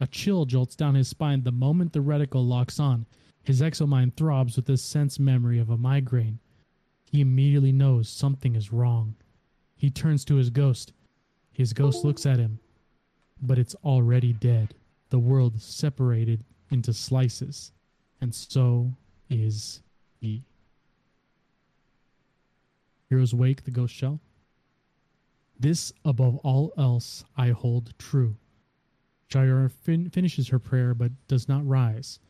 A 0.00 0.06
chill 0.06 0.44
jolts 0.44 0.76
down 0.76 0.94
his 0.94 1.08
spine 1.08 1.42
the 1.42 1.52
moment 1.52 1.92
the 1.92 2.00
reticle 2.00 2.46
locks 2.46 2.78
on. 2.78 3.06
His 3.42 3.62
exomind 3.62 4.14
throbs 4.14 4.56
with 4.56 4.66
the 4.66 4.76
sense 4.76 5.18
memory 5.18 5.58
of 5.58 5.70
a 5.70 5.78
migraine. 5.78 6.40
He 7.10 7.20
immediately 7.20 7.72
knows 7.72 8.08
something 8.08 8.54
is 8.54 8.72
wrong. 8.72 9.16
He 9.76 9.90
turns 9.90 10.24
to 10.26 10.36
his 10.36 10.50
ghost. 10.50 10.92
His 11.60 11.74
ghost 11.74 12.06
looks 12.06 12.24
at 12.24 12.38
him, 12.38 12.58
but 13.42 13.58
it's 13.58 13.74
already 13.84 14.32
dead. 14.32 14.72
The 15.10 15.18
world 15.18 15.60
separated 15.60 16.42
into 16.70 16.94
slices, 16.94 17.72
and 18.18 18.34
so 18.34 18.94
is 19.28 19.82
he. 20.22 20.42
Heroes 23.10 23.34
wake 23.34 23.64
the 23.64 23.70
ghost 23.70 23.94
shell. 23.94 24.20
This, 25.58 25.92
above 26.02 26.38
all 26.38 26.72
else, 26.78 27.24
I 27.36 27.50
hold 27.50 27.92
true. 27.98 28.38
Shayura 29.28 29.70
fin- 29.70 30.08
finishes 30.08 30.48
her 30.48 30.58
prayer 30.58 30.94
but 30.94 31.12
does 31.28 31.46
not 31.46 31.68
rise. 31.68 32.20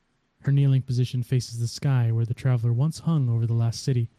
Her 0.40 0.50
kneeling 0.50 0.82
position 0.82 1.22
faces 1.22 1.60
the 1.60 1.68
sky 1.68 2.10
where 2.10 2.26
the 2.26 2.34
traveler 2.34 2.72
once 2.72 2.98
hung 2.98 3.28
over 3.28 3.46
the 3.46 3.54
last 3.54 3.84
city. 3.84 4.10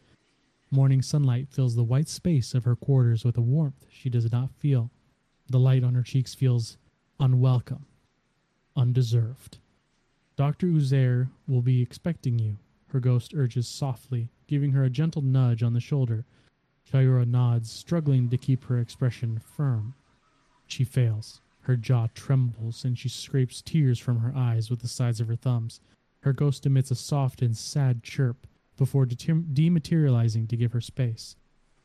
Morning 0.70 1.02
sunlight 1.02 1.48
fills 1.50 1.76
the 1.76 1.84
white 1.84 2.08
space 2.08 2.54
of 2.54 2.64
her 2.64 2.74
quarters 2.74 3.26
with 3.26 3.36
a 3.36 3.42
warmth 3.42 3.84
she 3.90 4.08
does 4.08 4.32
not 4.32 4.50
feel. 4.54 4.90
The 5.52 5.58
light 5.58 5.84
on 5.84 5.94
her 5.94 6.02
cheeks 6.02 6.34
feels 6.34 6.78
unwelcome, 7.20 7.84
undeserved. 8.74 9.58
Dr. 10.34 10.66
Uzair 10.66 11.28
will 11.46 11.60
be 11.60 11.82
expecting 11.82 12.38
you, 12.38 12.56
her 12.86 13.00
ghost 13.00 13.34
urges 13.36 13.68
softly, 13.68 14.30
giving 14.46 14.72
her 14.72 14.82
a 14.82 14.88
gentle 14.88 15.20
nudge 15.20 15.62
on 15.62 15.74
the 15.74 15.78
shoulder. 15.78 16.24
Shayura 16.90 17.28
nods, 17.28 17.70
struggling 17.70 18.30
to 18.30 18.38
keep 18.38 18.64
her 18.64 18.78
expression 18.78 19.38
firm. 19.44 19.92
She 20.66 20.84
fails. 20.84 21.42
Her 21.60 21.76
jaw 21.76 22.06
trembles 22.14 22.82
and 22.82 22.98
she 22.98 23.10
scrapes 23.10 23.60
tears 23.60 23.98
from 23.98 24.20
her 24.20 24.34
eyes 24.34 24.70
with 24.70 24.80
the 24.80 24.88
sides 24.88 25.20
of 25.20 25.28
her 25.28 25.36
thumbs. 25.36 25.80
Her 26.20 26.32
ghost 26.32 26.64
emits 26.64 26.90
a 26.90 26.94
soft 26.94 27.42
and 27.42 27.54
sad 27.54 28.02
chirp 28.02 28.46
before 28.78 29.04
deter- 29.04 29.44
dematerializing 29.52 30.48
to 30.48 30.56
give 30.56 30.72
her 30.72 30.80
space. 30.80 31.36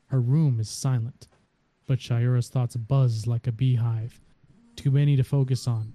Her 0.05 0.21
room 0.21 0.57
is 0.61 0.69
silent, 0.69 1.27
but 1.87 1.99
Shayura's 1.99 2.49
thoughts 2.49 2.75
buzz 2.75 3.25
like 3.25 3.47
a 3.47 3.51
beehive. 3.51 4.19
Too 4.75 4.91
many 4.91 5.15
to 5.15 5.23
focus 5.23 5.67
on. 5.67 5.93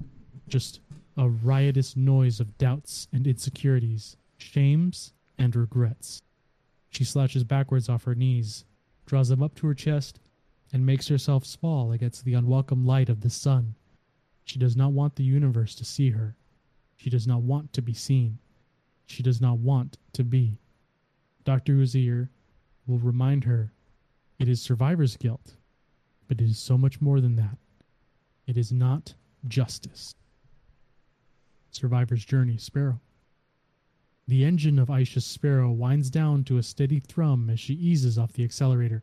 Just 0.48 0.80
a 1.16 1.28
riotous 1.28 1.94
noise 1.94 2.40
of 2.40 2.58
doubts 2.58 3.06
and 3.12 3.26
insecurities. 3.26 4.16
shames, 4.38 5.12
and 5.38 5.54
regrets. 5.54 6.22
She 6.90 7.04
slouches 7.04 7.44
backwards 7.44 7.88
off 7.88 8.04
her 8.04 8.14
knees, 8.14 8.64
draws 9.06 9.28
them 9.28 9.42
up 9.42 9.54
to 9.56 9.66
her 9.68 9.74
chest, 9.74 10.18
and 10.72 10.84
makes 10.84 11.08
herself 11.08 11.44
small 11.44 11.92
against 11.92 12.24
the 12.24 12.34
unwelcome 12.34 12.84
light 12.84 13.08
of 13.08 13.20
the 13.20 13.30
sun. 13.30 13.74
She 14.44 14.58
does 14.58 14.76
not 14.76 14.92
want 14.92 15.16
the 15.16 15.24
universe 15.24 15.74
to 15.76 15.84
see 15.84 16.10
her. 16.10 16.34
She 16.96 17.10
does 17.10 17.26
not 17.26 17.42
want 17.42 17.72
to 17.74 17.82
be 17.82 17.94
seen. 17.94 18.38
She 19.06 19.22
does 19.22 19.40
not 19.40 19.58
want 19.58 19.98
to 20.14 20.24
be. 20.24 20.58
Dr. 21.44 21.74
Uzier 21.74 22.28
will 22.86 22.98
remind 22.98 23.44
her 23.44 23.72
it 24.38 24.48
is 24.48 24.60
survivor's 24.60 25.16
guilt, 25.16 25.56
but 26.32 26.40
it 26.40 26.48
is 26.48 26.58
so 26.58 26.78
much 26.78 26.98
more 26.98 27.20
than 27.20 27.36
that. 27.36 27.58
It 28.46 28.56
is 28.56 28.72
not 28.72 29.12
justice. 29.48 30.14
Survivor's 31.70 32.24
Journey 32.24 32.56
Sparrow. 32.56 33.02
The 34.26 34.42
engine 34.42 34.78
of 34.78 34.88
Aisha's 34.88 35.26
Sparrow 35.26 35.70
winds 35.70 36.08
down 36.08 36.44
to 36.44 36.56
a 36.56 36.62
steady 36.62 37.00
thrum 37.00 37.50
as 37.50 37.60
she 37.60 37.74
eases 37.74 38.16
off 38.16 38.32
the 38.32 38.44
accelerator. 38.44 39.02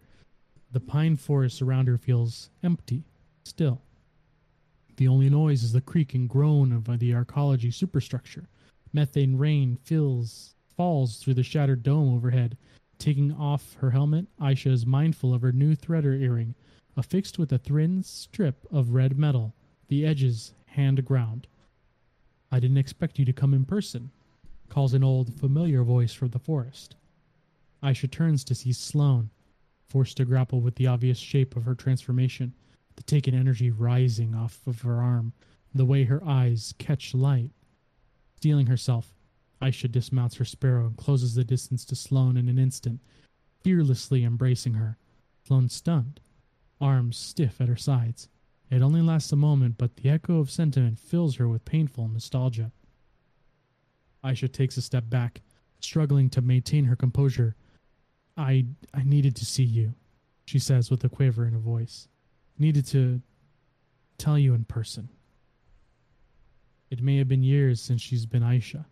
The 0.72 0.80
pine 0.80 1.18
forest 1.18 1.62
around 1.62 1.88
her 1.88 2.00
feels 2.00 2.50
empty, 2.64 3.04
still. 3.44 3.84
The 4.98 5.08
only 5.08 5.30
noise 5.30 5.62
is 5.62 5.74
the 5.74 5.82
creak 5.82 6.16
and 6.16 6.28
groan 6.28 6.72
of 6.72 6.86
the 6.98 7.12
arcology 7.12 7.72
superstructure. 7.72 8.50
Methane 8.92 9.38
rain 9.38 9.78
fills, 9.84 10.56
falls 10.76 11.18
through 11.18 11.36
the 11.36 11.44
shattered 11.44 11.84
dome 11.84 12.12
overhead. 12.16 12.58
Taking 12.98 13.32
off 13.34 13.76
her 13.82 13.92
helmet, 13.92 14.26
Aisha 14.42 14.72
is 14.72 14.88
mindful 14.88 15.32
of 15.32 15.44
her 15.44 15.52
new 15.52 15.76
threader 15.76 16.20
earring, 16.20 16.56
affixed 17.00 17.40
with 17.40 17.54
a 17.54 17.58
thin 17.58 18.04
strip 18.04 18.68
of 18.70 18.94
red 18.94 19.18
metal, 19.18 19.56
the 19.88 20.06
edges 20.06 20.54
hand 20.66 21.06
ground. 21.06 21.48
I 22.52 22.60
didn't 22.60 22.78
expect 22.78 23.18
you 23.18 23.24
to 23.24 23.32
come 23.32 23.54
in 23.54 23.64
person, 23.64 24.12
calls 24.68 24.94
an 24.94 25.04
old, 25.04 25.34
familiar 25.40 25.82
voice 25.84 26.14
from 26.14 26.28
the 26.30 26.40
forest. 26.40 26.98
Aisha 27.82 28.12
turns 28.12 28.44
to 28.44 28.54
see 28.54 28.74
Sloane, 28.74 29.30
forced 29.88 30.18
to 30.18 30.26
grapple 30.26 30.60
with 30.60 30.76
the 30.76 30.88
obvious 30.88 31.18
shape 31.18 31.56
of 31.56 31.64
her 31.64 31.74
transformation, 31.74 32.54
the 32.98 33.04
taken 33.04 33.34
energy 33.34 33.72
rising 33.72 34.36
off 34.36 34.60
of 34.68 34.82
her 34.82 35.02
arm, 35.02 35.32
the 35.74 35.86
way 35.86 36.04
her 36.04 36.22
eyes 36.26 36.74
catch 36.80 37.14
light. 37.14 37.52
Steeling 38.36 38.68
herself, 38.68 39.14
Aisha 39.62 39.90
dismounts 39.90 40.36
her 40.36 40.46
sparrow 40.46 40.88
and 40.88 40.98
closes 40.98 41.34
the 41.34 41.46
distance 41.46 41.86
to 41.86 41.96
Sloane 41.96 42.36
in 42.36 42.50
an 42.50 42.60
instant, 42.60 43.00
fearlessly 43.64 44.26
embracing 44.26 44.74
her. 44.74 44.98
Sloane 45.46 45.70
stunned, 45.70 46.20
arms 46.82 47.18
stiff 47.18 47.60
at 47.60 47.68
her 47.68 47.76
sides. 47.76 48.30
It 48.70 48.82
only 48.82 49.02
lasts 49.02 49.32
a 49.32 49.36
moment, 49.36 49.78
but 49.78 49.96
the 49.98 50.10
echo 50.10 50.40
of 50.40 50.52
sentiment 50.52 51.00
fills 51.00 51.38
her 51.38 51.48
with 51.48 51.66
painful 51.66 52.08
nostalgia. 52.08 52.72
Aisha 54.24 54.52
takes 54.52 54.78
a 54.78 54.82
step 54.82 55.10
back, 55.10 55.42
struggling 55.80 56.30
to 56.32 56.42
maintain 56.42 56.86
her 56.86 56.96
composure. 56.96 57.56
I 58.38 58.66
I 58.94 59.04
needed 59.04 59.36
to 59.38 59.46
see 59.46 59.64
you, 59.64 59.94
she 60.46 60.60
says 60.60 60.92
with 60.92 61.04
a 61.04 61.10
quiver 61.10 61.46
in 61.46 61.54
her 61.54 61.60
voice. 61.60 62.08
Needed 62.58 62.86
to 62.88 63.22
tell 64.18 64.38
you 64.38 64.54
in 64.54 64.66
person. 64.66 65.10
It 66.92 67.02
may 67.02 67.18
have 67.18 67.28
been 67.28 67.44
years 67.44 67.82
since 67.82 68.02
she's 68.02 68.26
been 68.26 68.44
Aisha, 68.44 68.86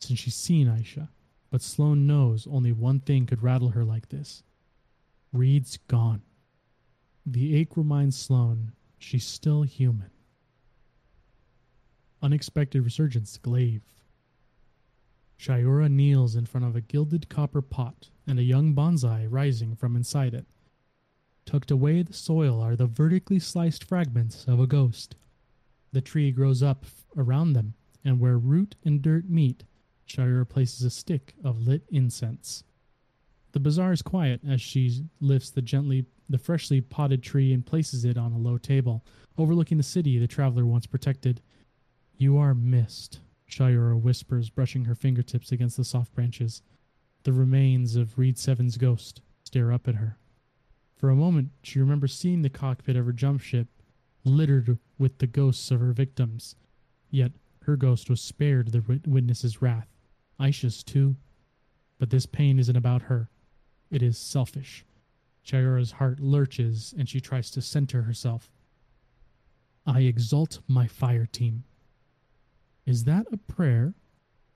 since 0.00 0.18
she's 0.18 0.34
seen 0.34 0.66
Aisha, 0.66 1.08
but 1.50 1.62
Sloane 1.62 2.06
knows 2.06 2.46
only 2.50 2.72
one 2.72 3.00
thing 3.00 3.26
could 3.26 3.42
rattle 3.42 3.70
her 3.70 3.84
like 3.84 4.08
this. 4.08 4.42
Reed's 5.32 5.78
gone. 5.88 6.22
The 7.26 7.56
ache 7.56 7.76
reminds 7.76 8.18
Sloane 8.18 8.72
she's 8.98 9.24
still 9.24 9.62
human. 9.62 10.10
Unexpected 12.22 12.82
resurgence 12.82 13.38
glaive. 13.38 13.82
Shayura 15.38 15.90
kneels 15.90 16.36
in 16.36 16.46
front 16.46 16.66
of 16.66 16.76
a 16.76 16.80
gilded 16.80 17.28
copper 17.28 17.62
pot 17.62 18.10
and 18.26 18.38
a 18.38 18.44
young 18.44 18.74
bonsai 18.74 19.26
rising 19.28 19.74
from 19.74 19.96
inside 19.96 20.34
it. 20.34 20.46
Tucked 21.44 21.70
away 21.70 21.98
in 21.98 22.06
the 22.06 22.12
soil 22.12 22.60
are 22.60 22.76
the 22.76 22.86
vertically 22.86 23.38
sliced 23.38 23.84
fragments 23.84 24.44
of 24.46 24.60
a 24.60 24.66
ghost. 24.66 25.16
The 25.92 26.00
tree 26.00 26.30
grows 26.30 26.62
up 26.62 26.86
around 27.16 27.52
them, 27.52 27.74
and 28.04 28.20
where 28.20 28.38
root 28.38 28.76
and 28.84 29.00
dirt 29.00 29.28
meet, 29.28 29.64
Shayura 30.06 30.48
places 30.48 30.82
a 30.82 30.90
stick 30.90 31.34
of 31.42 31.66
lit 31.66 31.84
incense. 31.90 32.64
The 33.54 33.60
bazaar 33.60 33.92
is 33.92 34.02
quiet 34.02 34.40
as 34.44 34.60
she 34.60 35.04
lifts 35.20 35.50
the 35.50 35.62
gently 35.62 36.06
the 36.28 36.38
freshly 36.38 36.80
potted 36.80 37.22
tree 37.22 37.52
and 37.52 37.64
places 37.64 38.04
it 38.04 38.18
on 38.18 38.32
a 38.32 38.38
low 38.38 38.58
table, 38.58 39.04
overlooking 39.38 39.76
the 39.76 39.84
city 39.84 40.18
the 40.18 40.26
traveler 40.26 40.66
once 40.66 40.86
protected. 40.86 41.40
You 42.16 42.36
are 42.36 42.52
missed, 42.52 43.20
Shayura 43.48 44.00
whispers, 44.00 44.50
brushing 44.50 44.86
her 44.86 44.96
fingertips 44.96 45.52
against 45.52 45.76
the 45.76 45.84
soft 45.84 46.12
branches. 46.16 46.62
The 47.22 47.32
remains 47.32 47.94
of 47.94 48.18
Reed 48.18 48.38
Seven's 48.38 48.76
ghost 48.76 49.22
stare 49.44 49.70
up 49.70 49.86
at 49.86 49.94
her. 49.94 50.18
For 50.96 51.08
a 51.08 51.16
moment, 51.16 51.50
she 51.62 51.78
remembers 51.78 52.12
seeing 52.12 52.42
the 52.42 52.50
cockpit 52.50 52.96
of 52.96 53.06
her 53.06 53.12
jump 53.12 53.40
ship 53.40 53.68
littered 54.24 54.78
with 54.98 55.18
the 55.18 55.28
ghosts 55.28 55.70
of 55.70 55.78
her 55.78 55.92
victims. 55.92 56.56
Yet 57.08 57.30
her 57.66 57.76
ghost 57.76 58.10
was 58.10 58.20
spared 58.20 58.72
the 58.72 59.00
witness's 59.06 59.62
wrath. 59.62 59.94
Aisha's 60.40 60.82
too. 60.82 61.14
But 62.00 62.10
this 62.10 62.26
pain 62.26 62.58
isn't 62.58 62.74
about 62.74 63.02
her. 63.02 63.30
It 63.90 64.02
is 64.02 64.18
selfish. 64.18 64.84
Shayura's 65.46 65.92
heart 65.92 66.20
lurches 66.20 66.94
and 66.96 67.08
she 67.08 67.20
tries 67.20 67.50
to 67.50 67.62
center 67.62 68.02
herself. 68.02 68.50
I 69.86 70.00
exalt 70.00 70.60
my 70.66 70.86
fire 70.86 71.26
team. 71.26 71.64
Is 72.86 73.04
that 73.04 73.26
a 73.32 73.36
prayer? 73.36 73.94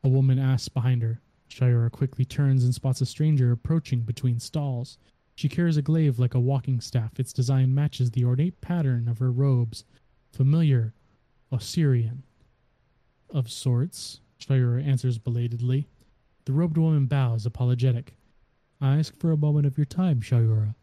A 0.02 0.08
woman 0.08 0.38
asks 0.38 0.68
behind 0.68 1.02
her. 1.02 1.20
Shayura 1.50 1.90
quickly 1.90 2.24
turns 2.24 2.64
and 2.64 2.74
spots 2.74 3.00
a 3.00 3.06
stranger 3.06 3.52
approaching 3.52 4.00
between 4.00 4.38
stalls. 4.38 4.98
She 5.34 5.48
carries 5.48 5.76
a 5.76 5.82
glaive 5.82 6.18
like 6.18 6.34
a 6.34 6.40
walking 6.40 6.80
staff. 6.80 7.18
Its 7.18 7.32
design 7.32 7.74
matches 7.74 8.10
the 8.10 8.24
ornate 8.24 8.60
pattern 8.60 9.08
of 9.08 9.18
her 9.18 9.30
robes. 9.30 9.84
Familiar, 10.32 10.94
Osirian. 11.52 12.22
Of 13.30 13.50
sorts, 13.50 14.20
Shiora 14.40 14.86
answers 14.86 15.18
belatedly. 15.18 15.88
The 16.44 16.52
robed 16.52 16.78
woman 16.78 17.06
bows, 17.06 17.44
apologetic. 17.46 18.14
I 18.80 18.98
ask 18.98 19.18
for 19.18 19.32
a 19.32 19.36
moment 19.36 19.66
of 19.66 19.76
your 19.76 19.84
time, 19.84 20.20
Shayura. 20.20 20.74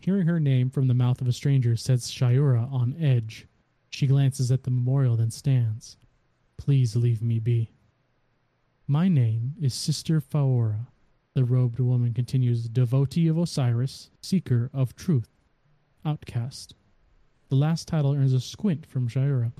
Hearing 0.00 0.26
her 0.26 0.40
name 0.40 0.70
from 0.70 0.86
the 0.86 0.94
mouth 0.94 1.20
of 1.20 1.28
a 1.28 1.32
stranger 1.32 1.76
sets 1.76 2.10
Shayura 2.10 2.72
on 2.72 2.96
edge. 2.98 3.46
She 3.90 4.06
glances 4.06 4.50
at 4.50 4.62
the 4.62 4.70
memorial, 4.70 5.16
then 5.16 5.30
stands. 5.30 5.96
Please 6.56 6.94
leave 6.94 7.20
me 7.20 7.38
be. 7.38 7.70
My 8.86 9.08
name 9.08 9.54
is 9.60 9.74
Sister 9.74 10.20
Faora, 10.20 10.86
the 11.34 11.44
robed 11.44 11.80
woman 11.80 12.14
continues, 12.14 12.68
devotee 12.68 13.28
of 13.28 13.38
Osiris, 13.38 14.10
seeker 14.20 14.70
of 14.72 14.96
truth, 14.96 15.28
outcast. 16.04 16.74
The 17.48 17.56
last 17.56 17.88
title 17.88 18.14
earns 18.14 18.32
a 18.32 18.40
squint 18.40 18.86
from 18.86 19.08
Shayura. 19.08 19.52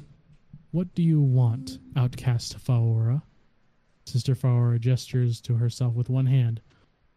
What 0.71 0.95
do 0.95 1.03
you 1.03 1.21
want, 1.21 1.79
outcast 1.97 2.59
Faora? 2.59 3.23
Sister 4.07 4.35
Faora 4.35 4.81
gestures 4.81 5.41
to 5.43 5.55
herself 5.55 5.95
with 5.95 6.09
one 6.09 6.27
hand, 6.27 6.61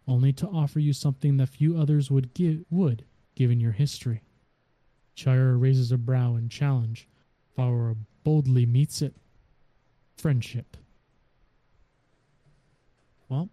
only 0.08 0.34
to 0.34 0.48
offer 0.48 0.80
you 0.80 0.94
something 0.94 1.38
that 1.38 1.50
few 1.50 1.78
others 1.78 2.12
would 2.12 2.34
give 2.34 2.64
would 2.70 3.06
given 3.36 3.60
your 3.60 3.72
history. 3.72 4.22
Shayura 5.16 5.60
raises 5.60 5.92
a 5.92 5.98
brow 5.98 6.36
in 6.36 6.50
challenge. 6.50 7.08
Faora 7.58 7.96
boldly 8.24 8.66
meets 8.66 9.02
it. 9.02 9.16
Friendship. 10.18 10.78
Well, 13.30 13.50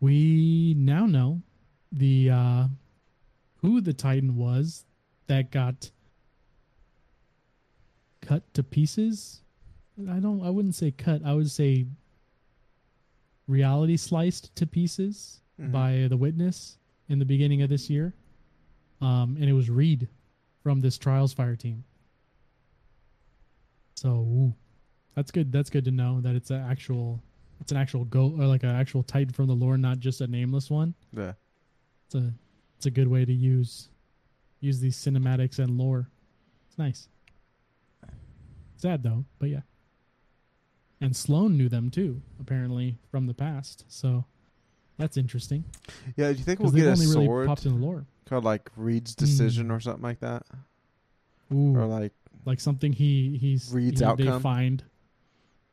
we 0.00 0.74
now 0.76 1.06
know 1.06 1.42
the 1.90 2.30
uh, 2.30 2.68
who 3.56 3.80
the 3.80 3.92
Titan 3.92 4.36
was 4.36 4.84
that 5.26 5.50
got 5.50 5.90
cut 8.20 8.52
to 8.54 8.62
pieces. 8.62 9.42
I 10.08 10.18
don't. 10.20 10.44
I 10.44 10.50
wouldn't 10.50 10.74
say 10.74 10.90
cut. 10.90 11.22
I 11.24 11.34
would 11.34 11.50
say 11.50 11.86
reality 13.48 13.96
sliced 13.96 14.54
to 14.56 14.66
pieces 14.66 15.40
Mhm. 15.58 15.72
by 15.72 16.06
the 16.08 16.16
witness 16.16 16.78
in 17.08 17.18
the 17.18 17.24
beginning 17.24 17.62
of 17.62 17.68
this 17.70 17.90
year 17.90 18.14
um, 19.00 19.36
and 19.40 19.44
it 19.46 19.52
was 19.54 19.68
Reed 19.70 20.06
from 20.62 20.80
this 20.80 20.96
Trials 20.98 21.32
Fire 21.32 21.56
team. 21.56 21.82
So 23.94 24.10
ooh, 24.10 24.54
that's 25.14 25.30
good. 25.30 25.50
That's 25.50 25.70
good 25.70 25.84
to 25.86 25.90
know 25.90 26.20
that 26.20 26.34
it's 26.36 26.50
an 26.50 26.60
actual, 26.60 27.20
it's 27.60 27.72
an 27.72 27.78
actual 27.78 28.04
go 28.04 28.32
or 28.38 28.46
like 28.46 28.62
an 28.62 28.70
actual 28.70 29.02
Titan 29.02 29.32
from 29.32 29.46
the 29.48 29.54
lore, 29.54 29.76
not 29.78 29.98
just 29.98 30.20
a 30.20 30.26
nameless 30.26 30.70
one. 30.70 30.94
Yeah. 31.16 31.32
It's 32.06 32.14
a, 32.14 32.32
it's 32.76 32.86
a 32.86 32.90
good 32.90 33.08
way 33.08 33.24
to 33.24 33.32
use, 33.32 33.88
use 34.60 34.78
these 34.80 34.96
cinematics 34.96 35.58
and 35.58 35.76
lore. 35.78 36.08
It's 36.68 36.78
nice. 36.78 37.08
Sad 38.76 39.02
though, 39.02 39.24
but 39.38 39.48
yeah. 39.48 39.62
And 41.00 41.14
Sloane 41.14 41.56
knew 41.56 41.68
them 41.68 41.90
too, 41.90 42.20
apparently 42.40 42.96
from 43.10 43.26
the 43.26 43.34
past. 43.34 43.84
So 43.88 44.24
that's 44.96 45.16
interesting 45.16 45.64
Yeah. 46.16 46.32
Do 46.32 46.38
you 46.38 46.44
think 46.44 46.58
we'll 46.60 46.72
get 46.72 46.86
a 46.86 46.90
only 46.90 47.06
really 47.06 47.26
sword 47.26 47.46
popped 47.46 47.66
in 47.66 47.74
the 47.80 47.86
lore. 47.86 48.04
called 48.24 48.44
like 48.44 48.68
Reed's 48.76 49.14
Hmm. 49.14 49.24
decision 49.24 49.70
or 49.70 49.78
something 49.80 50.02
like 50.02 50.20
that, 50.20 50.44
Ooh. 51.52 51.76
or 51.76 51.86
like 51.86 52.12
like 52.44 52.60
something 52.60 52.92
he 52.92 53.36
he's 53.38 53.70
Reed's 53.72 54.00
he, 54.00 54.06
outcome? 54.06 54.26
They 54.26 54.38
find 54.40 54.84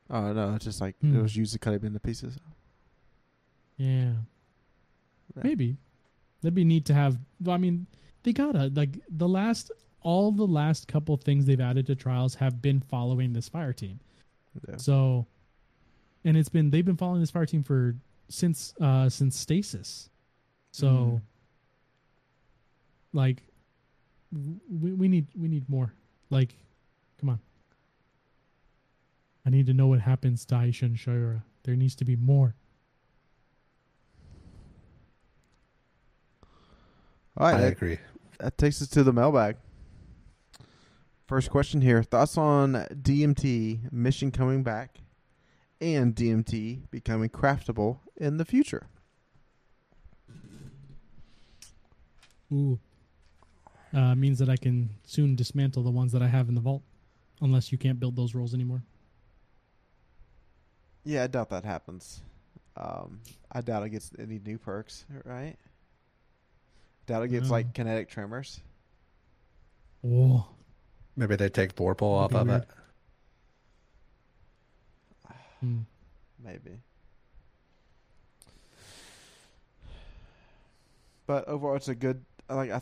Oh 0.10 0.32
no, 0.34 0.54
it's 0.54 0.66
just 0.66 0.80
like 0.82 0.96
Hmm. 1.00 1.16
it 1.18 1.22
was 1.22 1.36
used 1.36 1.54
to 1.54 1.60
cut 1.60 1.74
him 1.74 1.86
into 1.86 2.00
pieces. 2.00 2.38
Yeah. 3.78 4.14
Yeah. 5.36 5.44
Maybe. 5.44 5.78
That'd 6.42 6.54
be 6.56 6.64
neat 6.64 6.86
to 6.86 6.94
have. 6.94 7.18
I 7.48 7.58
mean, 7.58 7.88
they 8.24 8.32
gotta 8.34 8.72
like 8.76 9.00
the 9.10 9.28
last 9.28 9.72
all 10.02 10.32
the 10.32 10.46
last 10.46 10.88
couple 10.88 11.18
things 11.18 11.46
they've 11.48 11.60
added 11.60 11.88
to 11.88 11.96
trials 11.96 12.36
have 12.36 12.62
been 12.62 12.80
following 12.80 13.34
this 13.34 13.50
fire 13.50 13.74
team. 13.74 14.00
Yeah. 14.70 14.78
So, 14.78 15.26
and 16.24 16.36
it's 16.38 16.50
been 16.50 16.70
they've 16.72 16.86
been 16.86 16.98
following 16.98 17.20
this 17.20 17.32
fire 17.32 17.46
team 17.46 17.64
for 17.64 17.96
since 18.30 18.74
uh 18.82 19.10
since 19.10 19.38
stasis. 19.38 20.10
So, 20.72 20.88
Mhm. 20.88 21.22
like, 23.14 23.44
we 24.32 24.94
we 24.94 25.08
need 25.08 25.28
we 25.38 25.48
need 25.48 25.70
more. 25.70 25.94
Like, 26.30 26.56
come 27.20 27.30
on. 27.30 27.40
I 29.46 29.50
need 29.52 29.68
to 29.68 29.74
know 29.74 29.88
what 29.88 30.02
happens 30.02 30.44
to 30.46 30.56
Aisha 30.56 30.84
and 30.84 30.96
Shayura. 30.98 31.44
There 31.64 31.76
needs 31.76 31.96
to 31.96 32.06
be 32.06 32.16
more. 32.16 32.56
All 37.38 37.48
right, 37.48 37.56
I 37.56 37.62
that, 37.62 37.72
agree. 37.74 38.00
that 38.40 38.58
takes 38.58 38.82
us 38.82 38.88
to 38.90 39.04
the 39.04 39.12
mailbag. 39.14 39.58
First 41.28 41.50
question 41.50 41.82
here: 41.82 42.04
Thoughts 42.04 42.38
on 42.38 42.74
DMT 42.92 43.92
mission 43.92 44.32
coming 44.32 44.62
back, 44.62 45.00
and 45.82 46.16
DMT 46.16 46.90
becoming 46.92 47.30
craftable 47.30 48.00
in 48.16 48.38
the 48.38 48.46
future? 48.46 48.88
Ooh. 52.54 52.80
Uh, 53.92 54.14
means 54.14 54.38
that 54.40 54.50
I 54.50 54.58
can 54.58 54.90
soon 55.06 55.36
dismantle 55.36 55.82
the 55.82 55.90
ones 55.90 56.12
that 56.12 56.22
I 56.22 56.28
have 56.28 56.48
in 56.50 56.56
the 56.56 56.62
vault, 56.62 56.84
unless 57.42 57.72
you 57.72 57.78
can't 57.78 58.00
build 58.00 58.16
those 58.16 58.36
rolls 58.36 58.54
anymore. 58.54 58.84
Yeah, 61.06 61.24
I 61.24 61.28
doubt 61.28 61.50
that 61.50 61.64
happens. 61.64 62.22
Um, 62.78 63.22
I 63.52 63.62
doubt 63.62 63.84
it 63.84 63.90
gets 63.90 64.12
any 64.20 64.40
new 64.46 64.58
perks, 64.58 65.06
right? 65.24 65.56
Doubt 67.08 67.24
it 67.24 67.30
gets 67.30 67.50
like 67.50 67.74
kinetic 67.74 68.10
tremors. 68.10 68.60
Oh, 70.06 70.46
Maybe 71.16 71.36
they 71.36 71.50
take 71.50 71.76
Vorpal 71.76 72.04
off 72.04 72.32
That'd 72.32 72.50
of 72.50 72.62
it. 72.62 72.68
hmm. 75.62 75.80
Maybe. 76.44 76.80
But 81.28 81.48
overall, 81.48 81.76
it's 81.76 81.88
a 81.88 81.96
good 81.96 82.24
like 82.50 82.70
a, 82.70 82.82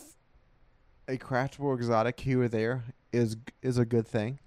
a 1.07 1.17
craftable 1.17 1.75
exotic 1.75 2.19
here 2.19 2.43
or 2.43 2.47
there 2.47 2.83
is 3.13 3.37
is 3.61 3.77
a 3.77 3.85
good 3.85 4.07
thing. 4.07 4.39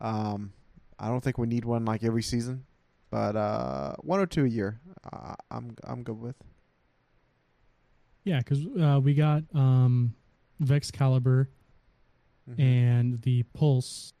Um, 0.00 0.52
I 0.98 1.08
don't 1.08 1.22
think 1.22 1.38
we 1.38 1.46
need 1.46 1.64
one 1.64 1.84
like 1.84 2.02
every 2.02 2.22
season, 2.22 2.64
but 3.10 3.36
uh, 3.36 3.94
one 4.00 4.18
or 4.18 4.26
two 4.26 4.44
a 4.44 4.48
year, 4.48 4.80
uh, 5.12 5.34
I'm 5.50 5.76
I'm 5.84 6.02
good 6.02 6.20
with. 6.20 6.36
yeah, 8.24 8.38
because 8.38 8.66
uh, 8.80 8.98
we 9.00 9.14
got 9.14 9.44
um, 9.54 10.14
Vexcalibur 10.62 11.46
Mhm. 12.48 12.60
and 12.60 13.22
the 13.22 13.42
Pulse, 13.54 14.12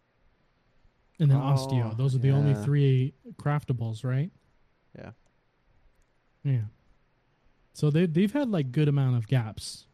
and 1.18 1.30
then 1.30 1.38
Oh, 1.38 1.54
Osteo. 1.54 1.96
Those 1.96 2.14
are 2.14 2.18
the 2.18 2.30
only 2.30 2.54
three 2.64 3.14
craftables, 3.36 4.04
right? 4.04 4.30
Yeah. 4.98 5.12
Yeah. 6.42 6.64
So 7.72 7.90
they 7.90 8.06
they've 8.06 8.32
had 8.32 8.48
like 8.50 8.72
good 8.72 8.88
amount 8.88 9.16
of 9.16 9.26
gaps. 9.28 9.86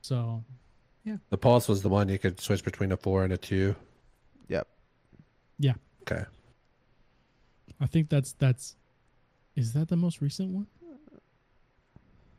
So 0.00 0.44
yeah. 1.04 1.18
The 1.30 1.38
Pulse 1.38 1.68
was 1.68 1.82
the 1.82 1.88
one 1.88 2.08
you 2.08 2.18
could 2.18 2.40
switch 2.40 2.64
between 2.64 2.92
a 2.92 2.96
four 2.96 3.24
and 3.24 3.32
a 3.32 3.36
two. 3.36 3.74
Yep. 4.48 4.66
Yeah. 5.58 5.74
Okay. 6.02 6.24
I 7.80 7.86
think 7.86 8.08
that's 8.08 8.32
that's. 8.32 8.76
Is 9.56 9.72
that 9.74 9.88
the 9.88 9.96
most 9.96 10.20
recent 10.20 10.50
one? 10.50 10.66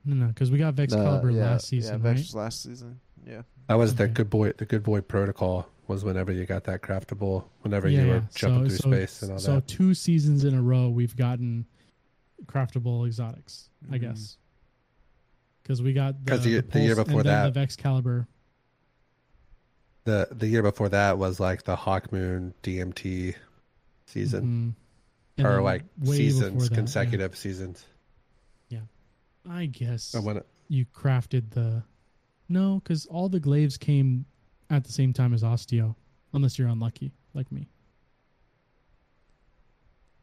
No, 0.03 0.15
no, 0.15 0.27
because 0.27 0.51
we 0.51 0.57
got 0.57 0.73
Vex 0.75 0.93
The- 0.93 1.03
Caliber 1.03 1.31
yeah, 1.31 1.51
last 1.51 1.67
season, 1.67 2.01
yeah, 2.01 2.07
right? 2.09 2.17
Vex 2.17 2.33
last 2.35 2.61
season. 2.63 2.99
Yeah. 3.25 3.41
That 3.67 3.75
was 3.75 3.95
the 3.95 4.07
good 4.07 4.29
boy. 4.29 4.51
The 4.51 4.65
good 4.65 4.83
boy 4.83 5.01
protocol 5.01 5.67
was 5.87 6.03
whenever 6.03 6.31
you 6.31 6.45
got 6.45 6.63
that 6.65 6.81
craftable. 6.81 7.45
Whenever 7.61 7.87
yeah, 7.89 8.01
you 8.01 8.07
were 8.07 8.13
yeah. 8.15 8.21
jumping 8.35 8.69
through 8.69 8.77
so, 8.77 8.91
space 8.91 9.21
and 9.23 9.31
all 9.31 9.37
that. 9.37 9.43
so 9.43 9.59
two 9.65 9.93
seasons 9.93 10.43
in 10.43 10.53
a 10.53 10.61
row, 10.61 10.89
we've 10.89 11.15
gotten 11.15 11.65
craftable 12.45 13.05
exotics. 13.07 13.69
I 13.91 13.97
Mhm. 13.97 14.01
guess 14.01 14.37
because 15.63 15.81
we 15.81 15.93
got 15.93 16.15
'Cause 16.25 16.43
the, 16.43 16.55
the- 16.57 16.61
the 16.61 16.67
the 16.67 16.79
year 16.81 16.95
before 16.95 17.19
and 17.21 17.29
then 17.29 17.53
that- 17.53 17.53
the 17.53 17.59
Vexcalibur. 17.59 18.27
The 20.03 20.27
the 20.31 20.47
year 20.47 20.61
before 20.61 20.89
that 20.89 21.17
was 21.17 21.39
like 21.39 21.63
the 21.63 21.75
Hawk 21.75 22.11
Moon 22.11 22.53
DMT 22.61 23.35
season, 24.05 24.75
Mhm. 24.77 24.81
And 25.37 25.47
or 25.47 25.61
like 25.63 25.81
way 25.81 25.87
before 25.99 26.13
seasons, 26.15 26.63
that, 26.65 26.71
yeah. 26.71 26.77
consecutive 26.77 27.35
seasons. 27.35 27.85
I 29.47 29.67
guess 29.67 30.15
And 30.15 30.25
when 30.25 30.41
you 30.69 30.87
crafted 30.87 31.51
the 31.51 31.83
no, 32.49 32.81
because 32.83 33.05
all 33.07 33.29
the 33.29 33.39
glaives 33.39 33.77
came 33.77 34.25
at 34.69 34.83
the 34.83 34.91
same 34.91 35.13
time 35.13 35.33
as 35.33 35.43
Osteo, 35.43 35.95
unless 36.33 36.57
you're 36.59 36.67
unlucky 36.67 37.11
like 37.33 37.51
me. 37.51 37.67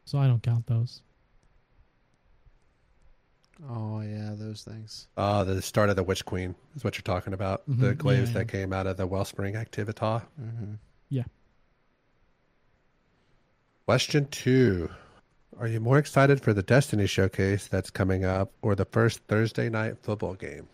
So 0.04 0.18
I 0.18 0.26
don't 0.26 0.42
count 0.42 0.66
those. 0.66 1.02
Oh 3.70 4.00
yeah, 4.00 4.32
those 4.34 4.62
things. 4.62 5.06
uh, 5.16 5.44
the 5.44 5.62
start 5.62 5.88
of 5.88 5.94
the 5.96 6.02
Witch 6.02 6.24
Queen 6.24 6.54
is 6.74 6.82
what 6.82 6.96
you're 6.96 7.02
talking 7.02 7.32
about. 7.32 7.62
The 7.68 7.94
Mhm, 7.94 7.98
glaives 7.98 8.30
yeah, 8.32 8.38
that 8.38 8.48
came 8.48 8.72
out 8.72 8.88
of 8.88 8.96
the 8.96 9.06
Wellspring 9.06 9.54
Activita. 9.54 10.22
Mm-hmm. 10.40 10.74
Yeah. 11.10 11.24
Question 13.86 14.26
two. 14.30 14.90
Are 15.58 15.68
you 15.68 15.78
more 15.80 15.98
excited 15.98 16.40
for 16.40 16.52
the 16.52 16.62
Destiny 16.62 17.06
showcase 17.06 17.68
that's 17.68 17.90
coming 17.90 18.24
up 18.24 18.50
or 18.62 18.74
the 18.74 18.86
first 18.86 19.20
Thursday 19.28 19.68
night 19.68 19.98
football 20.02 20.34
game? 20.34 20.66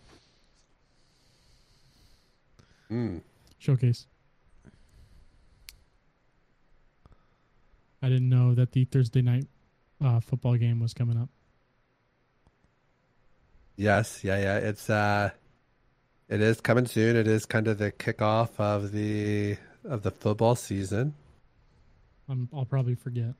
Mm. 2.91 3.21
Showcase. 3.59 4.07
I 8.01 8.07
didn't 8.07 8.29
know 8.29 8.53
that 8.55 8.71
the 8.71 8.85
Thursday 8.85 9.21
night 9.21 9.45
uh, 10.03 10.19
football 10.19 10.55
game 10.55 10.79
was 10.79 10.93
coming 10.93 11.17
up. 11.17 11.29
Yes, 13.75 14.23
yeah, 14.23 14.39
yeah. 14.39 14.57
It's 14.57 14.89
uh 14.89 15.29
it 16.27 16.41
is 16.41 16.61
coming 16.61 16.85
soon. 16.85 17.15
It 17.15 17.27
is 17.27 17.45
kind 17.45 17.67
of 17.67 17.77
the 17.77 17.91
kickoff 17.91 18.59
of 18.59 18.91
the 18.91 19.57
of 19.85 20.03
the 20.03 20.11
football 20.11 20.55
season. 20.55 21.15
I'm, 22.27 22.49
I'll 22.53 22.65
probably 22.65 22.95
forget. 22.95 23.33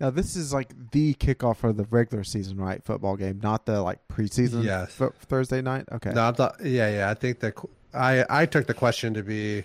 Now 0.00 0.10
this 0.10 0.34
is 0.36 0.52
like 0.52 0.90
the 0.90 1.14
kickoff 1.14 1.56
for 1.58 1.72
the 1.72 1.84
regular 1.84 2.24
season, 2.24 2.56
right? 2.58 2.84
Football 2.84 3.16
game, 3.16 3.40
not 3.42 3.66
the 3.66 3.80
like 3.82 4.06
preseason. 4.08 4.64
Yes. 4.64 4.96
th- 4.98 5.12
Thursday 5.20 5.62
night. 5.62 5.86
Okay. 5.92 6.10
No, 6.12 6.22
I'm 6.22 6.34
not, 6.38 6.56
yeah, 6.64 6.90
yeah. 6.90 7.10
I 7.10 7.14
think 7.14 7.38
that 7.40 7.54
qu- 7.54 7.70
I 7.94 8.24
I 8.28 8.46
took 8.46 8.66
the 8.66 8.74
question 8.74 9.14
to 9.14 9.22
be 9.22 9.64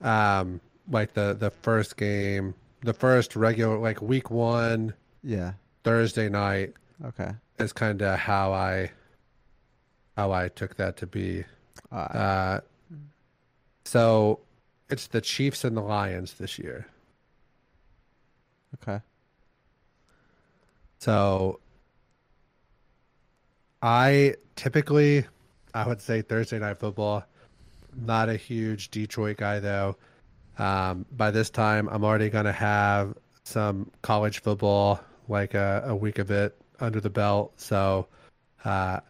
um 0.00 0.60
like 0.90 1.14
the 1.14 1.34
the 1.38 1.50
first 1.50 1.96
game, 1.96 2.54
the 2.82 2.92
first 2.94 3.36
regular 3.36 3.78
like 3.78 4.00
week 4.02 4.30
1 4.30 4.92
Yeah. 5.22 5.52
Thursday 5.84 6.28
night 6.28 6.74
Okay. 7.04 7.30
is 7.58 7.72
kind 7.72 8.02
of 8.02 8.18
how 8.18 8.52
I 8.52 8.90
how 10.16 10.32
I 10.32 10.48
took 10.48 10.76
that 10.76 10.96
to 10.98 11.06
be. 11.06 11.44
Uh, 11.92 11.94
Uh 11.96 12.60
so 13.84 14.40
it's 14.90 15.06
the 15.08 15.20
Chiefs 15.20 15.64
and 15.64 15.76
the 15.76 15.80
Lions 15.80 16.34
this 16.34 16.58
year. 16.58 16.86
okay. 18.82 19.00
So 20.98 21.60
I 23.82 24.34
typically 24.56 25.24
I 25.74 25.86
would 25.86 26.00
say 26.02 26.22
Thursday 26.22 26.58
night 26.58 26.78
football. 26.78 27.24
Not 28.00 28.28
a 28.28 28.36
huge 28.36 28.90
Detroit 28.90 29.36
guy 29.36 29.60
though. 29.60 29.96
Um, 30.58 31.06
by 31.12 31.30
this 31.30 31.50
time 31.50 31.88
I'm 31.90 32.04
already 32.04 32.30
gonna 32.30 32.52
have 32.52 33.14
some 33.44 33.90
college 34.02 34.42
football, 34.42 35.00
like 35.28 35.54
a, 35.54 35.84
a 35.86 35.96
week 35.96 36.18
of 36.18 36.30
it 36.30 36.56
under 36.80 37.00
the 37.00 37.10
belt. 37.10 37.52
So 37.56 38.06
uh, 38.64 39.00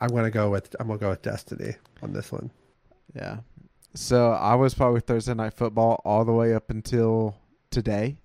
I'm 0.00 0.08
gonna 0.08 0.30
go 0.30 0.50
with 0.50 0.74
I'm 0.80 0.86
gonna 0.88 0.98
go 0.98 1.10
with 1.10 1.22
Destiny 1.22 1.74
on 2.02 2.12
this 2.12 2.32
one. 2.32 2.50
Yeah. 3.14 3.38
So 3.94 4.32
I 4.32 4.54
was 4.54 4.74
probably 4.74 5.00
Thursday 5.00 5.34
night 5.34 5.54
football 5.54 6.00
all 6.04 6.24
the 6.24 6.32
way 6.32 6.54
up 6.54 6.70
until 6.70 7.36
today, 7.70 8.16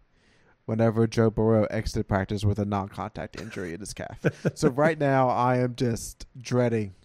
whenever 0.65 1.07
Joe 1.07 1.29
Burrow 1.29 1.65
exited 1.65 2.07
practice 2.07 2.45
with 2.45 2.57
a 2.57 2.65
non-contact 2.65 3.41
injury 3.41 3.73
in 3.73 3.81
his 3.81 3.93
calf. 3.93 4.19
so 4.55 4.69
right 4.69 4.97
now 4.97 5.27
I 5.27 5.57
am 5.57 5.75
just 5.75 6.25
dreading 6.37 6.95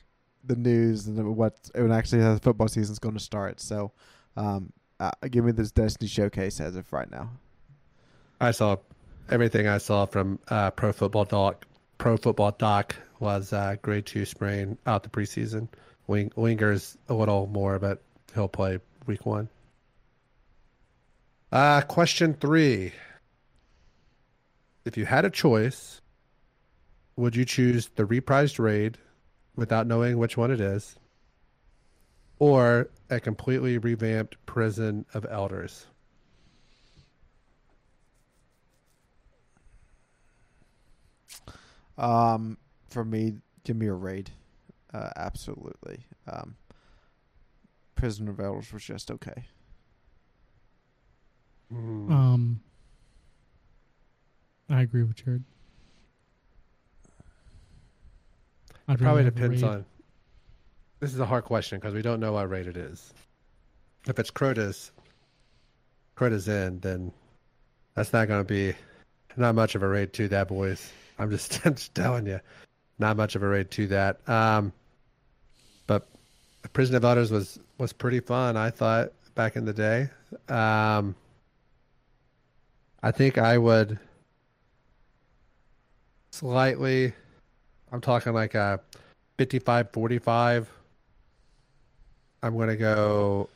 the 0.44 0.56
news 0.56 1.06
and 1.06 1.36
what 1.36 1.70
when 1.74 1.92
actually 1.92 2.22
the 2.22 2.40
football 2.42 2.68
season's 2.68 2.98
going 2.98 3.14
to 3.14 3.20
start. 3.20 3.60
So, 3.60 3.92
um, 4.36 4.72
uh, 5.00 5.10
give 5.30 5.44
me 5.44 5.52
this 5.52 5.70
Destiny 5.70 6.08
showcase 6.08 6.60
as 6.60 6.76
of 6.76 6.92
right 6.92 7.10
now. 7.10 7.30
I 8.40 8.50
saw 8.50 8.76
everything 9.30 9.68
I 9.68 9.78
saw 9.78 10.06
from 10.06 10.38
uh, 10.48 10.70
Pro 10.70 10.92
Football 10.92 11.24
Doc. 11.24 11.66
Pro 11.98 12.16
Football 12.16 12.52
Doc 12.52 12.96
was 13.20 13.52
uh, 13.52 13.76
grade 13.82 14.06
two 14.06 14.24
sprain 14.24 14.78
out 14.86 15.02
the 15.02 15.08
preseason. 15.08 15.68
Wing, 16.06 16.32
Winger's 16.34 16.96
a 17.08 17.14
little 17.14 17.46
more, 17.46 17.78
but 17.78 18.02
he'll 18.34 18.48
play 18.48 18.78
week 19.06 19.24
one. 19.24 19.48
Uh, 21.50 21.80
question 21.82 22.34
three: 22.34 22.92
if 24.84 24.96
you 24.96 25.04
had 25.04 25.24
a 25.24 25.30
choice, 25.30 26.00
would 27.16 27.36
you 27.36 27.44
choose 27.44 27.90
the 27.94 28.04
reprised 28.04 28.58
raid 28.58 28.98
without 29.56 29.86
knowing 29.86 30.18
which 30.18 30.36
one 30.36 30.50
it 30.50 30.60
is, 30.60 30.96
or 32.38 32.90
a 33.10 33.20
completely 33.20 33.78
revamped 33.78 34.36
Prison 34.46 35.04
of 35.14 35.26
Elders? 35.30 35.86
Um, 41.98 42.56
for 42.88 43.04
me, 43.04 43.34
give 43.64 43.76
me 43.76 43.86
a 43.86 43.92
raid. 43.92 44.30
Uh, 44.92 45.10
absolutely. 45.16 46.00
Um, 46.26 46.56
Prisoner 47.94 48.32
of 48.32 48.40
Elders 48.40 48.72
was 48.72 48.82
just 48.82 49.10
okay. 49.10 49.44
Um, 51.70 52.60
I 54.68 54.82
agree 54.82 55.02
with 55.02 55.16
Jared. 55.16 55.44
I'd 58.88 58.94
It 58.94 59.02
probably 59.02 59.24
rather 59.24 59.24
have 59.24 59.36
a 59.36 59.40
depends 59.40 59.62
on. 59.62 59.84
This 61.00 61.12
is 61.12 61.20
a 61.20 61.26
hard 61.26 61.44
question 61.44 61.78
because 61.78 61.94
we 61.94 62.02
don't 62.02 62.20
know 62.20 62.32
what 62.32 62.48
rate 62.48 62.66
it 62.66 62.76
is. 62.76 63.12
If 64.06 64.18
it's 64.18 64.30
Crota's, 64.30 64.92
Crota's 66.14 66.48
End, 66.48 66.82
then 66.82 67.12
that's 67.94 68.12
not 68.12 68.28
going 68.28 68.40
to 68.40 68.44
be 68.44 68.74
not 69.36 69.54
much 69.54 69.74
of 69.74 69.82
a 69.82 69.88
raid 69.88 70.12
to 70.14 70.28
that, 70.28 70.48
boys. 70.48 70.92
I'm 71.18 71.30
just, 71.30 71.60
I'm 71.66 71.74
just 71.74 71.94
telling 71.94 72.26
you, 72.26 72.40
not 72.98 73.16
much 73.16 73.34
of 73.34 73.42
a 73.42 73.48
raid 73.48 73.70
to 73.72 73.86
that. 73.88 74.28
Um, 74.28 74.72
but 75.86 76.06
Prison 76.72 76.94
of 76.94 77.04
Elders 77.04 77.30
was 77.30 77.58
was 77.78 77.92
pretty 77.92 78.20
fun. 78.20 78.56
I 78.56 78.70
thought 78.70 79.12
back 79.34 79.56
in 79.56 79.64
the 79.64 79.72
day. 79.72 80.08
Um, 80.48 81.14
I 83.02 83.10
think 83.10 83.38
I 83.38 83.58
would 83.58 83.98
slightly. 86.30 87.12
I'm 87.92 88.00
talking 88.00 88.32
like 88.32 88.54
a 88.54 88.80
55 89.38 89.90
45. 89.92 90.70
I'm 92.42 92.56
going 92.56 92.68
to 92.68 92.76
go 92.76 93.48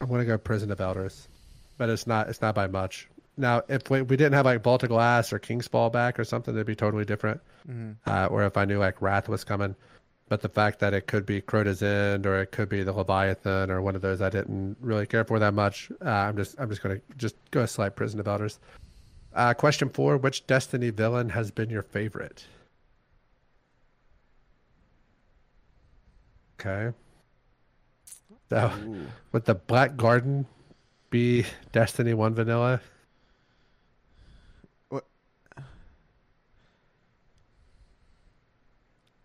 I'm 0.00 0.08
to 0.08 0.24
go 0.24 0.38
Prison 0.38 0.70
of 0.70 0.80
Elders. 0.80 1.28
But 1.76 1.90
it's 1.90 2.06
not 2.06 2.28
it's 2.28 2.40
not 2.40 2.54
by 2.54 2.66
much. 2.66 3.08
Now, 3.36 3.62
if 3.68 3.88
we, 3.90 4.02
we 4.02 4.16
didn't 4.16 4.34
have 4.34 4.44
like 4.44 4.62
Vault 4.62 4.82
of 4.82 4.90
Glass 4.90 5.32
or 5.32 5.38
King's 5.38 5.66
Fall 5.66 5.88
back 5.88 6.18
or 6.18 6.24
something, 6.24 6.54
it'd 6.54 6.66
be 6.66 6.74
totally 6.74 7.04
different. 7.04 7.40
Mm-hmm. 7.68 7.92
Uh, 8.06 8.26
or 8.26 8.44
if 8.44 8.56
I 8.56 8.64
knew 8.64 8.78
like 8.78 9.00
Wrath 9.00 9.28
was 9.28 9.44
coming. 9.44 9.74
But 10.28 10.42
the 10.42 10.48
fact 10.48 10.78
that 10.80 10.94
it 10.94 11.06
could 11.06 11.26
be 11.26 11.40
Crota's 11.40 11.82
End 11.82 12.24
or 12.26 12.40
it 12.40 12.52
could 12.52 12.68
be 12.68 12.82
the 12.82 12.92
Leviathan 12.92 13.70
or 13.70 13.82
one 13.82 13.96
of 13.96 14.02
those 14.02 14.20
I 14.20 14.30
didn't 14.30 14.76
really 14.80 15.06
care 15.06 15.24
for 15.24 15.38
that 15.38 15.54
much. 15.54 15.90
Uh, 16.04 16.08
I'm 16.08 16.36
just 16.36 16.54
I'm 16.58 16.68
just 16.68 16.82
gonna 16.82 17.00
just 17.16 17.34
go 17.50 17.62
a 17.62 17.66
slight 17.66 17.96
Prison 17.96 18.20
of 18.20 18.28
Elders. 18.28 18.60
Uh, 19.34 19.54
question 19.54 19.88
four: 19.88 20.16
Which 20.16 20.46
Destiny 20.46 20.90
villain 20.90 21.30
has 21.30 21.50
been 21.50 21.70
your 21.70 21.82
favorite? 21.82 22.44
Okay. 26.60 26.94
So 28.50 28.72
Ooh. 28.86 29.06
would 29.32 29.44
the 29.44 29.54
Black 29.54 29.96
Garden 29.96 30.44
be 31.08 31.44
Destiny 31.72 32.14
One 32.14 32.34
vanilla? 32.34 32.80
What? 34.90 35.04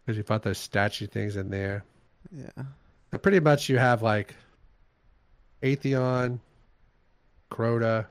Because 0.05 0.17
you 0.17 0.23
put 0.23 0.43
those 0.43 0.57
statue 0.57 1.07
things 1.07 1.35
in 1.35 1.49
there. 1.49 1.83
Yeah. 2.31 2.63
But 3.11 3.21
pretty 3.21 3.39
much 3.39 3.67
you 3.67 3.77
have 3.77 4.01
like 4.01 4.35
Atheon, 5.63 6.39
Crota, 7.51 8.05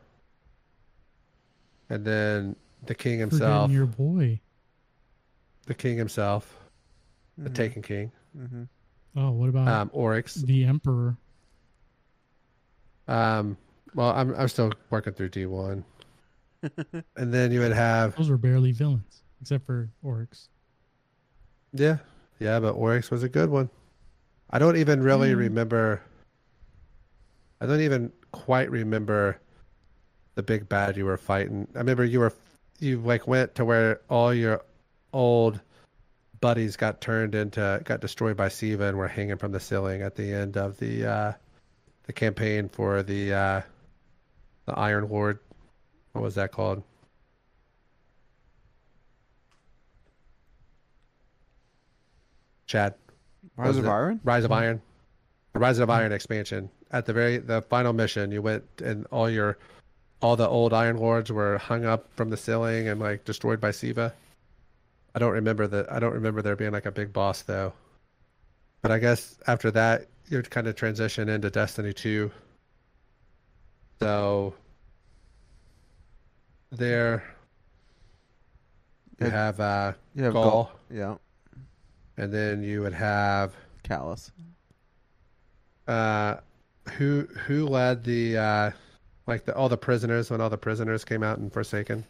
and 1.88 2.04
then 2.04 2.56
the 2.86 2.94
king 2.94 3.18
himself. 3.18 3.70
Forgetting 3.70 3.74
your 3.76 3.86
boy. 3.86 4.40
The 5.66 5.74
king 5.74 5.96
himself, 5.96 6.58
the 7.38 7.48
Mhm. 7.48 7.54
Taken 7.54 7.82
King, 7.82 8.12
Mhm. 8.36 8.68
Oh, 9.16 9.30
what 9.30 9.48
about 9.48 9.68
um, 9.68 9.90
Oryx. 9.92 10.34
the 10.34 10.64
Emperor? 10.64 11.16
Um, 13.06 13.56
well, 13.94 14.10
I'm 14.10 14.34
I'm 14.34 14.48
still 14.48 14.72
working 14.90 15.12
through 15.12 15.28
D 15.28 15.46
one, 15.46 15.84
and 17.16 17.32
then 17.32 17.52
you 17.52 17.60
would 17.60 17.72
have 17.72 18.16
Those 18.16 18.30
were 18.30 18.38
barely 18.38 18.72
villains, 18.72 19.22
except 19.40 19.66
for 19.66 19.90
Oryx. 20.02 20.48
yeah, 21.72 21.98
yeah, 22.40 22.58
but 22.60 22.72
Oryx 22.72 23.10
was 23.10 23.22
a 23.22 23.28
good 23.28 23.50
one. 23.50 23.68
I 24.50 24.58
don't 24.58 24.76
even 24.76 25.02
really 25.02 25.32
Mm. 25.32 25.38
remember. 25.38 26.00
I 27.60 27.66
don't 27.66 27.80
even 27.80 28.12
quite 28.32 28.70
remember 28.70 29.38
the 30.34 30.42
big 30.42 30.68
bad 30.68 30.96
you 30.96 31.04
were 31.04 31.16
fighting. 31.16 31.68
I 31.74 31.78
remember 31.78 32.04
you 32.04 32.20
were 32.20 32.32
you 32.80 33.00
like 33.00 33.26
went 33.28 33.54
to 33.56 33.64
where 33.64 34.00
all 34.08 34.34
your 34.34 34.64
old 35.12 35.60
buddies 36.44 36.76
got 36.76 37.00
turned 37.00 37.34
into 37.34 37.80
got 37.86 38.02
destroyed 38.02 38.36
by 38.36 38.48
Siva 38.48 38.84
and 38.84 38.98
were 38.98 39.08
hanging 39.08 39.38
from 39.38 39.50
the 39.50 39.58
ceiling 39.58 40.02
at 40.02 40.14
the 40.14 40.30
end 40.30 40.58
of 40.58 40.76
the 40.76 41.06
uh 41.06 41.32
the 42.02 42.12
campaign 42.12 42.68
for 42.68 43.02
the 43.02 43.32
uh 43.32 43.62
the 44.66 44.78
Iron 44.78 45.08
Lord. 45.08 45.38
What 46.12 46.20
was 46.20 46.34
that 46.34 46.52
called? 46.52 46.82
Chad. 52.66 52.92
Rise 53.56 53.78
of 53.78 53.86
it- 53.86 53.88
Iron. 53.88 54.20
Rise 54.22 54.44
of 54.44 54.52
Iron. 54.52 54.82
The 55.54 55.60
Rise 55.60 55.78
of 55.78 55.88
Iron 55.88 56.12
expansion. 56.12 56.68
At 56.90 57.06
the 57.06 57.14
very 57.14 57.38
the 57.38 57.62
final 57.62 57.94
mission, 57.94 58.30
you 58.30 58.42
went 58.42 58.64
and 58.84 59.06
all 59.06 59.30
your 59.30 59.56
all 60.20 60.36
the 60.36 60.46
old 60.46 60.74
Iron 60.74 60.98
Lords 60.98 61.32
were 61.32 61.56
hung 61.56 61.86
up 61.86 62.10
from 62.14 62.28
the 62.28 62.36
ceiling 62.36 62.86
and 62.86 63.00
like 63.00 63.24
destroyed 63.24 63.62
by 63.62 63.70
Siva. 63.70 64.12
I 65.14 65.18
don't 65.18 65.32
remember 65.32 65.66
that. 65.68 65.90
I 65.92 65.98
don't 66.00 66.12
remember 66.14 66.42
there 66.42 66.56
being 66.56 66.72
like 66.72 66.86
a 66.86 66.92
big 66.92 67.12
boss 67.12 67.42
though. 67.42 67.72
But 68.82 68.90
I 68.90 68.98
guess 68.98 69.38
after 69.46 69.70
that, 69.72 70.06
you 70.28 70.42
kind 70.42 70.66
of 70.66 70.74
transition 70.76 71.28
into 71.28 71.50
Destiny 71.50 71.92
Two. 71.92 72.30
So 74.00 74.54
there 76.70 77.22
you 79.20 79.30
have 79.30 79.60
uh, 79.60 79.92
You 80.14 80.24
have 80.24 80.32
Gaul, 80.32 80.42
Gaul. 80.50 80.72
Yeah. 80.90 81.14
and 82.16 82.32
then 82.32 82.62
you 82.62 82.82
would 82.82 82.92
have 82.92 83.54
Calus. 83.84 84.30
uh 85.86 86.36
who 86.96 87.26
who 87.46 87.66
led 87.66 88.02
the 88.04 88.36
uh 88.36 88.70
like 89.26 89.44
the 89.44 89.54
all 89.54 89.68
the 89.68 89.76
prisoners 89.76 90.30
when 90.30 90.40
all 90.40 90.50
the 90.50 90.58
prisoners 90.58 91.04
came 91.04 91.22
out 91.22 91.38
in 91.38 91.48
Forsaken 91.50 92.04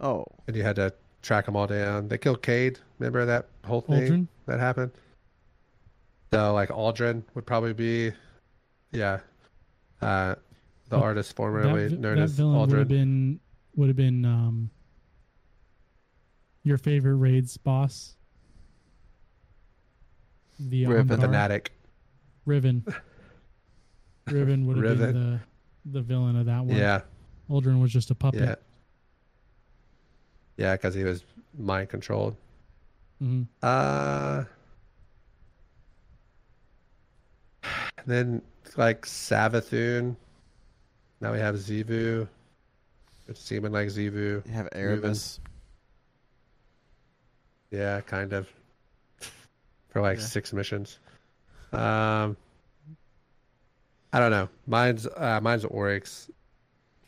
Oh. 0.00 0.24
and 0.46 0.54
you 0.56 0.62
had 0.62 0.76
to 0.76 0.92
track 1.22 1.46
them 1.46 1.56
all 1.56 1.66
down. 1.66 2.08
They 2.08 2.18
killed 2.18 2.42
Cayde. 2.42 2.78
Remember 2.98 3.24
that 3.26 3.48
whole 3.64 3.80
thing 3.80 4.02
Aldrin? 4.02 4.26
that 4.46 4.60
happened? 4.60 4.92
So 6.32 6.52
like 6.54 6.68
Aldrin 6.70 7.22
would 7.34 7.46
probably 7.46 7.72
be 7.72 8.12
yeah. 8.92 9.20
Uh 10.00 10.34
the 10.88 10.96
But 10.96 11.02
artist 11.02 11.34
formerly 11.34 11.88
vi- 11.88 11.96
known 11.96 12.16
that 12.16 12.22
as 12.24 12.32
villain 12.32 12.58
would 12.68 12.78
have 12.78 12.88
been 12.88 13.40
would 13.74 13.88
have 13.88 13.96
been 13.96 14.24
um 14.24 14.70
your 16.62 16.78
favorite 16.78 17.16
raids 17.16 17.56
boss. 17.56 18.16
The 20.58 20.86
Riven. 20.86 21.20
Fanatic. 21.20 21.72
Riven. 22.44 22.84
Riven 24.30 24.66
would 24.66 24.76
have 24.76 24.84
Riven. 24.98 25.12
been 25.12 25.30
the 25.32 25.40
the 25.98 26.02
villain 26.02 26.36
of 26.36 26.46
that 26.46 26.64
one. 26.64 26.76
Yeah. 26.76 27.02
Aldrin 27.50 27.80
was 27.80 27.92
just 27.92 28.10
a 28.10 28.14
puppet. 28.14 28.40
Yeah. 28.40 28.54
Yeah, 30.56 30.72
because 30.74 30.94
he 30.94 31.04
was 31.04 31.24
mind 31.58 31.88
controlled. 31.88 32.36
hmm 33.18 33.42
Uh, 33.62 34.44
then 38.06 38.42
like 38.76 39.02
Savathun. 39.06 40.16
Now 41.20 41.32
we 41.32 41.38
have 41.38 41.56
Xivu. 41.56 42.28
It's 43.28 43.40
seeming 43.40 43.72
like 43.72 43.88
Xivu. 43.88 44.44
You 44.46 44.52
have 44.52 44.68
Erebus. 44.72 45.40
Yeah, 47.70 48.00
kind 48.02 48.32
of. 48.32 48.48
For 49.90 50.00
like 50.02 50.18
Yeah. 50.18 50.24
six 50.24 50.52
missions. 50.52 50.98
Um, 51.72 52.36
I 54.12 54.18
don't 54.20 54.30
know. 54.30 54.48
Mine's 54.66 55.06
uh, 55.06 55.40
mine's 55.42 55.64
Oryx. 55.64 56.30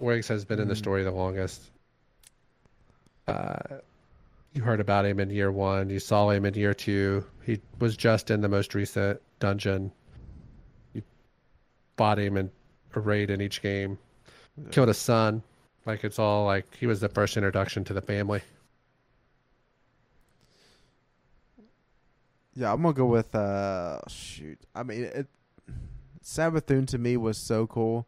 Oryx 0.00 0.26
has 0.28 0.44
been 0.44 0.58
in 0.58 0.68
the 0.68 0.74
Mm. 0.74 0.78
story 0.78 1.04
the 1.04 1.10
longest. 1.10 1.70
Uh, 3.28 3.78
you 4.54 4.62
heard 4.62 4.80
about 4.80 5.04
him 5.04 5.20
in 5.20 5.30
year 5.30 5.52
one. 5.52 5.90
You 5.90 6.00
saw 6.00 6.30
him 6.30 6.44
in 6.44 6.54
year 6.54 6.74
two. 6.74 7.24
He 7.44 7.60
was 7.78 7.96
just 7.96 8.30
in 8.30 8.40
the 8.40 8.48
most 8.48 8.74
recent 8.74 9.20
dungeon. 9.38 9.92
You 10.94 11.02
fought 11.96 12.18
him 12.18 12.36
in 12.36 12.50
a 12.94 13.00
raid 13.00 13.30
in 13.30 13.40
each 13.40 13.62
game. 13.62 13.98
Killed 14.70 14.88
his 14.88 14.98
son. 14.98 15.42
Like 15.86 16.04
it's 16.04 16.18
all 16.18 16.44
like 16.44 16.66
he 16.74 16.86
was 16.86 17.00
the 17.00 17.08
first 17.08 17.36
introduction 17.36 17.84
to 17.84 17.94
the 17.94 18.02
family. 18.02 18.40
Yeah, 22.54 22.72
I'm 22.72 22.82
gonna 22.82 22.94
go 22.94 23.06
with 23.06 23.34
uh 23.34 24.00
shoot. 24.08 24.58
I 24.74 24.82
mean 24.82 25.04
it 25.04 25.28
Savathun 26.24 26.86
to 26.88 26.98
me 26.98 27.16
was 27.16 27.38
so 27.38 27.66
cool 27.66 28.06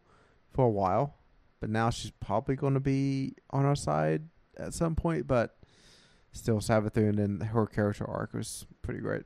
for 0.51 0.67
a 0.67 0.71
while. 0.71 1.15
but 1.61 1.71
now 1.71 1.91
she's 1.91 2.11
probably 2.11 2.57
to 2.57 2.81
be 2.81 3.35
on 3.51 3.65
our 3.65 3.77
side 3.77 4.23
at 4.61 4.75
some 4.75 4.95
point. 4.95 5.27
But 5.27 5.57
still, 6.33 6.59
Savathun 6.59 7.19
and 7.19 7.43
her 7.43 7.67
character 7.67 8.09
arc 8.09 8.33
was 8.33 8.67
pretty 8.83 9.01
great. 9.01 9.25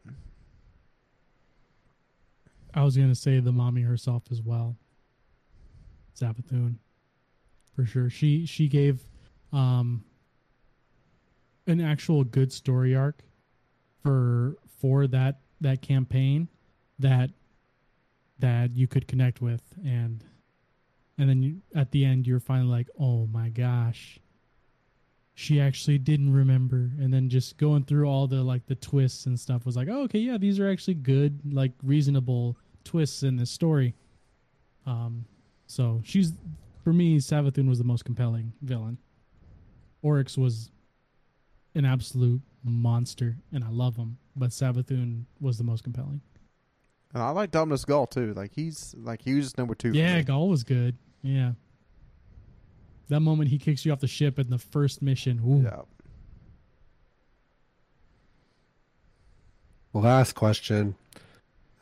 I 2.74 2.82
was 2.82 2.96
gonna 2.96 3.14
say 3.14 3.40
the 3.40 3.52
mommy 3.52 3.82
herself 3.82 4.24
as 4.30 4.42
well. 4.42 4.76
Savathun. 6.18 6.76
For 7.74 7.84
sure. 7.84 8.10
She 8.10 8.46
she 8.46 8.68
gave 8.68 9.00
um 9.52 10.04
an 11.66 11.80
actual 11.80 12.24
good 12.24 12.52
story 12.52 12.94
arc 12.94 13.22
for 14.02 14.56
for 14.80 15.06
that 15.06 15.40
that 15.60 15.82
campaign 15.82 16.48
that 16.98 17.30
that 18.38 18.76
you 18.76 18.86
could 18.86 19.08
connect 19.08 19.40
with 19.40 19.62
and 19.84 20.24
and 21.16 21.28
then 21.28 21.42
you, 21.42 21.56
at 21.74 21.90
the 21.92 22.04
end 22.04 22.26
you're 22.26 22.40
finally 22.40 22.70
like 22.70 22.88
oh 23.00 23.26
my 23.26 23.48
gosh 23.48 24.18
she 25.34 25.60
actually 25.60 25.98
didn't 25.98 26.32
remember 26.32 26.90
and 27.00 27.12
then 27.12 27.28
just 27.28 27.56
going 27.58 27.82
through 27.84 28.06
all 28.06 28.26
the 28.26 28.42
like 28.42 28.64
the 28.66 28.74
twists 28.76 29.26
and 29.26 29.38
stuff 29.38 29.66
was 29.66 29.76
like 29.76 29.88
oh, 29.90 30.02
okay 30.02 30.18
yeah 30.20 30.38
these 30.38 30.60
are 30.60 30.70
actually 30.70 30.94
good 30.94 31.38
like 31.52 31.72
reasonable 31.82 32.56
twists 32.84 33.22
in 33.24 33.36
this 33.36 33.50
story 33.50 33.94
um 34.86 35.24
so 35.66 36.00
she's 36.04 36.32
for 36.84 36.92
me 36.92 37.18
savathun 37.18 37.68
was 37.68 37.78
the 37.78 37.84
most 37.84 38.04
compelling 38.04 38.52
villain 38.62 38.96
oryx 40.02 40.38
was 40.38 40.70
an 41.74 41.84
absolute 41.84 42.40
monster 42.62 43.36
and 43.52 43.64
i 43.64 43.68
love 43.70 43.96
him 43.96 44.16
but 44.36 44.50
savathun 44.50 45.24
was 45.40 45.58
the 45.58 45.64
most 45.64 45.82
compelling 45.82 46.20
And 47.12 47.22
I 47.22 47.30
like 47.30 47.50
Dominus 47.52 47.84
Ghaul 47.84 48.10
too. 48.10 48.34
Like 48.34 48.52
he's 48.54 48.94
like 48.98 49.22
he 49.22 49.34
was 49.34 49.56
number 49.56 49.74
two. 49.76 49.92
yeah. 49.92 50.20
Gaul 50.22 50.48
was 50.48 50.62
good 50.64 50.96
yeah 51.22 51.52
that 53.08 53.20
moment 53.20 53.50
he 53.50 53.58
kicks 53.58 53.84
you 53.84 53.92
off 53.92 54.00
the 54.00 54.06
ship 54.06 54.38
in 54.38 54.50
the 54.50 54.58
first 54.58 55.02
mission 55.02 55.40
ooh, 55.46 55.62
Yeah. 55.62 55.82
Last 59.92 60.34
question. 60.34 60.96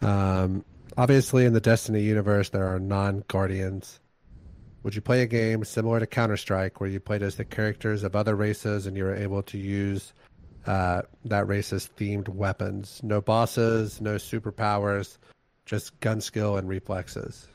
Um, 0.03 0.67
obviously, 0.99 1.47
in 1.47 1.55
the 1.55 1.61
Destiny 1.61 2.03
universe, 2.03 2.51
there 2.51 2.67
are 2.67 2.79
non 2.79 3.25
guardians. 3.27 4.01
Would 4.83 4.95
you 4.95 5.01
play 5.01 5.23
a 5.23 5.27
game 5.27 5.65
similar 5.65 6.01
to 6.01 6.07
Counter 6.07 6.37
Strike 6.37 6.81
where 6.81 6.91
you 6.91 7.01
played 7.01 7.23
as 7.23 7.37
the 7.37 7.45
characters 7.45 8.03
of 8.03 8.15
other 8.15 8.35
races 8.35 8.87
and 8.87 8.97
you 8.97 9.05
were 9.05 9.15
able 9.15 9.43
to 9.45 9.57
use 9.57 10.13
uh, 10.67 11.03
that 11.25 11.47
race's 11.47 11.89
themed 11.97 12.29
weapons? 12.29 13.01
No 13.03 13.21
bosses, 13.21 14.01
no 14.01 14.17
superpowers, 14.17 15.17
just 15.65 15.99
gun 16.01 16.21
skill 16.21 16.57
and 16.57 16.69
reflexes. 16.69 17.47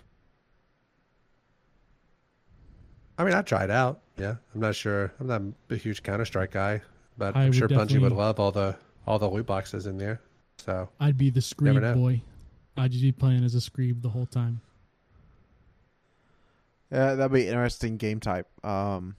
I 3.18 3.23
mean, 3.23 3.34
I 3.34 3.41
tried 3.41 3.72
out. 3.72 4.02
Yeah, 4.18 4.35
I'm 4.53 4.61
not 4.61 4.76
sure. 4.76 5.11
I'm 5.19 5.27
not 5.27 5.41
a 5.69 5.76
huge 5.76 6.03
Counter 6.03 6.26
Strike 6.26 6.52
guy, 6.52 6.81
but 7.18 7.35
I 7.35 7.44
I'm 7.44 7.52
sure 7.52 7.68
Bungie 7.68 7.99
would 8.02 8.11
love 8.11 8.39
all 8.39 8.52
the 8.52 8.76
all 9.06 9.19
the 9.19 9.30
loot 9.30 9.45
boxes 9.45 9.88
in 9.88 9.98
there. 9.98 10.22
So 10.57 10.89
i'd 10.99 11.18
be 11.18 11.30
the 11.30 11.35
Never 11.61 11.80
screed 11.80 11.81
know. 11.81 11.94
boy 11.94 12.22
i'd 12.77 12.91
just 12.91 13.03
be 13.03 13.11
playing 13.11 13.44
as 13.44 13.53
a 13.53 13.60
screeb 13.60 14.02
the 14.02 14.10
whole 14.10 14.26
time 14.26 14.60
Yeah, 16.91 17.14
that'd 17.14 17.31
be 17.31 17.48
interesting 17.48 17.98
game 17.98 18.19
type. 18.19 18.48
Um, 18.65 19.15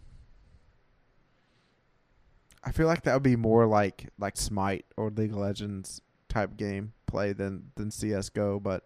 I 2.65 2.73
feel 2.73 2.87
like 2.87 3.03
that 3.03 3.15
would 3.15 3.23
be 3.23 3.37
more 3.37 3.67
like 3.67 4.09
like 4.19 4.37
Smite 4.37 4.85
or 4.97 5.11
League 5.11 5.31
of 5.33 5.39
Legends 5.39 6.01
type 6.29 6.57
game 6.57 6.93
play 7.07 7.33
than 7.33 7.71
than 7.77 7.91
CS:GO. 7.91 8.59
But, 8.59 8.85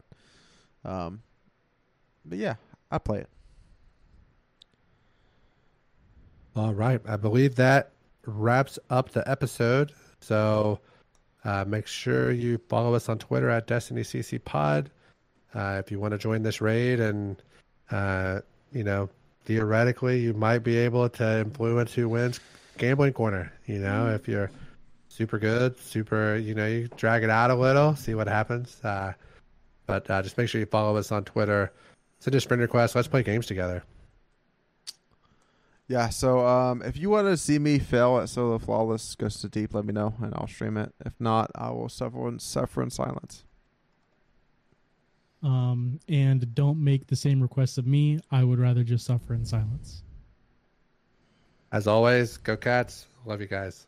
um, 0.85 1.23
but 2.25 2.39
yeah, 2.39 2.57
I 2.91 2.99
play 2.99 3.21
it. 3.21 3.29
All 6.55 6.75
right. 6.75 7.01
I 7.07 7.17
believe 7.17 7.57
that 7.57 7.93
wraps 8.27 8.79
up 8.91 9.11
the 9.11 9.29
episode. 9.29 9.93
So 10.21 10.81
uh, 11.45 11.65
make 11.67 11.87
sure 11.87 12.31
you 12.31 12.59
follow 12.69 12.95
us 12.95 13.09
on 13.09 13.19
Twitter 13.19 13.49
at 13.49 13.67
Destiny 13.67 14.03
CC 14.03 14.43
Pod. 14.43 14.91
Uh, 15.55 15.81
if 15.85 15.91
you 15.91 15.99
want 15.99 16.13
to 16.13 16.19
join 16.19 16.43
this 16.43 16.61
raid, 16.61 17.01
and 17.01 17.37
uh, 17.91 18.41
you 18.73 18.85
know, 18.85 19.09
theoretically, 19.45 20.21
you 20.21 20.33
might 20.33 20.61
be 20.61 20.77
able 20.77 21.09
to 21.09 21.41
influence 21.41 21.93
who 21.93 22.09
wins 22.09 22.41
Gambling 22.79 23.13
Corner. 23.13 23.53
You 23.67 23.79
know, 23.79 24.09
if 24.09 24.29
you're 24.29 24.51
super 25.09 25.39
good, 25.39 25.79
super, 25.79 26.37
you 26.37 26.55
know, 26.55 26.67
you 26.67 26.89
drag 26.97 27.23
it 27.23 27.31
out 27.31 27.51
a 27.51 27.55
little, 27.55 27.95
see 27.97 28.15
what 28.15 28.29
happens. 28.29 28.83
Uh, 28.83 29.13
but 29.87 30.09
uh, 30.11 30.23
just 30.23 30.39
make 30.39 30.49
sure 30.49 30.61
you 30.61 30.67
follow 30.67 30.97
us 30.97 31.13
on 31.13 31.25
Twitter. 31.25 31.71
Send 32.21 32.35
us 32.37 32.45
friend 32.45 32.63
requests. 32.63 32.95
Let's 32.95 33.09
play 33.09 33.23
games 33.23 33.47
together. 33.47 33.83
Yeah. 35.93 36.09
So, 36.09 36.47
um, 36.47 36.81
if 36.81 36.97
you 36.97 37.11
want 37.11 37.27
to 37.29 37.37
see 37.37 37.59
me 37.59 37.79
fail 37.79 38.19
at 38.19 38.31
Solo 38.31 38.59
Flawless 38.59 39.15
Goes 39.15 39.39
to 39.43 39.49
Deep, 39.51 39.75
let 39.75 39.85
me 39.85 39.93
know 39.93 40.15
and 40.23 40.33
I'll 40.35 40.47
stream 40.47 40.79
it. 40.79 40.95
If 41.05 41.13
not, 41.21 41.51
I 41.55 41.69
will 41.71 41.91
suffer 41.91 42.29
in, 42.29 42.39
suffer 42.39 42.83
in 42.83 42.89
silence. 42.89 43.45
um, 45.43 46.01
and 46.09 46.55
don't 46.55 46.83
make 46.83 47.09
the 47.09 47.17
same 47.17 47.43
requests 47.43 47.77
of 47.77 47.87
me. 47.87 48.21
I 48.31 48.43
would 48.43 48.59
rather 48.59 48.83
just 48.85 49.05
suffer 49.05 49.35
in 49.35 49.45
silence. 49.45 50.03
As 51.73 51.87
always, 51.87 52.39
go 52.39 52.57
cats. 52.57 53.07
Love 53.27 53.43
you 53.43 53.49
guys. 53.49 53.87